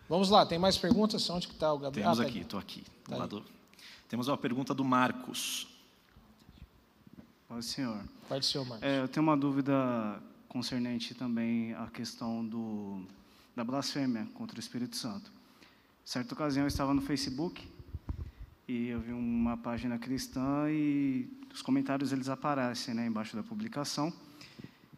Vamos 0.10 0.32
lá, 0.32 0.44
tem 0.48 0.58
mais 0.58 0.80
perguntas? 0.80 1.30
Onde 1.30 1.48
que 1.48 1.54
está 1.54 1.72
o 1.72 1.78
Gabriel? 1.78 2.06
Temos 2.06 2.20
ah, 2.20 2.24
tá 2.24 2.30
aqui, 2.30 2.40
estou 2.40 2.60
aqui. 2.60 2.84
Tá 3.08 3.18
lado. 3.18 3.46
Temos 4.10 4.28
uma 4.28 4.38
pergunta 4.38 4.74
do 4.74 4.84
Marcos. 4.84 5.68
Oi, 7.50 7.62
senhor. 7.62 8.04
Pode 8.28 8.48
ser, 8.48 8.66
Marcos. 8.66 8.82
É, 8.82 9.02
eu 9.02 9.08
tenho 9.08 9.24
uma 9.24 9.38
dúvida 9.38 10.20
concernente 10.50 11.14
também 11.14 11.76
à 11.76 11.86
questão 11.88 12.44
do, 12.44 13.06
da 13.58 13.64
blasfêmia 13.64 14.28
contra 14.36 14.56
o 14.56 14.60
Espírito 14.60 14.96
Santo. 14.96 15.32
Certa 16.06 16.36
ocasião 16.36 16.66
eu 16.66 16.68
estava 16.68 16.94
no 16.94 17.02
Facebook 17.02 17.68
e 18.68 18.90
eu 18.90 19.00
vi 19.00 19.12
uma 19.12 19.58
página 19.58 19.98
cristã 19.98 20.70
e 20.70 21.28
os 21.52 21.64
comentários 21.64 22.12
eles 22.12 22.30
aparecem 22.30 22.94
né, 22.94 23.08
embaixo 23.08 23.36
da 23.36 23.42
publicação. 23.42 24.14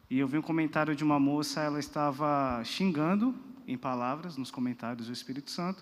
E 0.10 0.20
eu 0.20 0.28
vi 0.28 0.38
um 0.38 0.42
comentário 0.42 0.94
de 0.94 1.06
uma 1.06 1.18
moça, 1.18 1.62
ela 1.62 1.80
estava 1.80 2.62
xingando 2.66 3.34
em 3.66 3.78
palavras 3.78 4.36
nos 4.36 4.52
comentários 4.52 5.08
o 5.08 5.14
Espírito 5.14 5.52
Santo 5.52 5.82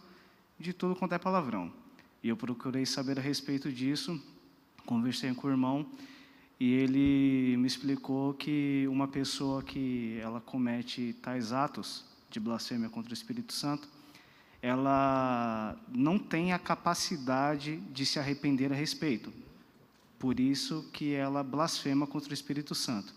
de 0.59 0.71
tudo 0.71 0.95
quanto 0.95 1.15
é 1.15 1.17
palavrão. 1.17 1.73
E 2.21 2.29
eu 2.29 2.37
procurei 2.37 2.85
saber 2.85 3.17
a 3.17 3.23
respeito 3.23 3.71
disso, 3.71 4.21
conversei 4.85 5.33
com 5.33 5.47
o 5.47 5.49
irmão 5.49 5.83
e 6.59 6.73
ele 6.73 7.57
me 7.57 7.65
explicou 7.65 8.35
que 8.35 8.85
uma 8.87 9.07
pessoa 9.07 9.63
que 9.63 10.19
ela 10.21 10.39
comete 10.39 11.15
tais 11.23 11.51
atos 11.51 12.05
de 12.29 12.39
blasfêmia 12.39 12.89
contra 12.89 13.11
o 13.11 13.13
Espírito 13.13 13.53
Santo, 13.53 13.87
ela 14.61 15.77
não 15.89 16.17
tem 16.17 16.51
a 16.51 16.59
capacidade 16.59 17.77
de 17.91 18.05
se 18.05 18.19
arrepender 18.19 18.71
a 18.71 18.75
respeito. 18.75 19.31
Por 20.17 20.39
isso 20.39 20.89
que 20.91 21.13
ela 21.13 21.43
blasfema 21.43 22.07
contra 22.07 22.31
o 22.31 22.33
Espírito 22.33 22.73
Santo. 22.73 23.13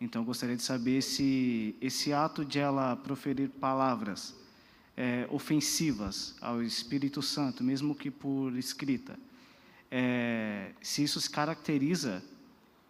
Então, 0.00 0.24
gostaria 0.24 0.56
de 0.56 0.62
saber 0.62 1.00
se 1.02 1.76
esse 1.80 2.12
ato 2.12 2.44
de 2.44 2.58
ela 2.58 2.96
proferir 2.96 3.48
palavras 3.48 4.34
é, 4.96 5.26
ofensivas 5.30 6.34
ao 6.40 6.62
Espírito 6.62 7.22
Santo, 7.22 7.62
mesmo 7.62 7.94
que 7.94 8.10
por 8.10 8.56
escrita, 8.56 9.18
é, 9.90 10.72
se 10.82 11.04
isso 11.04 11.20
se 11.20 11.30
caracteriza 11.30 12.22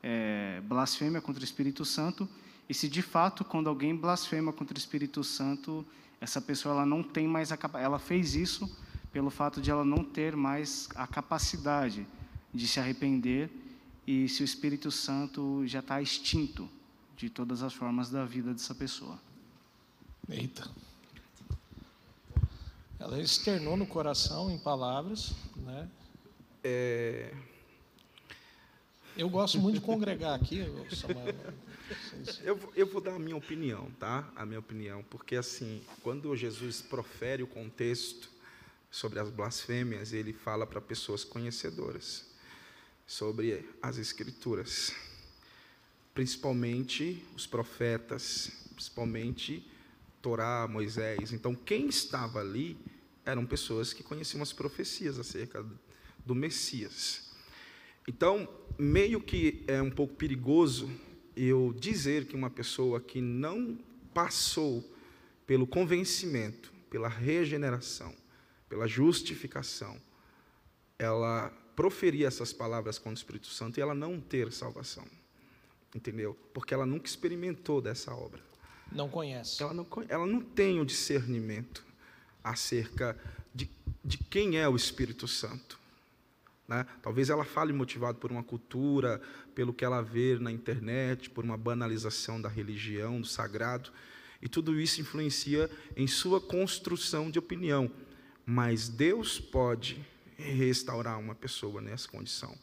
é, 0.02 0.60
blasfêmia 0.64 1.20
contra 1.20 1.42
o 1.42 1.44
Espírito 1.44 1.84
Santo 1.84 2.28
e 2.68 2.74
se 2.74 2.88
de 2.88 3.02
fato, 3.02 3.44
quando 3.44 3.68
alguém 3.68 3.94
blasfema 3.94 4.52
contra 4.52 4.74
o 4.74 4.78
Espírito 4.78 5.22
Santo, 5.22 5.84
essa 6.20 6.40
pessoa 6.40 6.74
ela 6.74 6.86
não 6.86 7.02
tem 7.02 7.28
mais 7.28 7.52
a 7.52 7.58
ela 7.74 7.98
fez 7.98 8.34
isso 8.34 8.70
pelo 9.12 9.30
fato 9.30 9.60
de 9.60 9.70
ela 9.70 9.84
não 9.84 10.02
ter 10.02 10.34
mais 10.34 10.88
a 10.94 11.06
capacidade 11.06 12.06
de 12.52 12.66
se 12.66 12.80
arrepender 12.80 13.50
e 14.06 14.28
se 14.28 14.42
o 14.42 14.44
Espírito 14.44 14.90
Santo 14.90 15.66
já 15.66 15.80
está 15.80 16.00
extinto 16.00 16.68
de 17.16 17.28
todas 17.28 17.62
as 17.62 17.72
formas 17.72 18.10
da 18.10 18.24
vida 18.24 18.52
dessa 18.52 18.74
pessoa. 18.74 19.18
Eita. 20.28 20.68
Ela 22.98 23.20
externou 23.20 23.76
no 23.76 23.86
coração 23.86 24.50
em 24.50 24.58
palavras, 24.58 25.34
né? 25.56 25.88
É, 26.62 27.34
Eu 29.16 29.28
gosto 29.28 29.60
muito 29.60 29.74
de 29.74 29.80
congregar 29.80 30.34
aqui, 30.34 30.64
Samuel. 30.90 31.34
Eu, 32.42 32.58
eu 32.74 32.86
vou 32.86 33.00
dar 33.00 33.14
a 33.14 33.18
minha 33.18 33.36
opinião, 33.36 33.90
tá? 33.98 34.30
A 34.36 34.46
minha 34.46 34.58
opinião, 34.58 35.02
porque 35.10 35.36
assim, 35.36 35.82
quando 36.02 36.34
Jesus 36.36 36.80
profere 36.80 37.42
o 37.42 37.46
contexto 37.46 38.30
sobre 38.90 39.18
as 39.18 39.28
blasfêmias, 39.30 40.12
ele 40.12 40.32
fala 40.32 40.66
para 40.66 40.80
pessoas 40.80 41.24
conhecedoras 41.24 42.26
sobre 43.06 43.68
as 43.82 43.98
escrituras, 43.98 44.94
principalmente 46.14 47.22
os 47.36 47.46
profetas, 47.46 48.50
principalmente 48.74 49.68
Torá, 50.22 50.66
Moisés. 50.66 51.32
Então, 51.32 51.54
quem 51.54 51.86
estava 51.86 52.40
ali 52.40 52.78
eram 53.26 53.44
pessoas 53.44 53.92
que 53.92 54.02
conheciam 54.02 54.42
as 54.42 54.52
profecias 54.52 55.18
acerca 55.18 55.64
do 56.24 56.34
Messias. 56.34 57.30
Então, 58.08 58.48
meio 58.78 59.20
que 59.20 59.64
é 59.66 59.80
um 59.82 59.90
pouco 59.90 60.14
perigoso 60.14 60.90
eu 61.36 61.74
dizer 61.78 62.26
que 62.26 62.36
uma 62.36 62.50
pessoa 62.50 63.00
que 63.00 63.20
não 63.20 63.78
passou 64.12 64.84
pelo 65.46 65.66
convencimento, 65.66 66.72
pela 66.88 67.08
regeneração, 67.08 68.14
pela 68.68 68.86
justificação, 68.86 70.00
ela 70.98 71.50
proferir 71.74 72.26
essas 72.26 72.52
palavras 72.52 72.98
com 72.98 73.10
o 73.10 73.12
Espírito 73.12 73.48
Santo 73.48 73.78
e 73.78 73.82
ela 73.82 73.94
não 73.94 74.20
ter 74.20 74.52
salvação. 74.52 75.04
Entendeu? 75.94 76.36
Porque 76.52 76.74
ela 76.74 76.86
nunca 76.86 77.06
experimentou 77.06 77.80
dessa 77.80 78.14
obra. 78.14 78.40
Não 78.90 79.08
conhece. 79.08 79.62
Ela 79.62 79.74
não, 79.74 79.86
ela 80.08 80.26
não 80.26 80.40
tem 80.40 80.80
o 80.80 80.84
discernimento 80.84 81.84
acerca 82.42 83.18
de, 83.54 83.70
de 84.04 84.18
quem 84.18 84.58
é 84.58 84.68
o 84.68 84.76
Espírito 84.76 85.26
Santo. 85.26 85.78
Né? 86.68 86.86
Talvez 87.02 87.28
ela 87.30 87.44
fale 87.44 87.72
motivado 87.72 88.18
por 88.18 88.30
uma 88.32 88.42
cultura, 88.42 89.20
pelo 89.54 89.72
que 89.74 89.84
ela 89.84 90.00
vê 90.02 90.38
na 90.38 90.50
internet, 90.50 91.28
por 91.30 91.44
uma 91.44 91.56
banalização 91.56 92.40
da 92.40 92.48
religião, 92.48 93.20
do 93.20 93.26
sagrado, 93.26 93.90
e 94.40 94.48
tudo 94.48 94.78
isso 94.80 95.00
influencia 95.00 95.70
em 95.96 96.06
sua 96.06 96.40
construção 96.40 97.30
de 97.30 97.38
opinião. 97.38 97.90
Mas 98.46 98.88
Deus 98.88 99.38
pode 99.40 99.98
restaurar 100.36 101.18
uma 101.18 101.34
pessoa 101.34 101.80
nessa 101.80 102.08
condição. 102.08 102.54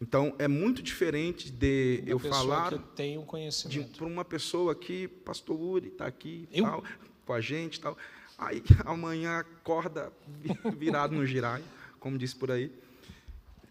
Então, 0.00 0.34
é 0.38 0.48
muito 0.48 0.82
diferente 0.82 1.50
de 1.50 2.00
Da 2.02 2.10
eu 2.12 2.18
falar 2.18 2.70
que 2.72 2.78
tem 2.96 3.18
de 3.18 3.24
conhecimento. 3.26 3.98
para 3.98 4.06
uma 4.06 4.24
pessoa 4.24 4.74
que 4.74 5.08
pastor 5.08 5.60
Uri 5.60 5.88
está 5.88 6.06
aqui 6.06 6.48
Eu? 6.50 6.64
tal, 6.64 6.84
com 7.26 7.32
a 7.34 7.40
gente 7.40 7.80
tal. 7.80 7.98
Aí 8.38 8.62
amanhã 8.86 9.40
acorda 9.40 10.10
vi- 10.26 10.56
virado 10.76 11.14
no 11.14 11.26
girai, 11.26 11.62
como 11.98 12.16
diz 12.16 12.32
por 12.32 12.50
aí. 12.50 12.72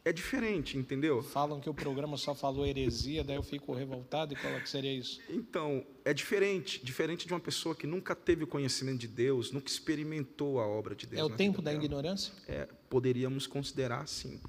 É 0.09 0.11
diferente, 0.11 0.75
entendeu? 0.75 1.21
Falam 1.21 1.59
que 1.59 1.69
o 1.69 1.73
programa 1.73 2.17
só 2.17 2.33
falou 2.33 2.65
heresia, 2.65 3.23
daí 3.23 3.35
eu 3.35 3.43
fico 3.43 3.75
revoltado 3.75 4.33
e 4.33 4.35
qual 4.35 4.59
que 4.59 4.67
seria 4.67 4.91
isso? 4.91 5.21
Então, 5.29 5.85
é 6.03 6.11
diferente, 6.11 6.83
diferente 6.83 7.27
de 7.27 7.33
uma 7.33 7.39
pessoa 7.39 7.75
que 7.75 7.85
nunca 7.85 8.15
teve 8.15 8.43
conhecimento 8.47 8.97
de 8.97 9.07
Deus, 9.07 9.51
nunca 9.51 9.67
experimentou 9.67 10.59
a 10.59 10.65
obra 10.65 10.95
de 10.95 11.05
Deus. 11.05 11.21
É 11.21 11.23
o 11.23 11.29
tempo 11.29 11.61
da 11.61 11.69
dela. 11.69 11.83
ignorância? 11.83 12.33
É, 12.47 12.67
poderíamos 12.89 13.45
considerar 13.45 14.01
assim. 14.01 14.41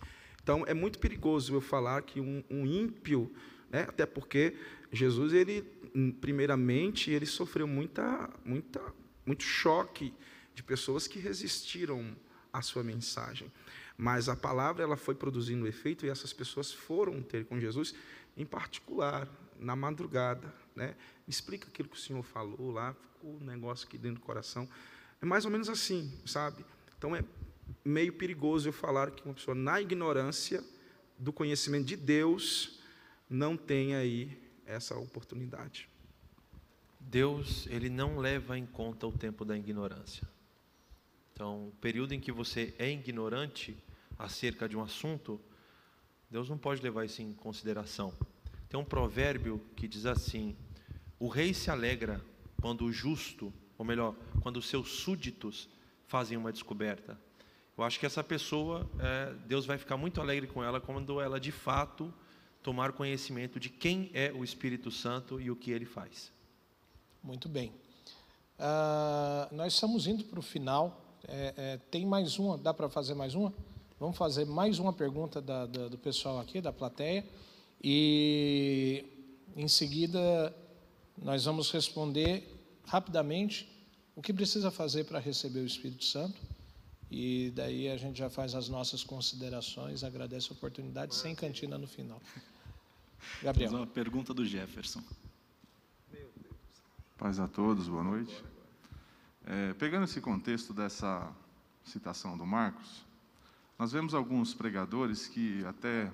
Então, 0.42 0.64
é 0.66 0.72
muito 0.72 0.98
perigoso 0.98 1.52
eu 1.52 1.61
falar 1.61 2.00
que 2.00 2.22
um, 2.22 2.42
um 2.48 2.64
ímpio, 2.64 3.30
né, 3.68 3.82
até 3.82 4.06
porque 4.06 4.56
Jesus, 4.90 5.34
ele, 5.34 5.62
hum, 5.94 6.11
primeiramente, 6.11 7.11
ele 7.11 7.26
sofreu 7.26 7.68
muita, 7.68 8.30
muita, 8.46 8.80
muito 9.26 9.42
choque 9.42 10.14
de 10.54 10.62
pessoas 10.62 11.06
que 11.06 11.18
resistiram 11.18 12.16
à 12.50 12.62
sua 12.62 12.82
mensagem. 12.82 13.52
Mas 14.01 14.30
a 14.30 14.34
palavra 14.34 14.82
ela 14.82 14.96
foi 14.96 15.14
produzindo 15.14 15.66
efeito 15.66 16.07
e 16.07 16.09
essas 16.09 16.32
pessoas 16.32 16.72
foram 16.72 17.20
ter 17.20 17.44
com 17.44 17.61
Jesus, 17.61 17.94
em 18.34 18.46
particular, 18.46 19.28
na 19.59 19.76
madrugada. 19.76 20.51
Né? 20.74 20.96
Explica 21.28 21.68
aquilo 21.68 21.86
que 21.86 21.98
o 21.98 22.01
Senhor 22.01 22.22
falou 22.22 22.70
lá, 22.70 22.94
ficou 22.94 23.36
um 23.36 23.44
negócio 23.44 23.86
aqui 23.86 23.98
dentro 23.98 24.18
do 24.18 24.24
coração. 24.24 24.66
É 25.20 25.26
mais 25.26 25.44
ou 25.44 25.51
menos 25.51 25.68
assim, 25.68 26.18
sabe? 26.24 26.64
Então 26.96 27.14
é 27.14 27.22
meio 27.84 28.14
perigoso 28.14 28.70
eu 28.70 28.72
falar 28.72 29.11
que 29.11 29.22
uma 29.22 29.34
pessoa, 29.34 29.55
na 29.55 29.82
ignorância 29.82 30.64
do 31.18 31.30
conhecimento 31.30 31.84
de 31.84 31.96
Deus, 31.96 32.80
não 33.28 33.55
tem 33.55 33.96
aí 33.96 34.34
essa 34.64 34.96
oportunidade. 34.96 35.90
Deus, 36.98 37.66
ele 37.66 37.90
não 37.90 38.16
leva 38.16 38.57
em 38.57 38.64
conta 38.64 39.07
o 39.07 39.12
tempo 39.12 39.44
da 39.44 39.59
ignorância. 39.59 40.26
Então, 41.34 41.68
o 41.68 41.72
período 41.82 42.14
em 42.14 42.20
que 42.20 42.32
você 42.32 42.74
é 42.78 42.90
ignorante 42.90 43.76
acerca 44.20 44.68
de 44.68 44.76
um 44.76 44.82
assunto, 44.82 45.40
Deus 46.30 46.48
não 46.48 46.58
pode 46.58 46.82
levar 46.82 47.04
isso 47.04 47.22
em 47.22 47.32
consideração. 47.32 48.12
Tem 48.68 48.78
um 48.78 48.84
provérbio 48.84 49.60
que 49.74 49.88
diz 49.88 50.06
assim: 50.06 50.56
O 51.18 51.26
rei 51.26 51.52
se 51.52 51.70
alegra 51.70 52.24
quando 52.60 52.84
o 52.84 52.92
justo, 52.92 53.52
ou 53.76 53.84
melhor, 53.84 54.14
quando 54.42 54.58
os 54.58 54.68
seus 54.68 54.90
súditos 54.90 55.68
fazem 56.06 56.36
uma 56.36 56.52
descoberta. 56.52 57.18
Eu 57.76 57.84
acho 57.84 57.98
que 57.98 58.04
essa 58.04 58.22
pessoa, 58.22 58.88
é, 58.98 59.32
Deus 59.46 59.64
vai 59.64 59.78
ficar 59.78 59.96
muito 59.96 60.20
alegre 60.20 60.46
com 60.46 60.62
ela 60.62 60.80
quando 60.80 61.20
ela 61.20 61.40
de 61.40 61.50
fato 61.50 62.12
tomar 62.62 62.92
conhecimento 62.92 63.58
de 63.58 63.70
quem 63.70 64.10
é 64.12 64.30
o 64.32 64.44
Espírito 64.44 64.90
Santo 64.90 65.40
e 65.40 65.50
o 65.50 65.56
que 65.56 65.70
ele 65.70 65.86
faz. 65.86 66.30
Muito 67.22 67.48
bem. 67.48 67.72
Ah, 68.58 69.48
nós 69.50 69.72
estamos 69.72 70.06
indo 70.06 70.24
para 70.24 70.38
o 70.38 70.42
final. 70.42 71.00
É, 71.26 71.54
é, 71.56 71.76
tem 71.90 72.04
mais 72.04 72.38
uma? 72.38 72.58
Dá 72.58 72.74
para 72.74 72.88
fazer 72.90 73.14
mais 73.14 73.34
uma? 73.34 73.52
Vamos 74.01 74.16
fazer 74.16 74.46
mais 74.46 74.78
uma 74.78 74.94
pergunta 74.94 75.42
da- 75.42 75.66
da- 75.66 75.88
do 75.88 75.98
pessoal 75.98 76.40
aqui, 76.40 76.59
da 76.61 76.72
plateia. 76.72 77.22
E 77.84 79.05
em 79.55 79.68
seguida 79.68 80.57
nós 81.18 81.44
vamos 81.44 81.70
responder 81.70 82.42
rapidamente 82.86 83.68
o 84.16 84.22
que 84.22 84.32
precisa 84.32 84.70
fazer 84.70 85.05
para 85.05 85.18
receber 85.18 85.61
o 85.61 85.66
Espírito 85.66 86.05
Santo. 86.05 86.40
E 87.11 87.53
daí 87.55 87.90
a 87.90 87.96
gente 87.98 88.18
já 88.18 88.30
faz 88.30 88.55
as 88.55 88.70
nossas 88.70 89.05
considerações. 89.05 90.03
Agradece 90.03 90.48
a 90.51 90.53
oportunidade, 90.55 91.14
sem 91.14 91.34
cantina 91.34 91.76
no 91.76 91.86
final. 91.86 92.22
Gabriel. 93.42 93.70
uma 93.72 93.86
pergunta 93.86 94.32
do 94.32 94.46
Jefferson. 94.46 95.03
Paz 97.18 97.38
a 97.38 97.46
todos, 97.46 97.86
boa 97.86 98.03
noite. 98.03 98.34
É, 99.44 99.74
pegando 99.74 100.05
esse 100.05 100.22
contexto 100.22 100.72
dessa 100.72 101.30
citação 101.84 102.38
do 102.38 102.46
Marcos, 102.46 103.05
nós 103.81 103.93
vemos 103.93 104.12
alguns 104.12 104.53
pregadores 104.53 105.26
que 105.26 105.64
até 105.64 106.12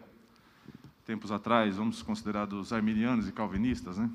tempos 1.04 1.32
atrás, 1.32 1.78
vamos 1.78 2.00
considerar 2.00 2.46
dos 2.46 2.72
arminianos 2.72 3.28
e 3.28 3.32
calvinistas, 3.32 3.98
né? 3.98 4.08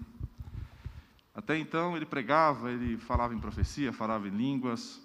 Até 1.35 1.57
então 1.57 1.97
ele 1.97 2.05
pregava, 2.05 2.71
ele 2.71 2.97
falava 2.97 3.35
em 3.35 3.39
profecia, 3.39 3.91
falava 3.91 4.25
em 4.25 4.31
línguas. 4.31 5.01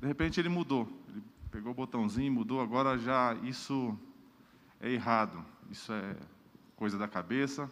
De 0.00 0.06
repente 0.06 0.40
ele 0.40 0.48
mudou, 0.48 0.88
ele 1.10 1.22
pegou 1.50 1.72
o 1.72 1.74
botãozinho 1.74 2.32
mudou, 2.32 2.62
agora 2.62 2.96
já 2.96 3.34
isso 3.42 3.94
é 4.80 4.90
errado, 4.90 5.44
isso 5.70 5.92
é 5.92 6.16
coisa 6.76 6.96
da 6.96 7.06
cabeça. 7.06 7.70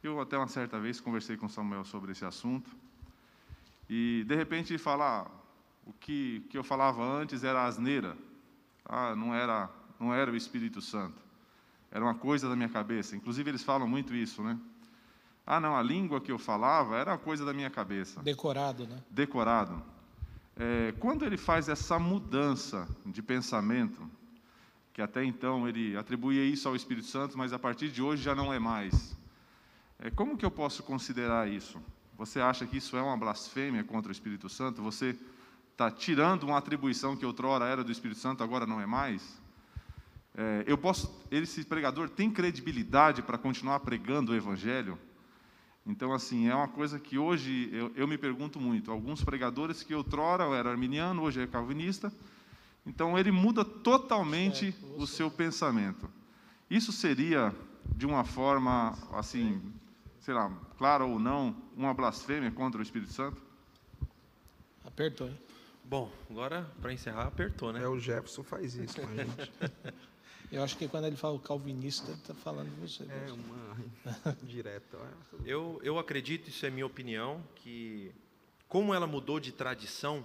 Eu 0.00 0.20
até 0.20 0.38
uma 0.38 0.46
certa 0.46 0.78
vez 0.78 1.00
conversei 1.00 1.36
com 1.36 1.48
Samuel 1.48 1.84
sobre 1.84 2.12
esse 2.12 2.24
assunto 2.24 2.70
e 3.88 4.24
de 4.28 4.36
repente 4.36 4.70
ele 4.72 4.78
fala, 4.78 5.26
ah, 5.26 5.30
o 5.84 5.92
que, 5.92 6.46
que 6.48 6.56
eu 6.56 6.62
falava 6.62 7.02
antes 7.02 7.42
era 7.42 7.66
asneira, 7.66 8.16
ah, 8.84 9.14
não 9.14 9.34
era 9.34 9.68
não 9.98 10.14
era 10.14 10.30
o 10.30 10.36
Espírito 10.36 10.80
Santo, 10.80 11.20
era 11.90 12.02
uma 12.02 12.14
coisa 12.14 12.48
da 12.48 12.56
minha 12.56 12.68
cabeça. 12.68 13.14
Inclusive 13.14 13.50
eles 13.50 13.62
falam 13.62 13.86
muito 13.86 14.14
isso, 14.14 14.42
né? 14.42 14.58
Ah, 15.46 15.60
não, 15.60 15.76
a 15.76 15.82
língua 15.82 16.20
que 16.20 16.32
eu 16.32 16.38
falava 16.38 16.96
era 16.96 17.12
uma 17.12 17.18
coisa 17.18 17.44
da 17.44 17.52
minha 17.52 17.70
cabeça 17.70 18.22
Decorado, 18.22 18.86
né? 18.86 19.02
decorado. 19.10 19.82
É, 20.56 20.94
quando 20.98 21.24
ele 21.24 21.36
faz 21.36 21.68
essa 21.68 21.98
mudança 21.98 22.86
de 23.06 23.22
pensamento, 23.22 24.08
que 24.92 25.00
até 25.00 25.24
então 25.24 25.68
ele 25.68 25.96
atribuía 25.96 26.44
isso 26.44 26.68
ao 26.68 26.76
Espírito 26.76 27.06
Santo, 27.06 27.36
mas 27.36 27.52
a 27.52 27.58
partir 27.58 27.90
de 27.90 28.02
hoje 28.02 28.22
já 28.22 28.34
não 28.34 28.52
é 28.52 28.58
mais. 28.58 29.16
É, 29.98 30.10
como 30.10 30.36
que 30.36 30.44
eu 30.44 30.50
posso 30.50 30.82
considerar 30.82 31.48
isso? 31.48 31.80
Você 32.16 32.40
acha 32.40 32.66
que 32.66 32.76
isso 32.76 32.96
é 32.96 33.02
uma 33.02 33.16
blasfêmia 33.16 33.82
contra 33.82 34.10
o 34.10 34.12
Espírito 34.12 34.48
Santo? 34.48 34.82
Você 34.82 35.18
está 35.80 35.90
tirando 35.90 36.42
uma 36.42 36.58
atribuição 36.58 37.16
que 37.16 37.24
outrora 37.24 37.64
era 37.64 37.82
do 37.82 37.90
Espírito 37.90 38.20
Santo, 38.20 38.44
agora 38.44 38.66
não 38.66 38.78
é 38.82 38.84
mais? 38.84 39.40
É, 40.36 40.64
eu 40.66 40.76
posso, 40.76 41.10
esse 41.30 41.64
pregador 41.64 42.10
tem 42.10 42.30
credibilidade 42.30 43.22
para 43.22 43.38
continuar 43.38 43.80
pregando 43.80 44.32
o 44.32 44.34
Evangelho? 44.36 44.98
Então, 45.86 46.12
assim, 46.12 46.48
é 46.48 46.54
uma 46.54 46.68
coisa 46.68 47.00
que 47.00 47.16
hoje 47.16 47.70
eu, 47.72 47.90
eu 47.96 48.06
me 48.06 48.18
pergunto 48.18 48.60
muito. 48.60 48.90
Alguns 48.90 49.24
pregadores 49.24 49.82
que 49.82 49.94
outrora 49.94 50.44
era 50.54 50.70
arminiano, 50.70 51.22
hoje 51.22 51.40
é 51.40 51.46
calvinista, 51.46 52.12
então 52.84 53.18
ele 53.18 53.32
muda 53.32 53.64
totalmente 53.64 54.74
o 54.98 55.06
seu 55.06 55.30
pensamento. 55.30 56.10
Isso 56.68 56.92
seria, 56.92 57.54
de 57.96 58.04
uma 58.04 58.22
forma, 58.22 58.98
assim, 59.14 59.58
sei 60.20 60.34
lá, 60.34 60.52
claro 60.76 61.08
ou 61.08 61.18
não, 61.18 61.56
uma 61.74 61.94
blasfêmia 61.94 62.50
contra 62.50 62.80
o 62.80 62.82
Espírito 62.82 63.14
Santo? 63.14 63.40
Apertou, 64.84 65.26
hein? 65.26 65.38
Bom, 65.90 66.08
agora 66.30 66.70
para 66.80 66.92
encerrar, 66.92 67.26
apertou, 67.26 67.72
né? 67.72 67.82
É, 67.82 67.88
o 67.88 67.98
Jefferson 67.98 68.44
faz 68.44 68.76
isso 68.76 68.94
com 69.00 69.08
a 69.08 69.16
gente. 69.16 69.52
Eu 70.52 70.62
acho 70.62 70.76
que 70.76 70.86
quando 70.86 71.08
ele 71.08 71.16
fala 71.16 71.36
calvinista, 71.40 72.12
ele 72.12 72.18
está 72.20 72.32
falando 72.32 72.72
de 72.72 72.80
você. 72.80 73.02
É 73.02 73.32
uma 73.32 74.36
direta. 74.46 74.98
Eu, 75.44 75.80
eu 75.82 75.98
acredito, 75.98 76.48
isso 76.48 76.64
é 76.64 76.70
minha 76.70 76.86
opinião, 76.86 77.42
que 77.56 78.12
como 78.68 78.94
ela 78.94 79.04
mudou 79.04 79.40
de 79.40 79.50
tradição, 79.50 80.24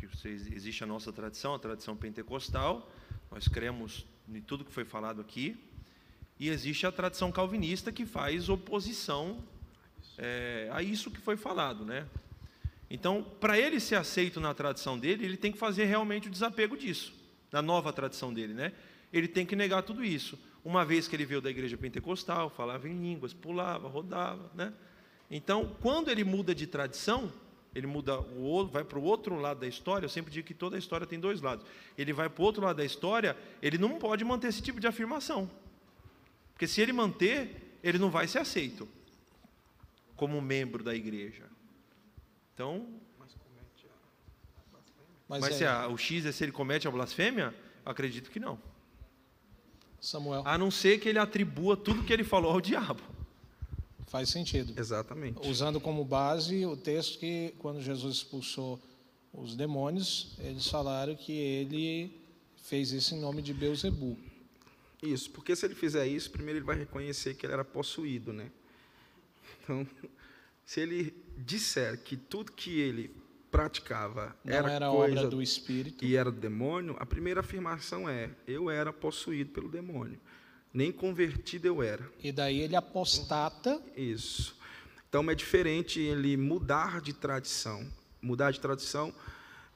que 0.00 0.06
existe 0.26 0.82
a 0.82 0.86
nossa 0.86 1.12
tradição, 1.12 1.54
a 1.54 1.58
tradição 1.58 1.94
pentecostal, 1.94 2.90
nós 3.30 3.48
cremos 3.48 4.06
em 4.26 4.40
tudo 4.40 4.64
que 4.64 4.72
foi 4.72 4.86
falado 4.86 5.20
aqui, 5.20 5.54
e 6.40 6.48
existe 6.48 6.86
a 6.86 6.92
tradição 6.92 7.30
calvinista 7.30 7.92
que 7.92 8.06
faz 8.06 8.48
oposição 8.48 9.44
é, 10.16 10.70
a 10.72 10.82
isso 10.82 11.10
que 11.10 11.20
foi 11.20 11.36
falado, 11.36 11.84
né? 11.84 12.06
Então, 12.94 13.24
para 13.40 13.58
ele 13.58 13.80
ser 13.80 13.94
aceito 13.94 14.38
na 14.38 14.52
tradição 14.52 14.98
dele, 14.98 15.24
ele 15.24 15.38
tem 15.38 15.50
que 15.50 15.56
fazer 15.56 15.86
realmente 15.86 16.28
o 16.28 16.30
desapego 16.30 16.76
disso, 16.76 17.14
na 17.50 17.62
nova 17.62 17.90
tradição 17.90 18.34
dele, 18.34 18.52
né? 18.52 18.70
Ele 19.10 19.26
tem 19.26 19.46
que 19.46 19.56
negar 19.56 19.82
tudo 19.82 20.04
isso. 20.04 20.38
Uma 20.62 20.84
vez 20.84 21.08
que 21.08 21.16
ele 21.16 21.24
veio 21.24 21.40
da 21.40 21.48
igreja 21.48 21.74
pentecostal, 21.78 22.50
falava 22.50 22.86
em 22.86 22.92
línguas, 22.92 23.32
pulava, 23.32 23.88
rodava, 23.88 24.50
né? 24.54 24.74
Então, 25.30 25.74
quando 25.80 26.10
ele 26.10 26.22
muda 26.22 26.54
de 26.54 26.66
tradição, 26.66 27.32
ele 27.74 27.86
muda 27.86 28.20
o 28.20 28.66
vai 28.66 28.84
para 28.84 28.98
o 28.98 29.02
outro 29.02 29.36
lado 29.36 29.60
da 29.60 29.66
história. 29.66 30.04
Eu 30.04 30.10
sempre 30.10 30.30
digo 30.30 30.46
que 30.46 30.52
toda 30.52 30.76
história 30.76 31.06
tem 31.06 31.18
dois 31.18 31.40
lados. 31.40 31.64
Ele 31.96 32.12
vai 32.12 32.28
para 32.28 32.42
o 32.42 32.44
outro 32.44 32.62
lado 32.62 32.76
da 32.76 32.84
história, 32.84 33.34
ele 33.62 33.78
não 33.78 33.98
pode 33.98 34.22
manter 34.22 34.48
esse 34.48 34.60
tipo 34.60 34.78
de 34.78 34.86
afirmação, 34.86 35.50
porque 36.52 36.66
se 36.66 36.82
ele 36.82 36.92
manter, 36.92 37.78
ele 37.82 37.96
não 37.96 38.10
vai 38.10 38.28
ser 38.28 38.40
aceito 38.40 38.86
como 40.14 40.42
membro 40.42 40.84
da 40.84 40.94
igreja. 40.94 41.51
Então, 42.54 42.86
mas, 45.28 45.40
mas 45.40 45.54
é, 45.54 45.56
se 45.58 45.64
a, 45.64 45.88
o 45.88 45.96
X 45.96 46.26
é 46.26 46.32
se 46.32 46.44
ele 46.44 46.52
comete 46.52 46.86
a 46.86 46.90
blasfêmia, 46.90 47.54
acredito 47.84 48.30
que 48.30 48.38
não. 48.38 48.58
Samuel. 49.98 50.42
A 50.44 50.58
não 50.58 50.70
ser 50.70 50.98
que 50.98 51.08
ele 51.08 51.18
atribua 51.18 51.76
tudo 51.76 52.02
que 52.02 52.12
ele 52.12 52.24
falou 52.24 52.52
ao 52.52 52.60
diabo. 52.60 53.00
Faz 54.08 54.28
sentido. 54.28 54.78
Exatamente. 54.78 55.48
Usando 55.48 55.80
como 55.80 56.04
base 56.04 56.66
o 56.66 56.76
texto 56.76 57.18
que, 57.18 57.54
quando 57.58 57.80
Jesus 57.80 58.16
expulsou 58.16 58.78
os 59.32 59.56
demônios, 59.56 60.36
eles 60.38 60.68
falaram 60.68 61.14
que 61.14 61.32
ele 61.32 62.20
fez 62.62 62.92
isso 62.92 63.14
em 63.14 63.20
nome 63.20 63.40
de 63.40 63.54
Beuzebu. 63.54 64.18
Isso, 65.02 65.30
porque 65.30 65.56
se 65.56 65.64
ele 65.64 65.74
fizer 65.74 66.06
isso, 66.06 66.30
primeiro 66.30 66.58
ele 66.58 66.66
vai 66.66 66.76
reconhecer 66.76 67.34
que 67.34 67.46
ele 67.46 67.54
era 67.54 67.64
possuído, 67.64 68.32
né? 68.32 68.50
Então, 69.62 69.86
se 70.72 70.80
ele 70.80 71.14
disser 71.36 71.98
que 72.02 72.16
tudo 72.16 72.50
que 72.50 72.80
ele 72.80 73.14
praticava 73.50 74.34
Não 74.42 74.54
era, 74.54 74.72
era 74.72 74.88
coisa 74.88 75.18
obra 75.18 75.28
do 75.28 75.42
espírito 75.42 76.02
e 76.02 76.16
era 76.16 76.30
do 76.30 76.40
demônio, 76.40 76.96
a 76.98 77.04
primeira 77.04 77.40
afirmação 77.40 78.08
é: 78.08 78.30
eu 78.46 78.70
era 78.70 78.90
possuído 78.90 79.50
pelo 79.50 79.68
demônio. 79.68 80.18
Nem 80.72 80.90
convertido 80.90 81.66
eu 81.66 81.82
era. 81.82 82.10
E 82.18 82.32
daí 82.32 82.58
ele 82.58 82.74
apostata. 82.74 83.82
Isso. 83.94 84.58
Então 85.06 85.30
é 85.30 85.34
diferente 85.34 86.00
ele 86.00 86.38
mudar 86.38 87.02
de 87.02 87.12
tradição. 87.12 87.86
Mudar 88.22 88.50
de 88.50 88.58
tradição 88.58 89.14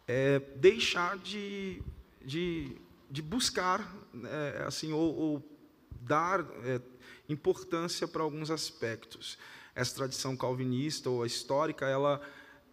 é 0.09 0.38
deixar 0.38 1.18
de, 1.18 1.82
de, 2.24 2.74
de 3.11 3.20
buscar, 3.20 3.94
é, 4.24 4.64
assim, 4.66 4.94
ou, 4.94 5.14
ou 5.14 5.59
dar 6.01 6.40
é, 6.64 6.80
importância 7.28 8.09
para 8.09 8.22
alguns 8.22 8.51
aspectos. 8.51 9.36
Essa 9.77 9.95
tradição 9.95 10.35
calvinista 10.35 11.11
ou 11.11 11.27
histórica, 11.27 11.87
ela, 11.87 12.20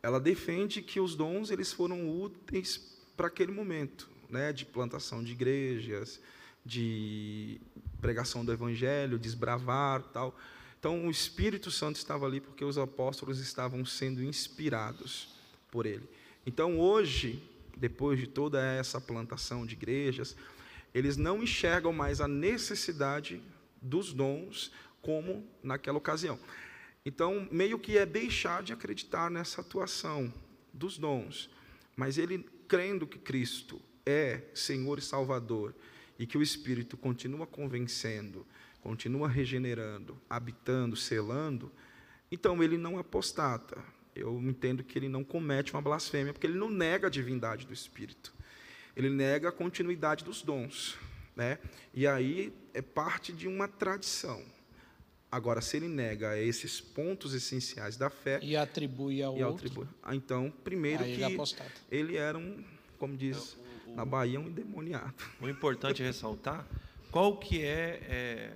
ela 0.01 0.21
defende 0.21 0.81
que 0.81 1.01
os 1.01 1.15
dons 1.15 1.51
eles 1.51 1.73
foram 1.73 2.09
úteis 2.09 2.97
para 3.17 3.27
aquele 3.27 3.51
momento, 3.51 4.09
né, 4.29 4.53
de 4.53 4.65
plantação 4.65 5.21
de 5.21 5.33
igrejas, 5.33 6.21
de 6.65 7.59
pregação 7.99 8.45
do 8.45 8.53
evangelho, 8.53 9.19
desbravar, 9.19 10.01
tal. 10.13 10.33
Então 10.79 11.05
o 11.05 11.11
Espírito 11.11 11.69
Santo 11.69 11.97
estava 11.97 12.25
ali 12.25 12.39
porque 12.39 12.63
os 12.63 12.77
apóstolos 12.77 13.39
estavam 13.39 13.85
sendo 13.85 14.23
inspirados 14.23 15.27
por 15.69 15.85
ele. 15.85 16.07
Então 16.45 16.79
hoje, 16.79 17.43
depois 17.75 18.17
de 18.17 18.27
toda 18.27 18.63
essa 18.63 19.01
plantação 19.01 19.65
de 19.65 19.75
igrejas, 19.75 20.37
eles 20.93 21.17
não 21.17 21.43
enxergam 21.43 21.91
mais 21.91 22.21
a 22.21 22.27
necessidade 22.29 23.41
dos 23.81 24.13
dons 24.13 24.71
como 25.01 25.45
naquela 25.61 25.97
ocasião. 25.97 26.39
Então, 27.05 27.47
meio 27.51 27.77
que 27.77 27.97
é 27.97 28.05
deixar 28.05 28.63
de 28.63 28.71
acreditar 28.71 29.29
nessa 29.29 29.61
atuação 29.61 30.33
dos 30.73 30.97
dons, 30.97 31.49
mas 31.95 32.17
ele 32.17 32.45
crendo 32.67 33.05
que 33.05 33.19
Cristo 33.19 33.81
é 34.05 34.41
Senhor 34.53 34.97
e 34.97 35.01
Salvador, 35.01 35.75
e 36.17 36.25
que 36.25 36.37
o 36.37 36.41
Espírito 36.41 36.95
continua 36.95 37.45
convencendo, 37.45 38.45
continua 38.81 39.27
regenerando, 39.27 40.19
habitando, 40.29 40.95
selando, 40.95 41.71
então 42.31 42.63
ele 42.63 42.77
não 42.77 42.97
apostata. 42.97 43.83
Eu 44.15 44.41
entendo 44.41 44.83
que 44.83 44.97
ele 44.97 45.09
não 45.09 45.23
comete 45.23 45.73
uma 45.73 45.81
blasfêmia, 45.81 46.33
porque 46.33 46.47
ele 46.47 46.57
não 46.57 46.69
nega 46.69 47.07
a 47.07 47.09
divindade 47.09 47.65
do 47.65 47.73
Espírito. 47.73 48.33
Ele 48.95 49.09
nega 49.09 49.49
a 49.49 49.51
continuidade 49.51 50.23
dos 50.23 50.41
dons. 50.41 50.97
Né? 51.35 51.57
E 51.93 52.05
aí 52.05 52.53
é 52.73 52.81
parte 52.81 53.33
de 53.33 53.47
uma 53.47 53.67
tradição. 53.67 54.43
Agora, 55.33 55.61
se 55.61 55.77
ele 55.77 55.87
nega 55.87 56.37
esses 56.37 56.79
pontos 56.79 57.33
essenciais 57.33 57.97
da 57.97 58.07
fé. 58.07 58.39
E 58.43 58.55
atribui 58.55 59.23
ao 59.23 59.35
e 59.35 59.43
outro. 59.43 59.65
Atribui, 59.65 59.87
ah, 60.03 60.15
então, 60.15 60.53
primeiro 60.63 61.03
que 61.03 61.23
ele, 61.23 61.37
ele 61.89 62.17
era 62.17 62.37
um, 62.37 62.63
como 62.99 63.17
diz 63.17 63.57
na 63.95 64.05
Bahia, 64.05 64.39
um 64.39 64.47
endemoniado. 64.47 65.11
O 65.41 65.49
importante 65.49 66.03
é 66.03 66.05
ressaltar 66.05 66.67
qual 67.09 67.35
que 67.37 67.63
é, 67.63 67.99
é 68.07 68.51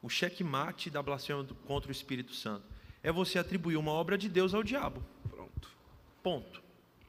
o 0.00 0.08
checkmate 0.08 0.90
da 0.90 1.02
blasfêmia 1.02 1.44
contra 1.66 1.88
o 1.88 1.92
Espírito 1.92 2.32
Santo. 2.36 2.62
É 3.02 3.10
você 3.10 3.40
atribuir 3.40 3.76
uma 3.76 3.90
obra 3.90 4.16
de 4.16 4.28
Deus 4.28 4.54
ao 4.54 4.62
diabo. 4.62 5.02
Pronto. 5.28 5.68
Ponto. 6.22 6.62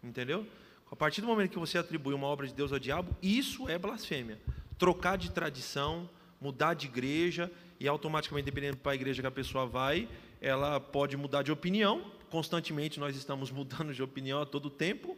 Entendeu? 0.03 0.43
A 0.89 0.95
partir 0.95 1.21
do 1.21 1.27
momento 1.27 1.51
que 1.51 1.59
você 1.59 1.77
atribui 1.77 2.15
uma 2.15 2.25
obra 2.25 2.47
de 2.47 2.53
Deus 2.55 2.73
ao 2.73 2.79
diabo, 2.79 3.15
isso 3.21 3.69
é 3.69 3.77
blasfêmia. 3.77 4.41
Trocar 4.75 5.19
de 5.19 5.29
tradição, 5.29 6.09
mudar 6.41 6.73
de 6.73 6.87
igreja 6.87 7.51
e 7.83 7.87
automaticamente, 7.89 8.45
dependendo 8.45 8.77
para 8.77 8.93
a 8.93 8.95
igreja 8.95 9.21
que 9.21 9.27
a 9.27 9.31
pessoa 9.31 9.67
vai, 9.67 10.07
ela 10.39 10.79
pode 10.79 11.17
mudar 11.17 11.43
de 11.43 11.51
opinião. 11.51 12.09
Constantemente 12.29 12.97
nós 12.97 13.13
estamos 13.13 13.51
mudando 13.51 13.93
de 13.93 14.01
opinião 14.01 14.41
a 14.41 14.45
todo 14.45 14.69
tempo. 14.69 15.17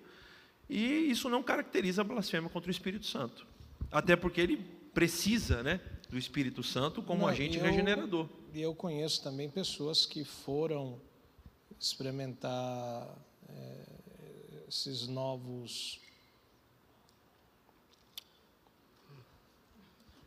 E 0.68 0.82
isso 1.12 1.30
não 1.30 1.44
caracteriza 1.44 2.02
a 2.02 2.04
blasfêmia 2.04 2.50
contra 2.50 2.68
o 2.68 2.72
Espírito 2.72 3.06
Santo. 3.06 3.46
Até 3.92 4.16
porque 4.16 4.42
ele 4.42 4.58
precisa 4.96 5.62
né, 5.62 5.80
do 6.10 6.18
Espírito 6.18 6.64
Santo 6.64 7.04
como 7.04 7.22
Não, 7.22 7.28
agente 7.28 7.60
eu, 7.60 7.64
regenerador. 7.64 8.28
E 8.52 8.64
eu 8.64 8.74
conheço 8.74 9.22
também 9.22 9.48
pessoas 9.48 10.08
que 10.08 10.24
foram 10.24 11.00
experimentar 11.80 13.16
é, 13.48 13.84
esses 14.68 15.08
novos. 15.08 16.00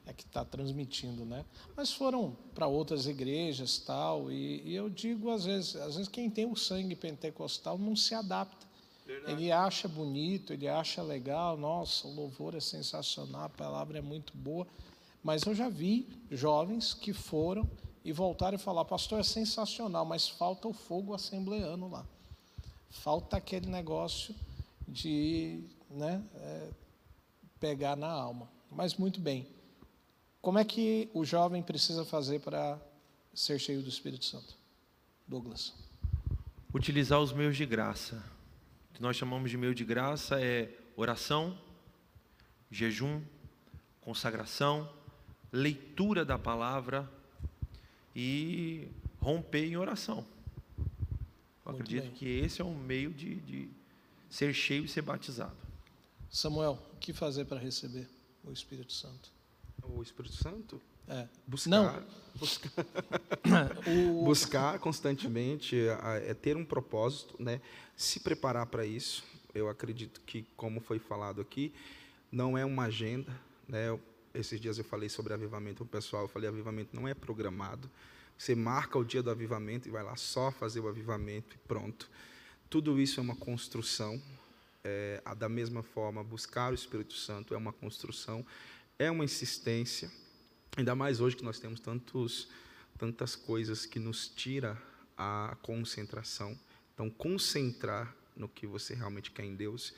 É 0.09 0.12
que 0.14 0.24
está 0.24 0.42
transmitindo, 0.42 1.22
né? 1.26 1.44
Mas 1.76 1.92
foram 1.92 2.34
para 2.54 2.66
outras 2.66 3.06
igrejas 3.06 3.78
tal. 3.78 4.32
E, 4.32 4.62
e 4.64 4.74
eu 4.74 4.88
digo 4.88 5.30
às 5.30 5.44
vezes, 5.44 5.76
às 5.76 5.96
vezes 5.96 6.09
quem 6.09 6.30
tem 6.30 6.50
o 6.50 6.56
sangue 6.56 6.96
pentecostal 6.96 7.76
não 7.76 7.94
se 7.94 8.14
adapta. 8.14 8.66
Verdade. 9.04 9.32
Ele 9.32 9.52
acha 9.52 9.86
bonito, 9.86 10.54
ele 10.54 10.66
acha 10.66 11.02
legal, 11.02 11.59
nossa, 11.59 12.09
o 12.09 12.14
louvor 12.14 12.54
é 12.54 12.61
sensacional, 12.61 13.44
a 13.44 13.48
palavra 13.50 13.98
é 13.98 14.00
muito 14.00 14.34
boa. 14.34 14.66
Mas 15.22 15.42
eu 15.42 15.54
já 15.54 15.68
vi 15.68 16.09
jovens 16.30 16.94
que 16.94 17.12
foram 17.12 17.68
e 18.02 18.11
voltaram 18.11 18.56
e 18.56 18.59
falaram, 18.59 18.88
pastor, 18.88 19.20
é 19.20 19.22
sensacional, 19.22 20.06
mas 20.06 20.26
falta 20.26 20.68
o 20.68 20.72
fogo 20.72 21.12
assembleano 21.12 21.90
lá. 21.90 22.06
Falta 22.88 23.36
aquele 23.36 23.68
negócio 23.68 24.34
de 24.86 25.64
né, 25.90 26.22
é, 26.36 26.70
pegar 27.61 27.94
na 27.94 28.11
alma. 28.11 28.48
Mas 28.70 28.94
muito 28.94 29.20
bem. 29.20 29.46
Como 30.41 30.59
é 30.59 30.64
que 30.64 31.11
o 31.12 31.24
jovem 31.24 31.62
precisa 31.62 32.05
fazer 32.05 32.41
para 32.41 32.80
ser 33.34 33.59
cheio 33.59 33.82
do 33.82 33.89
Espírito 33.89 34.24
Santo? 34.24 34.57
Douglas. 35.26 35.74
Utilizar 36.72 37.20
os 37.20 37.32
meios 37.32 37.57
de 37.57 37.66
graça 37.66 38.22
que 38.99 39.03
nós 39.03 39.16
chamamos 39.16 39.49
de 39.49 39.57
meio 39.57 39.72
de 39.72 39.84
graça 39.84 40.41
é 40.41 40.76
oração, 40.97 41.57
jejum, 42.68 43.22
consagração, 44.01 44.93
leitura 45.53 46.24
da 46.24 46.36
palavra 46.36 47.09
e 48.14 48.89
romper 49.20 49.66
em 49.66 49.76
oração. 49.76 50.26
Eu 50.76 50.84
Muito 51.72 51.82
acredito 51.82 52.07
bem. 52.07 52.12
que 52.14 52.26
esse 52.26 52.61
é 52.61 52.64
um 52.64 52.74
meio 52.76 53.12
de, 53.12 53.36
de 53.36 53.70
ser 54.28 54.53
cheio 54.53 54.84
e 54.84 54.89
ser 54.89 55.03
batizado. 55.03 55.57
Samuel, 56.28 56.76
o 56.93 56.97
que 56.97 57.12
fazer 57.12 57.45
para 57.45 57.61
receber 57.61 58.09
o 58.43 58.51
Espírito 58.51 58.93
Santo? 58.93 59.30
O 59.95 60.03
Espírito 60.03 60.34
Santo, 60.34 60.80
É. 61.11 61.26
Buscar, 61.47 61.70
Não. 61.70 62.05
buscar, 62.39 62.70
O- 63.89 64.24
buscar 64.26 64.78
constantemente, 64.78 65.76
a- 66.03 66.16
é 66.16 66.34
ter 66.34 66.55
um 66.57 66.64
propósito, 66.64 67.34
né? 67.43 67.61
se 67.97 68.20
preparar 68.20 68.66
para 68.66 68.84
isso. 68.84 69.24
Eu 69.55 69.68
acredito 69.70 70.20
que, 70.26 70.45
como 70.57 70.80
foi 70.80 70.99
falado 70.99 71.41
aqui, 71.41 71.72
não 72.30 72.57
é 72.59 72.64
uma 72.64 72.84
agenda. 72.84 73.32
Né? 73.66 73.99
Esses 74.34 74.61
dias 74.61 74.76
eu 74.76 74.84
falei 74.84 75.09
sobre 75.09 75.32
avivamento 75.32 75.78
com 75.78 75.84
o 75.84 75.89
pessoal, 75.89 76.24
eu 76.24 76.28
falei, 76.28 76.49
avivamento 76.49 76.95
não 76.95 77.09
é 77.09 77.14
programado. 77.14 77.91
Você 78.36 78.55
marca 78.55 78.99
o 78.99 79.05
dia 79.05 79.22
do 79.22 79.30
avivamento 79.30 79.89
e 79.89 79.91
vai 79.91 80.03
lá 80.03 80.14
só 80.14 80.53
fazer 80.53 80.80
o 80.80 80.89
avivamento 80.89 81.57
e 81.57 81.59
pronto. 81.66 82.09
Tudo 82.68 83.01
isso 83.01 83.18
é 83.18 83.22
uma 83.22 83.34
construção. 83.34 84.20
É, 84.84 85.20
da 85.36 85.49
mesma 85.49 85.82
forma, 85.82 86.22
buscar 86.22 86.70
o 86.70 86.74
Espírito 86.74 87.14
Santo 87.14 87.53
é 87.53 87.57
uma 87.57 87.72
construção, 87.72 88.47
é 88.99 89.11
uma 89.11 89.24
insistência. 89.24 90.11
Ainda 90.76 90.94
mais 90.94 91.20
hoje 91.20 91.36
que 91.36 91.44
nós 91.44 91.59
temos 91.59 91.80
tantos, 91.80 92.49
tantas 92.99 93.36
coisas 93.36 93.86
que 93.86 93.99
nos 93.99 94.28
tira 94.28 94.80
a 95.16 95.57
concentração. 95.62 96.59
Então, 96.94 97.09
concentrar 97.09 98.14
no 98.36 98.49
que 98.49 98.66
você 98.66 98.94
realmente 98.94 99.30
quer 99.30 99.44
em 99.44 99.55
Deus, 99.55 99.94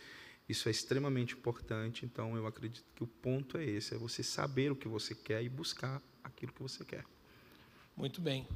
isso 0.48 0.68
é 0.68 0.70
extremamente 0.70 1.34
importante. 1.34 2.04
Então, 2.04 2.36
eu 2.36 2.46
acredito 2.46 2.84
que 2.94 3.02
o 3.02 3.06
ponto 3.06 3.56
é 3.56 3.64
esse: 3.64 3.94
é 3.94 3.98
você 3.98 4.22
saber 4.22 4.70
o 4.70 4.76
que 4.76 4.88
você 4.88 5.14
quer 5.14 5.42
e 5.42 5.48
buscar 5.48 6.02
aquilo 6.22 6.52
que 6.52 6.62
você 6.62 6.84
quer. 6.84 7.04
Muito 7.96 8.20
bem. 8.20 8.46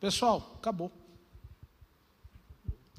Pessoal, 0.00 0.54
acabou. 0.58 0.92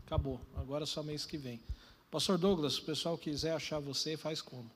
Acabou. 0.05 0.41
Agora 0.55 0.83
é 0.83 0.87
só 0.87 1.03
mês 1.03 1.25
que 1.25 1.37
vem. 1.37 1.61
Pastor 2.09 2.37
Douglas, 2.37 2.73
se 2.73 2.81
o 2.81 2.85
pessoal 2.85 3.17
quiser 3.17 3.53
achar 3.53 3.79
você, 3.79 4.17
faz 4.17 4.41
como? 4.41 4.69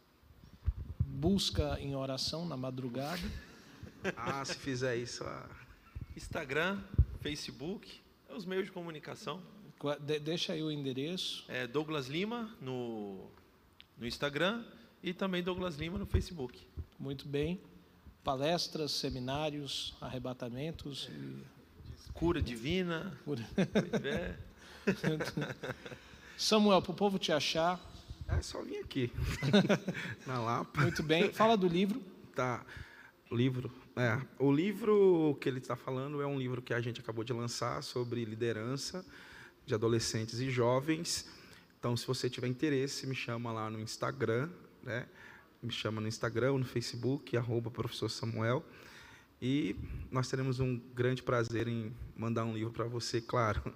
Busca 1.33 1.79
em 1.79 1.95
oração 1.95 2.45
na 2.45 2.57
madrugada. 2.57 3.21
Ah, 4.17 4.43
se 4.43 4.55
fizer 4.55 4.97
isso, 4.97 5.23
ah, 5.23 5.47
Instagram, 6.17 6.81
Facebook, 7.21 8.01
é 8.29 8.33
os 8.33 8.43
meios 8.43 8.65
de 8.65 8.73
comunicação. 8.73 9.41
De- 10.01 10.19
deixa 10.19 10.51
aí 10.51 10.61
o 10.61 10.69
endereço. 10.69 11.45
É 11.47 11.65
Douglas 11.65 12.07
Lima 12.07 12.53
no, 12.59 13.25
no 13.97 14.05
Instagram 14.05 14.65
e 15.01 15.13
também 15.13 15.41
Douglas 15.41 15.77
Lima 15.77 15.97
no 15.97 16.05
Facebook. 16.05 16.59
Muito 16.99 17.25
bem. 17.25 17.57
Palestras, 18.21 18.91
seminários, 18.91 19.93
arrebatamentos. 20.01 21.07
e- 21.09 21.41
Cura 22.13 22.41
divina. 22.41 23.17
Cura. 23.23 23.47
É. 24.03 24.35
Samuel, 26.37 26.81
para 26.81 26.91
o 26.91 26.93
povo 26.93 27.17
te 27.17 27.31
achar. 27.31 27.79
É 28.27 28.41
só 28.41 28.61
vir 28.61 28.77
aqui. 28.79 29.11
Na 30.25 30.39
Lapa. 30.39 30.81
Muito 30.81 31.03
bem. 31.03 31.31
Fala 31.31 31.55
do 31.55 31.67
livro. 31.67 32.01
Tá. 32.35 32.65
O 33.29 33.35
livro. 33.35 33.71
É, 33.95 34.19
o 34.39 34.51
livro 34.51 35.37
que 35.39 35.47
ele 35.47 35.59
está 35.59 35.75
falando 35.75 36.21
é 36.21 36.25
um 36.25 36.37
livro 36.37 36.61
que 36.61 36.73
a 36.73 36.81
gente 36.81 36.99
acabou 36.99 37.23
de 37.23 37.33
lançar 37.33 37.81
sobre 37.83 38.25
liderança 38.25 39.05
de 39.65 39.73
adolescentes 39.73 40.39
e 40.39 40.49
jovens. 40.49 41.27
Então, 41.79 41.95
se 41.95 42.05
você 42.07 42.29
tiver 42.29 42.47
interesse, 42.47 43.05
me 43.05 43.15
chama 43.15 43.51
lá 43.51 43.69
no 43.69 43.79
Instagram, 43.79 44.49
né? 44.81 45.05
Me 45.61 45.71
chama 45.71 46.01
no 46.01 46.07
Instagram, 46.07 46.57
no 46.57 46.65
Facebook, 46.65 47.35
arroba 47.37 47.69
professor 47.69 48.09
Samuel. 48.09 48.65
E 49.41 49.75
nós 50.09 50.29
teremos 50.29 50.59
um 50.59 50.79
grande 50.93 51.21
prazer 51.21 51.67
em 51.67 51.93
mandar 52.15 52.45
um 52.45 52.53
livro 52.53 52.71
para 52.71 52.85
você, 52.85 53.19
claro. 53.19 53.73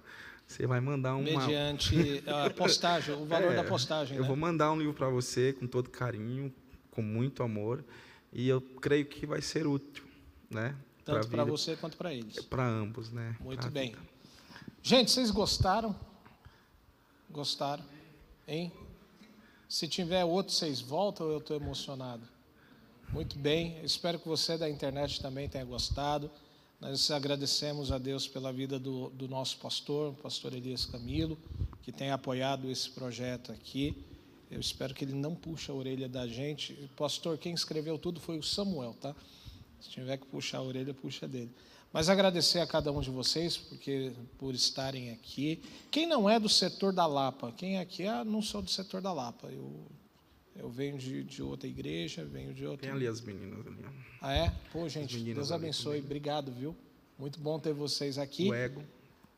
Você 0.48 0.66
vai 0.66 0.80
mandar 0.80 1.14
uma. 1.14 1.22
Mediante 1.22 2.24
a 2.26 2.48
postagem, 2.56 3.14
o 3.14 3.26
valor 3.26 3.52
É, 3.52 3.56
da 3.56 3.64
postagem. 3.64 4.16
Eu 4.16 4.22
né? 4.22 4.28
vou 4.28 4.36
mandar 4.36 4.72
um 4.72 4.78
livro 4.78 4.94
para 4.94 5.08
você 5.10 5.52
com 5.52 5.66
todo 5.66 5.90
carinho, 5.90 6.52
com 6.90 7.02
muito 7.02 7.42
amor, 7.42 7.84
e 8.32 8.48
eu 8.48 8.60
creio 8.60 9.04
que 9.04 9.26
vai 9.26 9.42
ser 9.42 9.66
útil, 9.66 10.04
né? 10.50 10.74
Tanto 11.04 11.28
para 11.28 11.44
você 11.44 11.76
quanto 11.76 11.96
para 11.98 12.12
eles. 12.14 12.42
Para 12.46 12.66
ambos, 12.66 13.12
né? 13.12 13.36
Muito 13.40 13.60
Pra 13.60 13.70
bem. 13.70 13.90
vida. 13.90 14.02
Gente, 14.82 15.10
vocês 15.10 15.30
gostaram? 15.30 15.94
Gostaram? 17.30 17.84
Hein? 18.46 18.72
Se 19.68 19.86
tiver 19.86 20.24
outro, 20.24 20.52
vocês 20.54 20.80
voltam 20.80 21.26
ou 21.26 21.32
eu 21.32 21.38
estou 21.38 21.56
emocionado? 21.56 22.22
Muito 23.10 23.38
bem. 23.38 23.82
Espero 23.84 24.18
que 24.18 24.26
você 24.26 24.56
da 24.56 24.68
internet 24.68 25.20
também 25.20 25.46
tenha 25.48 25.64
gostado. 25.64 26.30
Nós 26.80 27.10
agradecemos 27.10 27.90
a 27.90 27.98
Deus 27.98 28.28
pela 28.28 28.52
vida 28.52 28.78
do, 28.78 29.10
do 29.10 29.26
nosso 29.26 29.58
pastor, 29.58 30.10
o 30.10 30.14
pastor 30.14 30.54
Elias 30.54 30.86
Camilo, 30.86 31.36
que 31.82 31.90
tem 31.90 32.12
apoiado 32.12 32.70
esse 32.70 32.88
projeto 32.88 33.50
aqui. 33.50 34.04
Eu 34.48 34.60
espero 34.60 34.94
que 34.94 35.04
ele 35.04 35.12
não 35.12 35.34
puxe 35.34 35.72
a 35.72 35.74
orelha 35.74 36.08
da 36.08 36.28
gente. 36.28 36.88
Pastor, 36.96 37.36
quem 37.36 37.52
escreveu 37.52 37.98
tudo 37.98 38.20
foi 38.20 38.38
o 38.38 38.42
Samuel, 38.44 38.94
tá? 38.94 39.14
Se 39.80 39.90
tiver 39.90 40.18
que 40.18 40.26
puxar 40.26 40.58
a 40.58 40.62
orelha, 40.62 40.94
puxa 40.94 41.26
dele. 41.26 41.50
Mas 41.92 42.08
agradecer 42.08 42.60
a 42.60 42.66
cada 42.66 42.92
um 42.92 43.00
de 43.00 43.10
vocês 43.10 43.56
porque 43.56 44.12
por 44.38 44.54
estarem 44.54 45.10
aqui. 45.10 45.60
Quem 45.90 46.06
não 46.06 46.30
é 46.30 46.38
do 46.38 46.48
setor 46.48 46.92
da 46.92 47.06
Lapa? 47.06 47.50
Quem 47.56 47.78
aqui 47.78 48.04
é, 48.04 48.22
não 48.22 48.40
sou 48.40 48.62
do 48.62 48.70
setor 48.70 49.00
da 49.00 49.12
Lapa. 49.12 49.48
Eu, 49.48 49.72
eu 50.58 50.68
venho 50.68 50.98
de, 50.98 51.22
de 51.24 51.42
outra 51.42 51.68
igreja, 51.68 52.24
venho 52.24 52.52
de 52.52 52.66
outra. 52.66 52.86
Tem 52.86 52.90
ali 52.90 53.06
as 53.06 53.20
meninas 53.20 53.66
ali. 53.66 53.84
Ah, 54.20 54.32
é? 54.34 54.52
Pô, 54.72 54.88
gente, 54.88 55.18
Deus 55.18 55.52
abençoe. 55.52 55.84
comigo. 55.92 56.06
Obrigado, 56.06 56.52
viu? 56.52 56.76
Muito 57.18 57.38
bom 57.40 57.58
ter 57.58 57.72
vocês 57.72 58.18
aqui. 58.18 58.48
O 58.50 58.54
ego. 58.54 58.82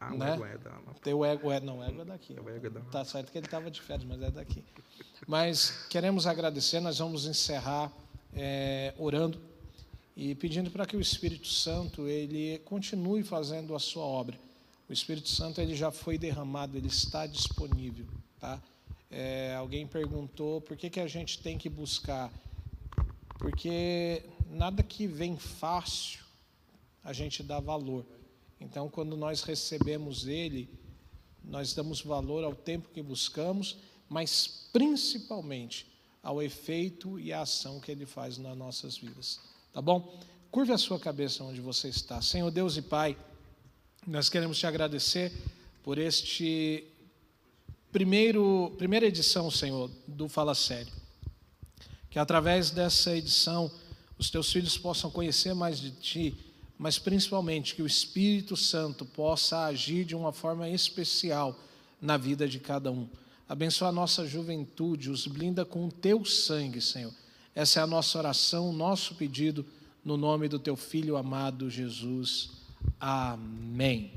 Ah, 0.01 0.14
o 0.14 0.16
Né? 0.18 0.33
ego 0.33 0.45
é 0.47 0.59
da. 0.59 0.71
Tem 1.03 1.12
o 1.14 1.25
ego, 1.25 1.51
é, 1.51 1.61
não, 1.61 1.79
o 1.81 1.85
ego 1.85 2.01
é 2.01 2.05
daqui. 2.05 2.33
O 2.41 2.49
ego 2.49 2.66
é 2.66 2.71
da- 2.71 2.81
Tá 2.81 3.05
certo 3.05 3.31
que 3.31 3.39
ele 3.39 3.47
estava 3.47 3.71
de 3.71 3.81
férias, 3.81 4.07
mas 4.09 4.21
é 4.23 4.31
daqui. 4.31 4.64
Mas 5.27 5.87
queremos 5.89 6.27
agradecer, 6.27 6.81
nós 6.81 6.99
vamos 6.99 7.27
encerrar 7.27 7.93
é, 8.33 8.95
orando 8.99 9.39
e 10.16 10.35
pedindo 10.35 10.71
para 10.71 10.87
que 10.87 10.97
o 10.97 11.01
Espírito 11.01 11.49
Santo 11.49 12.07
ele 12.09 12.59
continue 12.61 13.23
fazendo 13.23 13.75
a 13.75 13.79
sua 13.79 14.05
obra. 14.05 14.39
O 14.89 14.93
Espírito 14.93 15.29
Santo 15.29 15.61
ele 15.61 15.75
já 15.77 15.91
foi 15.91 16.16
derramado, 16.18 16.77
ele 16.77 16.89
está 16.89 17.27
disponível, 17.27 18.07
tá? 18.41 18.61
É, 19.11 19.55
alguém 19.57 19.87
perguntou 19.87 20.61
por 20.61 20.77
que, 20.77 20.89
que 20.89 21.01
a 21.01 21.09
gente 21.09 21.41
tem 21.41 21.59
que 21.59 21.69
buscar? 21.69 22.33
Porque 23.39 24.23
nada 24.49 24.83
que 24.83 25.07
vem 25.07 25.37
fácil 25.37 26.21
a 27.03 27.13
gente 27.13 27.43
dá 27.43 27.59
valor. 27.59 28.07
Então, 28.61 28.89
quando 28.89 29.17
nós 29.17 29.43
recebemos 29.43 30.29
Ele, 30.29 30.69
nós 31.43 31.75
damos 31.75 32.03
valor 32.03 32.45
ao 32.45 32.55
tempo 32.55 32.91
que 32.91 33.03
buscamos, 33.03 33.79
mas 34.09 34.69
principalmente 34.73 35.91
ao 36.23 36.43
efeito 36.43 37.19
e 37.19 37.33
à 37.33 37.41
ação 37.41 37.81
que 37.81 37.91
Ele 37.91 38.07
faz 38.07 38.39
nas 38.39 38.57
nossas 38.57 38.97
vidas. 38.99 39.41
Tá 39.73 39.81
bom? 39.81 40.21
Curve 40.51 40.73
a 40.73 40.79
sua 40.79 41.01
cabeça 41.01 41.43
onde 41.43 41.61
você 41.61 41.89
está. 41.89 42.21
Senhor 42.21 42.51
Deus 42.51 42.77
e 42.77 42.83
Pai, 42.83 43.17
nós 44.07 44.29
queremos 44.29 44.59
te 44.59 44.67
agradecer 44.67 45.33
por 45.83 45.97
este 45.97 46.87
primeiro, 47.93 48.72
primeira 48.78 49.07
edição, 49.07 49.51
Senhor, 49.51 49.91
do 50.07 50.28
Fala 50.28 50.55
Sério. 50.55 50.93
Que 52.09 52.18
através 52.18 52.70
dessa 52.70 53.16
edição 53.16 53.70
os 54.18 54.30
teus 54.30 54.53
filhos 54.53 54.76
possam 54.76 55.11
conhecer 55.11 55.55
mais 55.55 55.78
de 55.78 55.91
ti, 55.93 56.34
mas 56.78 56.99
principalmente 56.99 57.74
que 57.74 57.82
o 57.82 57.86
Espírito 57.86 58.57
Santo 58.57 59.05
possa 59.05 59.64
agir 59.64 60.05
de 60.05 60.14
uma 60.14 60.32
forma 60.32 60.68
especial 60.68 61.59
na 62.01 62.16
vida 62.16 62.49
de 62.49 62.59
cada 62.59 62.91
um. 62.91 63.09
Abençoa 63.49 63.88
a 63.88 63.93
nossa 63.93 64.26
juventude, 64.26 65.11
os 65.11 65.26
blinda 65.26 65.64
com 65.64 65.86
o 65.86 65.93
teu 65.93 66.24
sangue, 66.24 66.80
Senhor. 66.80 67.12
Essa 67.55 67.80
é 67.80 67.82
a 67.82 67.86
nossa 67.86 68.18
oração, 68.18 68.70
o 68.70 68.72
nosso 68.72 69.14
pedido, 69.14 69.66
no 70.05 70.16
nome 70.16 70.49
do 70.49 70.59
teu 70.59 70.76
filho 70.76 71.16
amado 71.16 71.68
Jesus. 71.68 72.51
Amém. 72.99 74.12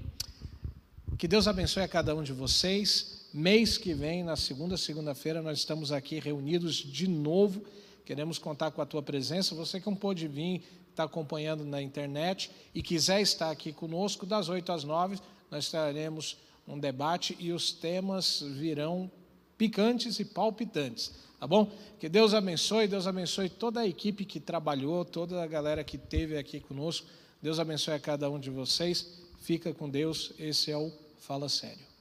Que 1.17 1.28
Deus 1.28 1.47
abençoe 1.47 1.84
a 1.84 1.88
cada 1.88 2.15
um 2.15 2.24
de 2.24 2.32
vocês. 2.32 3.12
Mês 3.34 3.79
que 3.79 3.95
vem, 3.95 4.23
na 4.23 4.36
segunda 4.36 4.77
segunda-feira, 4.77 5.41
nós 5.41 5.57
estamos 5.57 5.91
aqui 5.91 6.19
reunidos 6.19 6.75
de 6.75 7.07
novo. 7.07 7.63
Queremos 8.05 8.38
contar 8.38 8.69
com 8.69 8.79
a 8.79 8.86
tua 8.86 9.01
presença. 9.01 9.55
Você 9.55 9.79
que 9.79 9.88
não 9.88 9.95
pôde 9.95 10.27
vir, 10.27 10.61
está 10.91 11.05
acompanhando 11.05 11.65
na 11.65 11.81
internet 11.81 12.51
e 12.75 12.84
quiser 12.84 13.21
estar 13.21 13.49
aqui 13.49 13.73
conosco, 13.73 14.27
das 14.27 14.49
8 14.49 14.71
às 14.71 14.84
9, 14.84 15.17
nós 15.49 15.67
traremos 15.67 16.38
um 16.67 16.77
debate 16.77 17.36
e 17.39 17.51
os 17.51 17.71
temas 17.71 18.41
virão 18.41 19.09
picantes 19.57 20.19
e 20.19 20.25
palpitantes. 20.25 21.11
Tá 21.39 21.47
bom? 21.47 21.71
Que 21.99 22.07
Deus 22.07 22.36
abençoe, 22.36 22.88
Deus 22.88 23.07
abençoe 23.07 23.49
toda 23.49 23.79
a 23.79 23.88
equipe 23.88 24.25
que 24.25 24.39
trabalhou, 24.39 25.03
toda 25.03 25.41
a 25.41 25.47
galera 25.47 25.84
que 25.84 25.97
esteve 25.97 26.38
aqui 26.38 26.59
conosco. 26.59 27.07
Deus 27.41 27.57
abençoe 27.57 27.95
a 27.95 27.99
cada 27.99 28.29
um 28.29 28.39
de 28.39 28.51
vocês. 28.51 29.23
Fica 29.41 29.73
com 29.73 29.89
Deus. 29.89 30.34
Esse 30.38 30.69
é 30.69 30.77
o 30.77 30.91
Fala 31.17 31.49
Sério. 31.49 31.93